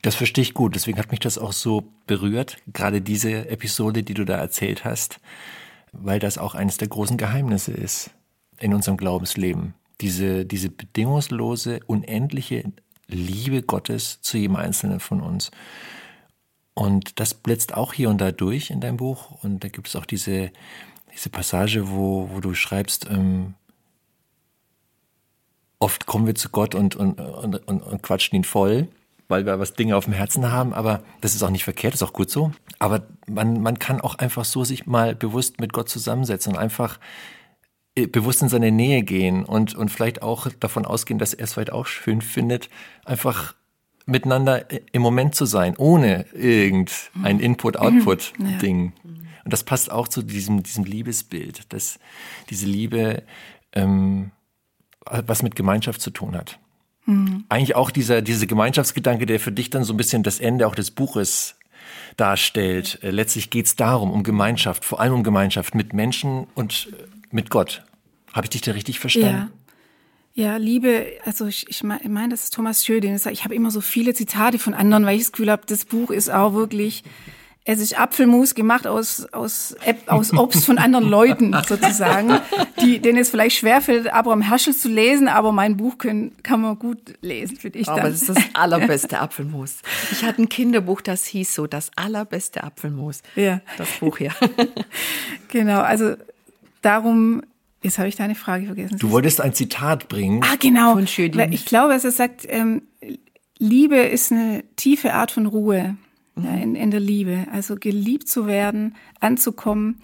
Das 0.00 0.16
verstehe 0.16 0.42
ich 0.42 0.54
gut, 0.54 0.74
deswegen 0.74 0.98
hat 0.98 1.12
mich 1.12 1.20
das 1.20 1.38
auch 1.38 1.52
so 1.52 1.84
berührt, 2.06 2.56
gerade 2.72 3.00
diese 3.00 3.48
Episode, 3.48 4.02
die 4.02 4.14
du 4.14 4.24
da 4.24 4.36
erzählt 4.36 4.84
hast, 4.84 5.20
weil 5.92 6.18
das 6.18 6.38
auch 6.38 6.54
eines 6.56 6.76
der 6.76 6.88
großen 6.88 7.16
Geheimnisse 7.16 7.72
ist 7.72 8.10
in 8.58 8.74
unserem 8.74 8.96
Glaubensleben 8.96 9.74
diese, 10.00 10.44
diese 10.44 10.70
bedingungslose, 10.70 11.80
unendliche 11.86 12.64
Liebe 13.08 13.62
Gottes 13.62 14.20
zu 14.22 14.38
jedem 14.38 14.56
Einzelnen 14.56 15.00
von 15.00 15.20
uns. 15.20 15.50
Und 16.74 17.20
das 17.20 17.34
blitzt 17.34 17.74
auch 17.74 17.92
hier 17.92 18.08
und 18.08 18.20
da 18.20 18.32
durch 18.32 18.70
in 18.70 18.80
deinem 18.80 18.96
Buch. 18.96 19.42
Und 19.42 19.62
da 19.62 19.68
gibt 19.68 19.88
es 19.88 19.96
auch 19.96 20.06
diese, 20.06 20.50
diese 21.12 21.28
Passage, 21.28 21.90
wo, 21.90 22.30
wo 22.32 22.40
du 22.40 22.54
schreibst, 22.54 23.06
ähm, 23.10 23.54
oft 25.78 26.06
kommen 26.06 26.26
wir 26.26 26.34
zu 26.34 26.48
Gott 26.48 26.74
und, 26.74 26.96
und, 26.96 27.20
und, 27.20 27.56
und, 27.68 27.82
und 27.82 28.02
quatschen 28.02 28.36
ihn 28.36 28.44
voll, 28.44 28.88
weil 29.28 29.44
wir 29.44 29.58
was 29.58 29.74
Dinge 29.74 29.96
auf 29.96 30.04
dem 30.04 30.14
Herzen 30.14 30.50
haben. 30.50 30.72
Aber 30.72 31.02
das 31.20 31.34
ist 31.34 31.42
auch 31.42 31.50
nicht 31.50 31.64
verkehrt, 31.64 31.92
ist 31.92 32.02
auch 32.02 32.12
gut 32.12 32.30
so. 32.30 32.52
Aber 32.78 33.02
man, 33.26 33.60
man 33.60 33.78
kann 33.78 34.00
auch 34.00 34.14
einfach 34.14 34.44
so 34.44 34.64
sich 34.64 34.86
mal 34.86 35.14
bewusst 35.14 35.60
mit 35.60 35.72
Gott 35.72 35.88
zusammensetzen 35.88 36.54
und 36.54 36.58
einfach 36.58 36.98
bewusst 37.94 38.42
in 38.42 38.48
seine 38.48 38.70
Nähe 38.70 39.02
gehen 39.02 39.44
und, 39.44 39.74
und 39.74 39.90
vielleicht 39.90 40.22
auch 40.22 40.48
davon 40.60 40.86
ausgehen, 40.86 41.18
dass 41.18 41.34
er 41.34 41.44
es 41.44 41.54
vielleicht 41.54 41.72
auch 41.72 41.86
schön 41.86 42.22
findet, 42.22 42.70
einfach 43.04 43.54
miteinander 44.06 44.66
im 44.92 45.02
Moment 45.02 45.34
zu 45.34 45.44
sein, 45.44 45.76
ohne 45.76 46.26
irgendein 46.32 47.36
mhm. 47.36 47.40
Input-Output-Ding. 47.40 48.92
Ja. 49.04 49.10
Und 49.44 49.52
das 49.52 49.64
passt 49.64 49.90
auch 49.90 50.08
zu 50.08 50.22
diesem, 50.22 50.62
diesem 50.62 50.84
Liebesbild, 50.84 51.72
dass 51.72 51.98
diese 52.48 52.66
Liebe 52.66 53.22
ähm, 53.72 54.30
was 55.04 55.42
mit 55.42 55.56
Gemeinschaft 55.56 56.00
zu 56.00 56.10
tun 56.10 56.36
hat. 56.36 56.58
Mhm. 57.06 57.44
Eigentlich 57.48 57.74
auch 57.74 57.90
dieser, 57.90 58.22
dieser 58.22 58.46
Gemeinschaftsgedanke, 58.46 59.26
der 59.26 59.40
für 59.40 59.52
dich 59.52 59.70
dann 59.70 59.84
so 59.84 59.92
ein 59.92 59.96
bisschen 59.96 60.22
das 60.22 60.40
Ende 60.40 60.66
auch 60.66 60.74
des 60.74 60.90
Buches 60.90 61.56
darstellt. 62.16 63.00
Äh, 63.02 63.10
letztlich 63.10 63.50
geht 63.50 63.66
es 63.66 63.76
darum, 63.76 64.10
um 64.10 64.22
Gemeinschaft, 64.22 64.84
vor 64.84 65.00
allem 65.00 65.14
um 65.14 65.22
Gemeinschaft 65.24 65.74
mit 65.74 65.92
Menschen 65.92 66.46
und 66.54 66.92
mit 67.32 67.50
Gott. 67.50 67.84
Habe 68.32 68.46
ich 68.46 68.50
dich 68.50 68.60
da 68.62 68.72
richtig 68.72 68.98
verstanden? 69.00 69.52
Ja. 70.34 70.44
ja 70.52 70.56
Liebe, 70.56 71.06
also 71.24 71.46
ich, 71.46 71.68
ich 71.68 71.82
meine, 71.82 72.28
das 72.30 72.44
ist 72.44 72.54
Thomas 72.54 72.84
Schödin. 72.84 73.18
Ich 73.30 73.44
habe 73.44 73.54
immer 73.54 73.70
so 73.70 73.80
viele 73.80 74.14
Zitate 74.14 74.58
von 74.58 74.74
anderen, 74.74 75.04
weil 75.04 75.16
ich 75.16 75.22
das 75.22 75.32
Gefühl 75.32 75.50
habe, 75.50 75.62
das 75.66 75.84
Buch 75.84 76.10
ist 76.10 76.30
auch 76.30 76.54
wirklich 76.54 77.04
es 77.64 77.78
ist 77.78 77.96
Apfelmus 77.96 78.54
gemacht 78.54 78.88
aus, 78.88 79.24
aus, 79.32 79.76
aus 80.06 80.32
Obst 80.32 80.64
von 80.64 80.78
anderen 80.78 81.08
Leuten 81.08 81.54
sozusagen, 81.66 82.40
die, 82.80 82.98
denen 82.98 83.18
es 83.18 83.30
vielleicht 83.30 83.56
schwerfällt, 83.56 84.12
Abraham 84.12 84.42
Herschel 84.42 84.74
zu 84.74 84.88
lesen, 84.88 85.28
aber 85.28 85.52
mein 85.52 85.76
Buch 85.76 85.98
können, 85.98 86.32
kann 86.42 86.60
man 86.60 86.76
gut 86.78 86.98
lesen, 87.20 87.56
finde 87.56 87.78
ich. 87.78 87.86
Dann. 87.86 88.00
Aber 88.00 88.08
es 88.08 88.22
ist 88.22 88.30
das 88.30 88.42
allerbeste 88.54 89.20
Apfelmus. 89.20 89.76
Ich 90.10 90.24
hatte 90.24 90.42
ein 90.42 90.48
Kinderbuch, 90.48 91.02
das 91.02 91.24
hieß 91.26 91.54
so, 91.54 91.68
das 91.68 91.90
allerbeste 91.94 92.64
Apfelmus. 92.64 93.22
Ja. 93.36 93.60
Das 93.78 93.88
Buch 94.00 94.18
hier. 94.18 94.32
Genau, 95.48 95.82
also 95.82 96.14
darum, 96.82 97.42
jetzt 97.82 97.98
habe 97.98 98.08
ich 98.08 98.16
deine 98.16 98.34
Frage 98.34 98.66
vergessen. 98.66 98.98
Du 98.98 99.10
wolltest 99.10 99.40
ein 99.40 99.54
Zitat 99.54 100.08
bringen. 100.08 100.42
Ah, 100.42 100.56
genau. 100.58 100.92
Von 100.94 101.06
Schödin. 101.06 101.52
Ich 101.52 101.64
glaube, 101.64 101.94
er 101.94 101.98
sagt, 101.98 102.46
ähm, 102.48 102.82
Liebe 103.58 103.96
ist 103.96 104.32
eine 104.32 104.64
tiefe 104.76 105.14
Art 105.14 105.30
von 105.30 105.46
Ruhe 105.46 105.96
mhm. 106.34 106.44
ja, 106.44 106.54
in, 106.54 106.74
in 106.74 106.90
der 106.90 107.00
Liebe. 107.00 107.46
Also 107.52 107.76
geliebt 107.76 108.28
zu 108.28 108.46
werden, 108.46 108.96
anzukommen, 109.20 110.00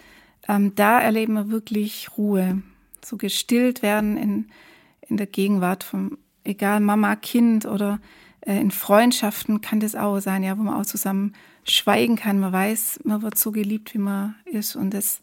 ähm, 0.49 0.75
da 0.75 1.01
erleben 1.01 1.35
wir 1.35 1.51
wirklich 1.51 2.17
Ruhe. 2.17 2.63
So 3.05 3.17
gestillt 3.17 3.83
werden 3.83 4.17
in, 4.17 4.47
in 5.03 5.17
der 5.17 5.27
Gegenwart 5.27 5.85
von, 5.85 6.19
egal 6.45 6.81
Mama, 6.81 7.17
Kind 7.17 7.67
oder 7.67 8.01
äh, 8.41 8.61
in 8.61 8.71
Freundschaften 8.71 9.61
kann 9.61 9.81
das 9.81 9.95
auch 9.95 10.21
sein, 10.21 10.43
ja, 10.43 10.59
wo 10.59 10.63
man 10.63 10.75
auch 10.75 10.87
zusammen 10.87 11.35
schweigen 11.65 12.17
kann. 12.17 12.41
Man 12.41 12.53
weiß, 12.53 13.01
man 13.05 13.23
wird 13.23 13.39
so 13.39 13.53
geliebt, 13.53 13.95
wie 13.95 13.99
man 13.99 14.35
ist 14.45 14.75
und 14.75 14.95
das 14.95 15.21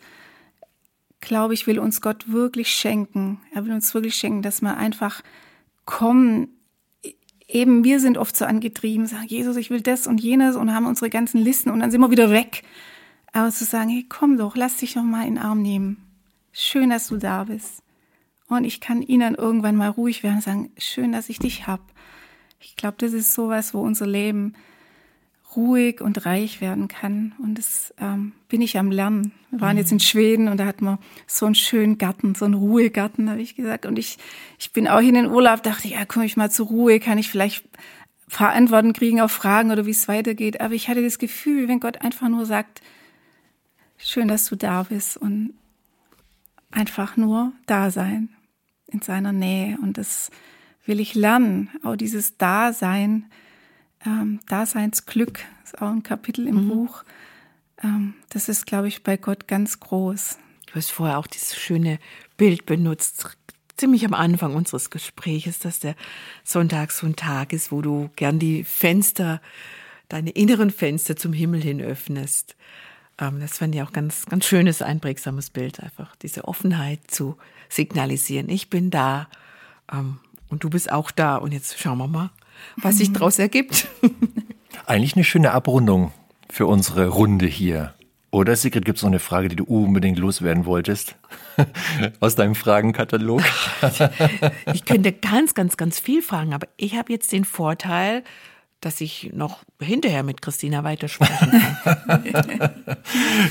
glaube 1.26 1.54
ich, 1.54 1.68
will 1.68 1.80
uns 1.80 2.02
Gott 2.02 2.32
wirklich 2.32 2.70
schenken. 2.70 3.40
Er 3.54 3.66
will 3.66 3.74
uns 3.74 3.94
wirklich 3.94 4.16
schenken, 4.16 4.42
dass 4.42 4.62
wir 4.62 4.78
einfach 4.78 5.22
kommen. 5.86 6.48
Eben 7.48 7.84
wir 7.84 8.00
sind 8.00 8.18
oft 8.18 8.36
so 8.36 8.46
angetrieben, 8.46 9.06
sagen, 9.06 9.28
Jesus, 9.28 9.58
ich 9.58 9.70
will 9.70 9.82
das 9.82 10.08
und 10.08 10.20
jenes 10.20 10.56
und 10.56 10.74
haben 10.74 10.86
unsere 10.86 11.10
ganzen 11.10 11.40
Listen 11.40 11.70
und 11.70 11.80
dann 11.80 11.92
sind 11.92 12.02
wir 12.02 12.12
wieder 12.12 12.32
weg. 12.32 12.64
Aber 13.34 13.52
zu 13.52 13.66
sagen, 13.66 13.90
hey, 13.90 14.06
komm 14.08 14.38
doch, 14.38 14.56
lass 14.56 14.78
dich 14.78 14.96
noch 14.96 15.04
mal 15.04 15.28
in 15.28 15.36
den 15.36 15.44
Arm 15.44 15.62
nehmen. 15.62 15.98
Schön, 16.54 16.90
dass 16.90 17.08
du 17.08 17.18
da 17.18 17.44
bist. 17.44 17.84
Und 18.48 18.64
ich 18.64 18.80
kann 18.80 19.02
ihnen 19.02 19.36
irgendwann 19.36 19.76
mal 19.76 19.90
ruhig 19.90 20.24
werden 20.24 20.38
und 20.38 20.44
sagen, 20.44 20.72
schön, 20.78 21.12
dass 21.12 21.30
ich 21.30 21.40
dich 21.40 21.68
hab. 21.68 21.82
Ich 22.60 22.76
glaube, 22.76 22.96
das 23.00 23.14
ist 23.14 23.34
sowas, 23.34 23.74
wo 23.74 23.82
unser 23.82 24.08
Leben 24.08 24.54
ruhig 25.56 26.02
und 26.02 26.26
reich 26.26 26.62
werden 26.62 26.88
kann. 26.88 27.34
Und 27.40 27.58
das 27.58 27.94
ähm, 28.00 28.34
bin 28.48 28.62
ich 28.62 28.78
am 28.78 28.92
Lernen. 28.92 29.32
Wir 29.52 29.62
waren 29.62 29.78
jetzt 29.78 29.92
in 29.92 30.00
Schweden 30.00 30.48
und 30.48 30.58
da 30.58 30.66
hatten 30.66 30.86
wir 30.86 31.00
so 31.28 31.46
einen 31.46 31.56
schönen 31.56 31.98
Garten, 31.98 32.36
so 32.36 32.46
einen 32.46 32.54
Ruhegarten, 32.54 33.30
habe 33.30 33.42
ich 33.42 33.56
gesagt. 33.56 33.86
Und 33.86 33.98
ich, 34.00 34.18
ich 34.60 34.72
bin 34.72 34.88
auch 34.88 35.00
in 35.00 35.14
den 35.14 35.28
Urlaub, 35.28 35.64
dachte, 35.64 35.88
ja, 35.88 36.06
komme 36.06 36.26
ich 36.26 36.38
mal 36.38 36.52
zur 36.52 36.68
Ruhe, 36.68 37.00
kann 37.00 37.18
ich 37.18 37.30
vielleicht 37.30 37.66
ein 38.28 38.32
paar 38.32 38.54
Antworten 38.54 38.94
kriegen 38.94 39.22
auf 39.22 39.32
Fragen 39.32 39.72
oder 39.72 39.86
wie 39.86 39.92
es 39.92 40.08
weitergeht. 40.08 40.62
Aber 40.62 40.74
ich 40.74 40.88
hatte 40.88 41.04
das 41.04 41.20
Gefühl, 41.20 41.68
wenn 41.68 41.80
Gott 41.80 42.02
einfach 42.02 42.30
nur 42.30 42.46
sagt, 42.46 42.82
schön, 43.98 44.28
dass 44.28 44.46
du 44.46 44.56
da 44.56 44.84
bist 44.84 45.18
und 45.18 45.54
einfach 46.72 47.18
nur 47.18 47.54
da 47.66 47.92
sein 47.92 48.30
in 48.88 49.02
seiner 49.02 49.32
Nähe. 49.32 49.78
Und 49.82 49.98
das 49.98 50.32
will 50.86 51.00
ich 51.00 51.16
lernen, 51.16 51.70
auch 51.84 51.96
dieses 51.96 52.38
Dasein, 52.38 53.26
ähm, 54.06 54.40
Daseinsglück, 54.48 55.40
ist 55.64 55.82
auch 55.82 55.90
ein 55.90 56.04
Kapitel 56.04 56.48
im 56.48 56.66
mhm. 56.66 56.70
Buch. 56.70 57.04
Ähm, 57.84 58.14
das 58.30 58.50
ist, 58.50 58.66
glaube 58.66 58.88
ich, 58.88 59.04
bei 59.04 59.18
Gott 59.18 59.48
ganz 59.48 59.80
groß, 59.80 60.38
Du 60.76 60.80
hast 60.80 60.92
vorher 60.92 61.20
auch 61.20 61.28
dieses 61.28 61.56
schöne 61.56 62.00
Bild 62.36 62.66
benutzt, 62.66 63.38
ziemlich 63.78 64.06
am 64.06 64.14
Anfang 64.14 64.56
unseres 64.56 64.90
Gesprächs, 64.90 65.60
dass 65.60 65.80
der 65.80 65.96
Sonntag 66.44 66.92
so 66.92 67.08
ein 67.08 67.16
Tag 67.16 67.54
ist, 67.54 67.72
wo 67.72 67.82
du 67.82 68.10
gern 68.18 68.40
die 68.40 68.66
Fenster, 68.66 69.42
deine 70.10 70.32
inneren 70.32 70.72
Fenster 70.72 71.16
zum 71.16 71.32
Himmel 71.32 71.62
hin 71.62 71.80
öffnest. 71.80 72.58
Ähm, 73.18 73.40
das 73.40 73.60
fand 73.60 73.74
ich 73.74 73.84
auch 73.84 73.94
ganz, 73.94 74.26
ganz 74.26 74.46
schönes, 74.46 74.82
einprägsames 74.82 75.50
Bild, 75.50 75.80
einfach 75.80 76.14
diese 76.18 76.44
Offenheit 76.46 77.00
zu 77.08 77.38
signalisieren. 77.70 78.50
Ich 78.50 78.70
bin 78.70 78.92
da 78.92 79.30
ähm, 79.90 80.20
und 80.50 80.66
du 80.66 80.70
bist 80.70 80.92
auch 80.92 81.10
da. 81.10 81.38
Und 81.38 81.54
jetzt 81.54 81.80
schauen 81.80 82.00
wir 82.00 82.08
mal, 82.08 82.32
was 82.78 82.98
sich 82.98 83.14
daraus 83.14 83.40
ergibt. 83.40 83.88
Eigentlich 84.86 85.16
eine 85.16 85.24
schöne 85.24 85.52
Abrundung 85.52 86.12
für 86.50 86.68
unsere 86.68 87.08
Runde 87.08 87.46
hier. 87.46 87.94
Oder 88.32 88.58
Sigrid, 88.58 88.84
gibt 88.84 88.98
es 88.98 89.04
noch 89.04 89.10
eine 89.10 89.20
Frage, 89.20 89.48
die 89.48 89.56
du 89.56 89.64
unbedingt 89.64 90.20
loswerden 90.20 90.66
wolltest? 90.66 91.16
Aus 92.20 92.36
deinem 92.36 92.56
Fragenkatalog? 92.56 93.42
ich 94.74 94.84
könnte 94.84 95.14
ganz, 95.14 95.54
ganz, 95.54 95.78
ganz 95.78 96.02
viel 96.02 96.22
fragen, 96.22 96.54
aber 96.54 96.68
ich 96.76 96.98
habe 96.98 97.14
jetzt 97.14 97.32
den 97.32 97.46
Vorteil, 97.46 98.24
dass 98.82 99.00
ich 99.00 99.32
noch 99.34 99.64
hinterher 99.82 100.24
mit 100.24 100.42
Christina 100.42 100.84
weitersprechen 100.84 101.50
kann. 101.84 102.72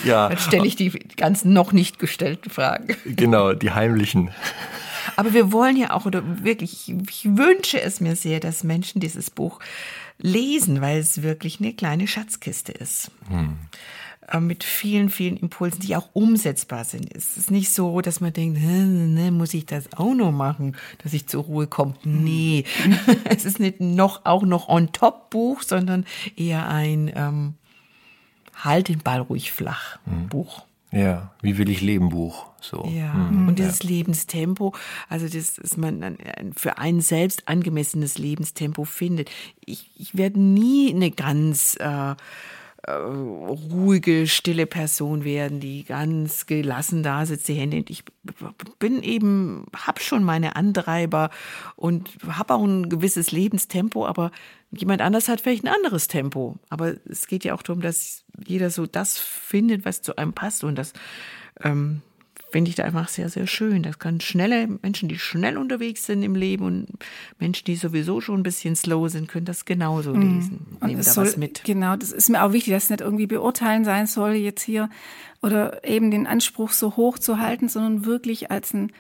ja. 0.05 0.28
Dann 0.28 0.38
stelle 0.38 0.66
ich 0.66 0.76
die 0.76 0.90
ganzen 1.16 1.55
noch 1.55 1.72
nicht 1.72 1.98
gestellten 1.98 2.50
Fragen. 2.50 2.94
Genau, 3.07 3.55
die 3.55 3.70
heimlichen. 3.70 4.32
Aber 5.16 5.32
wir 5.32 5.52
wollen 5.52 5.76
ja 5.76 5.92
auch, 5.92 6.07
oder 6.07 6.44
wirklich, 6.44 6.88
ich 6.88 7.24
wünsche 7.24 7.80
es 7.80 8.00
mir 8.00 8.16
sehr, 8.16 8.40
dass 8.40 8.64
Menschen 8.64 9.00
dieses 9.00 9.30
Buch 9.30 9.61
lesen, 10.18 10.80
weil 10.80 10.98
es 10.98 11.22
wirklich 11.22 11.61
eine 11.61 11.72
kleine 11.72 12.07
Schatzkiste 12.07 12.72
ist. 12.72 13.11
Hm. 13.28 13.57
Äh, 14.28 14.40
mit 14.40 14.64
vielen, 14.64 15.11
vielen 15.11 15.36
Impulsen, 15.36 15.80
die 15.80 15.96
auch 15.96 16.09
umsetzbar 16.12 16.84
sind. 16.84 17.14
Es 17.14 17.36
ist 17.36 17.50
nicht 17.50 17.70
so, 17.70 18.00
dass 18.00 18.20
man 18.20 18.32
denkt, 18.32 18.61
ne, 18.61 19.30
muss 19.30 19.55
ich 19.55 19.66
das 19.66 19.92
auch 19.94 20.14
noch 20.14 20.32
machen, 20.32 20.76
dass 21.02 21.12
ich 21.12 21.26
zur 21.26 21.44
Ruhe 21.44 21.66
komme. 21.66 21.94
Nee, 22.05 22.64
es 23.24 23.44
ist 23.44 23.61
nicht 23.61 23.80
noch 23.80 24.24
auch 24.24 24.42
noch 24.42 24.68
on 24.68 24.92
top 24.92 25.30
Buch, 25.30 25.62
sondern 25.62 26.07
eher 26.36 26.68
ein 26.68 27.12
ähm, 27.14 27.55
Halt 28.57 28.88
den 28.88 29.00
Ball 29.00 29.20
ruhig 29.20 29.52
flach 29.52 29.98
mhm. 30.07 30.28
Buch. 30.28 30.64
Ja, 30.92 31.32
wie 31.42 31.59
will 31.59 31.68
ich 31.68 31.80
leben 31.80 32.11
Buch. 32.11 32.46
So. 32.70 32.90
Ja, 32.94 33.12
mhm. 33.12 33.48
und 33.48 33.58
dieses 33.58 33.82
ja. 33.82 33.90
Lebenstempo, 33.90 34.74
also 35.08 35.28
das, 35.28 35.54
dass 35.54 35.76
man 35.76 36.16
für 36.56 36.78
einen 36.78 37.00
selbst 37.00 37.48
angemessenes 37.48 38.18
Lebenstempo 38.18 38.84
findet. 38.84 39.30
Ich, 39.64 39.90
ich 39.96 40.16
werde 40.16 40.40
nie 40.40 40.94
eine 40.94 41.10
ganz 41.10 41.76
äh, 41.78 42.14
äh, 42.86 42.92
ruhige, 42.92 44.26
stille 44.26 44.66
Person 44.66 45.24
werden, 45.24 45.60
die 45.60 45.84
ganz 45.84 46.46
gelassen 46.46 47.02
da 47.02 47.24
sitzt, 47.24 47.48
die 47.48 47.54
Hände. 47.54 47.82
Ich 47.88 48.04
bin 48.78 49.02
eben, 49.02 49.66
habe 49.74 50.00
schon 50.00 50.22
meine 50.22 50.56
Antreiber 50.56 51.30
und 51.76 52.10
habe 52.26 52.54
auch 52.54 52.62
ein 52.62 52.88
gewisses 52.88 53.32
Lebenstempo, 53.32 54.06
aber 54.06 54.30
jemand 54.70 55.00
anders 55.00 55.28
hat 55.28 55.40
vielleicht 55.40 55.64
ein 55.64 55.74
anderes 55.74 56.08
Tempo. 56.08 56.56
Aber 56.68 56.94
es 57.08 57.26
geht 57.26 57.44
ja 57.44 57.54
auch 57.54 57.62
darum, 57.62 57.80
dass 57.80 58.24
jeder 58.46 58.70
so 58.70 58.86
das 58.86 59.18
findet, 59.18 59.84
was 59.84 60.02
zu 60.02 60.16
einem 60.16 60.32
passt 60.32 60.64
und 60.64 60.76
das 60.76 60.92
ähm, 61.62 62.02
finde 62.55 62.68
ich 62.68 62.76
da 62.76 62.84
einfach 62.84 63.09
sehr, 63.09 63.28
sehr 63.30 63.48
schön. 63.48 63.82
Das 63.82 63.98
kann 63.98 64.20
schnelle 64.20 64.68
Menschen, 64.80 65.09
die 65.09 65.18
schnell 65.18 65.59
unterwegs 65.59 66.07
sind 66.07 66.22
im 66.22 66.36
Leben 66.36 66.64
und 66.64 66.86
Menschen, 67.40 67.64
die 67.64 67.74
sowieso 67.74 68.20
schon 68.20 68.38
ein 68.38 68.42
bisschen 68.44 68.76
slow 68.76 69.09
sind, 69.09 69.26
können 69.26 69.44
das 69.44 69.64
genauso 69.64 70.14
mhm. 70.14 70.36
lesen. 70.36 70.66
Und 70.78 70.86
Nehmen 70.86 71.02
da 71.02 71.11
soll, 71.11 71.26
was 71.26 71.36
mit. 71.36 71.64
Genau, 71.64 71.96
das 71.96 72.12
ist 72.12 72.30
mir 72.30 72.44
auch 72.44 72.52
wichtig, 72.52 72.72
dass 72.72 72.84
es 72.84 72.90
nicht 72.90 73.00
irgendwie 73.00 73.26
beurteilen 73.26 73.84
sein 73.84 74.07
soll 74.07 74.34
jetzt 74.34 74.62
hier 74.62 74.88
oder 75.42 75.82
eben 75.84 76.12
den 76.12 76.28
Anspruch 76.28 76.70
so 76.70 76.94
hoch 76.94 77.18
zu 77.18 77.40
halten, 77.40 77.68
sondern 77.68 78.05
wirklich 78.05 78.52
als 78.52 78.72
ein 78.72 78.92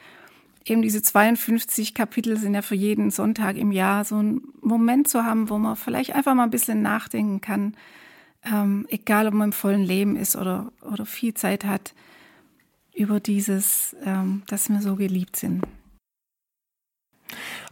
eben 0.64 0.82
diese 0.82 1.02
52 1.02 1.94
Kapitel 1.94 2.36
sind 2.36 2.54
ja 2.54 2.62
für 2.62 2.74
jeden 2.74 3.12
Sonntag 3.12 3.56
im 3.56 3.70
Jahr 3.70 4.04
so 4.04 4.20
ein 4.20 4.40
Moment 4.62 5.06
zu 5.06 5.24
haben, 5.24 5.48
wo 5.48 5.58
man 5.58 5.76
vielleicht 5.76 6.12
einfach 6.16 6.34
mal 6.34 6.42
ein 6.42 6.50
bisschen 6.50 6.82
nachdenken 6.82 7.40
kann, 7.40 7.76
ähm, 8.52 8.84
egal 8.88 9.28
ob 9.28 9.34
man 9.34 9.50
im 9.50 9.52
vollen 9.52 9.84
Leben 9.84 10.16
ist 10.16 10.34
oder, 10.34 10.72
oder 10.82 11.06
viel 11.06 11.34
Zeit 11.34 11.64
hat, 11.64 11.94
über 12.94 13.20
dieses, 13.20 13.96
ähm, 14.04 14.42
dass 14.46 14.68
wir 14.68 14.80
so 14.80 14.96
geliebt 14.96 15.36
sind. 15.36 15.64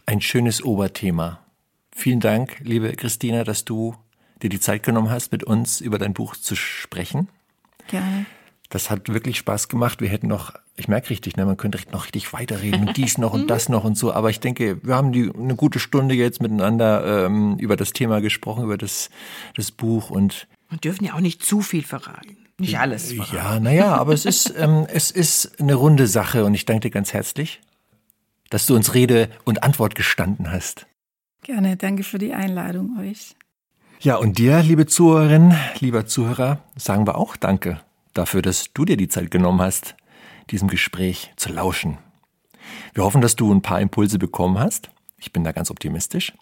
Ein 0.05 0.21
schönes 0.21 0.63
Oberthema. 0.63 1.39
Vielen 1.95 2.19
Dank, 2.19 2.59
liebe 2.63 2.91
Christina, 2.93 3.43
dass 3.43 3.65
du 3.65 3.95
dir 4.41 4.49
die 4.49 4.59
Zeit 4.59 4.83
genommen 4.83 5.09
hast, 5.09 5.31
mit 5.31 5.43
uns 5.43 5.79
über 5.79 5.97
dein 5.97 6.13
Buch 6.13 6.35
zu 6.35 6.55
sprechen. 6.55 7.29
Gerne. 7.87 8.25
Das 8.69 8.89
hat 8.89 9.07
wirklich 9.07 9.37
Spaß 9.37 9.69
gemacht. 9.69 10.01
Wir 10.01 10.09
hätten 10.09 10.27
noch, 10.27 10.53
ich 10.75 10.87
merke 10.87 11.11
richtig, 11.11 11.37
ne, 11.37 11.45
man 11.45 11.57
könnte 11.57 11.77
noch 11.91 12.05
richtig 12.05 12.33
weiterreden 12.33 12.87
und 12.87 12.97
dies 12.97 13.19
noch 13.19 13.33
und 13.33 13.47
das 13.47 13.69
noch 13.69 13.83
und 13.83 13.97
so. 13.97 14.11
Aber 14.11 14.31
ich 14.31 14.39
denke, 14.39 14.83
wir 14.83 14.95
haben 14.95 15.11
die, 15.11 15.31
eine 15.31 15.55
gute 15.55 15.79
Stunde 15.79 16.15
jetzt 16.15 16.41
miteinander 16.41 17.25
ähm, 17.25 17.57
über 17.59 17.77
das 17.77 17.93
Thema 17.93 18.19
gesprochen, 18.19 18.63
über 18.63 18.77
das, 18.77 19.11
das 19.55 19.71
Buch 19.71 20.09
und. 20.09 20.47
Wir 20.69 20.79
dürfen 20.79 21.05
ja 21.05 21.13
auch 21.13 21.19
nicht 21.19 21.43
zu 21.43 21.61
viel 21.61 21.83
verraten. 21.83 22.42
Nicht 22.57 22.77
alles. 22.77 23.11
Verraten. 23.11 23.35
Ja, 23.35 23.59
naja, 23.59 23.95
aber 23.95 24.13
es 24.13 24.25
ist, 24.25 24.53
ähm, 24.57 24.85
es 24.91 25.11
ist 25.11 25.59
eine 25.59 25.75
runde 25.75 26.07
Sache 26.07 26.45
und 26.45 26.53
ich 26.53 26.65
danke 26.65 26.81
dir 26.81 26.91
ganz 26.91 27.13
herzlich, 27.13 27.61
dass 28.49 28.65
du 28.65 28.75
uns 28.75 28.93
Rede 28.93 29.29
und 29.43 29.63
Antwort 29.63 29.95
gestanden 29.95 30.51
hast. 30.51 30.85
Gerne, 31.41 31.75
danke 31.75 32.03
für 32.03 32.19
die 32.19 32.33
Einladung 32.33 32.97
euch. 32.99 33.35
Ja, 33.99 34.17
und 34.17 34.37
dir, 34.37 34.61
liebe 34.61 34.85
Zuhörerin, 34.85 35.55
lieber 35.79 36.05
Zuhörer, 36.05 36.59
sagen 36.75 37.07
wir 37.07 37.17
auch 37.17 37.35
Danke 37.37 37.79
dafür, 38.13 38.41
dass 38.41 38.73
du 38.73 38.85
dir 38.85 38.97
die 38.97 39.07
Zeit 39.07 39.31
genommen 39.31 39.61
hast, 39.61 39.95
diesem 40.51 40.67
Gespräch 40.67 41.31
zu 41.35 41.51
lauschen. 41.51 41.97
Wir 42.93 43.03
hoffen, 43.03 43.21
dass 43.21 43.35
du 43.35 43.53
ein 43.53 43.61
paar 43.61 43.81
Impulse 43.81 44.19
bekommen 44.19 44.59
hast. 44.59 44.89
Ich 45.17 45.33
bin 45.33 45.43
da 45.43 45.51
ganz 45.51 45.71
optimistisch. 45.71 46.33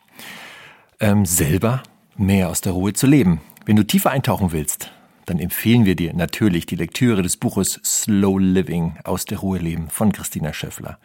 Ähm, 1.00 1.26
selber 1.26 1.84
mehr 2.18 2.50
aus 2.50 2.62
der 2.62 2.74
Ruhe 2.74 2.94
zu 2.94 3.08
leben. 3.08 3.42
Wenn 3.66 3.76
du 3.76 3.84
tiefer 3.84 4.12
eintauchen 4.12 4.52
willst, 4.52 4.92
dann 5.26 5.40
empfehlen 5.40 5.86
wir 5.86 5.96
dir 5.96 6.14
natürlich 6.14 6.66
die 6.66 6.76
Lektüre 6.76 7.22
des 7.22 7.38
Buches 7.38 7.80
Slow 7.84 8.40
Living 8.40 8.98
aus 9.04 9.26
der 9.26 9.38
Ruhe 9.40 9.60
leben 9.60 9.90
von 9.90 10.12
Christina 10.12 10.54
Schöffler. 10.54 11.00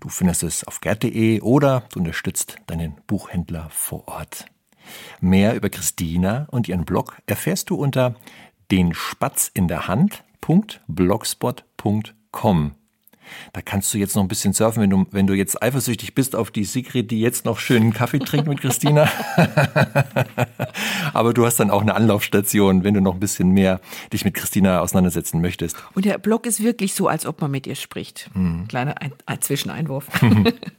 Du 0.00 0.08
findest 0.08 0.42
es 0.42 0.64
auf 0.64 0.80
gerd.de 0.80 1.40
oder 1.42 1.84
du 1.92 2.00
unterstützt 2.00 2.56
deinen 2.66 2.96
Buchhändler 3.06 3.68
vor 3.70 4.08
Ort. 4.08 4.46
Mehr 5.20 5.54
über 5.54 5.70
Christina 5.70 6.48
und 6.50 6.66
ihren 6.68 6.84
Blog 6.84 7.16
erfährst 7.26 7.70
du 7.70 7.76
unter 7.76 8.16
den 8.70 8.92
Spatz 8.94 9.50
in 9.52 9.68
der 9.68 9.88
Hand.blogspot.com. 9.88 12.79
Da 13.52 13.62
kannst 13.62 13.92
du 13.92 13.98
jetzt 13.98 14.16
noch 14.16 14.22
ein 14.22 14.28
bisschen 14.28 14.52
surfen, 14.52 14.82
wenn 14.82 14.90
du, 14.90 15.06
wenn 15.10 15.26
du 15.26 15.34
jetzt 15.34 15.62
eifersüchtig 15.62 16.14
bist 16.14 16.36
auf 16.36 16.50
die 16.50 16.64
Sigrid, 16.64 17.10
die 17.10 17.20
jetzt 17.20 17.44
noch 17.44 17.58
schönen 17.58 17.92
Kaffee 17.92 18.18
trinkt 18.18 18.48
mit 18.48 18.60
Christina. 18.60 19.08
Aber 21.12 21.34
du 21.34 21.46
hast 21.46 21.58
dann 21.58 21.70
auch 21.70 21.82
eine 21.82 21.94
Anlaufstation, 21.94 22.84
wenn 22.84 22.94
du 22.94 23.00
noch 23.00 23.14
ein 23.14 23.20
bisschen 23.20 23.50
mehr 23.50 23.80
dich 24.12 24.24
mit 24.24 24.34
Christina 24.34 24.80
auseinandersetzen 24.80 25.40
möchtest. 25.40 25.76
Und 25.94 26.04
der 26.04 26.18
Blog 26.18 26.46
ist 26.46 26.62
wirklich 26.62 26.94
so, 26.94 27.08
als 27.08 27.26
ob 27.26 27.40
man 27.40 27.50
mit 27.50 27.66
ihr 27.66 27.74
spricht. 27.74 28.30
Mhm. 28.34 28.68
Kleiner 28.68 29.00
ein, 29.00 29.12
ein 29.26 29.40
Zwischeneinwurf. 29.40 30.06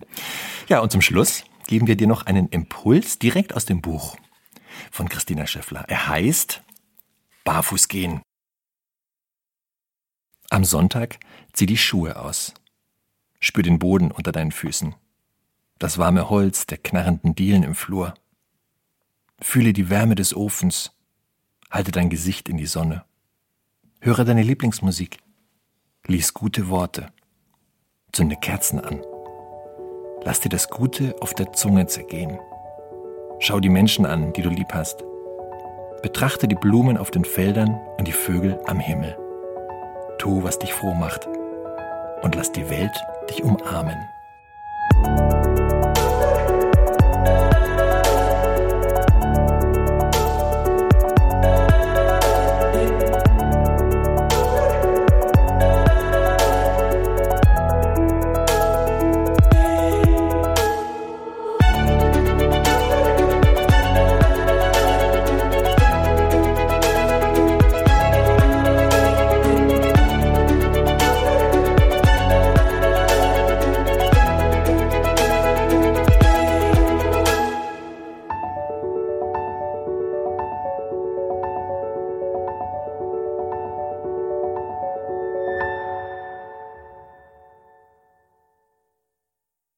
ja, 0.68 0.80
und 0.80 0.92
zum 0.92 1.02
Schluss 1.02 1.44
geben 1.68 1.88
wir 1.88 1.96
dir 1.96 2.08
noch 2.08 2.26
einen 2.26 2.48
Impuls 2.50 3.20
direkt 3.20 3.56
aus 3.56 3.66
dem 3.66 3.82
Buch 3.82 4.18
von 4.92 5.10
Christina 5.10 5.48
Schäffler. 5.48 5.86
Er 5.88 6.08
heißt 6.08 6.62
Barfuß 7.44 7.88
gehen. 7.88 8.22
Am 10.52 10.66
Sonntag 10.66 11.18
zieh 11.54 11.66
die 11.66 11.78
Schuhe 11.78 12.20
aus. 12.20 12.54
Spür 13.40 13.64
den 13.64 13.80
Boden 13.80 14.12
unter 14.12 14.34
deinen 14.34 14.52
Füßen. 14.52 14.94
Das 15.80 15.98
warme 15.98 16.30
Holz 16.30 16.66
der 16.66 16.78
knarrenden 16.78 17.36
Dielen 17.36 17.64
im 17.64 17.74
Flur. 17.74 18.14
Fühle 19.40 19.72
die 19.72 19.90
Wärme 19.90 20.16
des 20.16 20.36
Ofens. 20.36 20.92
Halte 21.72 21.94
dein 21.94 22.10
Gesicht 22.10 22.50
in 22.50 22.58
die 22.58 22.66
Sonne. 22.66 23.06
Höre 24.02 24.26
deine 24.26 24.44
Lieblingsmusik. 24.44 25.20
Lies 26.06 26.34
gute 26.34 26.68
Worte. 26.68 27.14
Zünde 28.12 28.36
Kerzen 28.36 28.82
an. 28.82 29.02
Lass 30.26 30.42
dir 30.42 30.50
das 30.50 30.68
Gute 30.68 31.16
auf 31.22 31.34
der 31.34 31.54
Zunge 31.54 31.88
zergehen. 31.88 32.38
Schau 33.40 33.62
die 33.62 33.70
Menschen 33.70 34.06
an, 34.06 34.34
die 34.34 34.42
du 34.42 34.50
lieb 34.50 34.74
hast. 34.74 35.02
Betrachte 36.02 36.50
die 36.50 36.56
Blumen 36.56 36.98
auf 36.98 37.10
den 37.10 37.24
Feldern 37.24 37.80
und 37.98 38.06
die 38.06 38.12
Vögel 38.12 38.60
am 38.66 38.82
Himmel. 38.82 39.18
Tu, 40.22 40.44
was 40.44 40.60
dich 40.60 40.72
froh 40.72 40.94
macht 40.94 41.28
und 42.22 42.36
lass 42.36 42.52
die 42.52 42.70
Welt 42.70 42.92
dich 43.28 43.44
umarmen. 43.44 43.98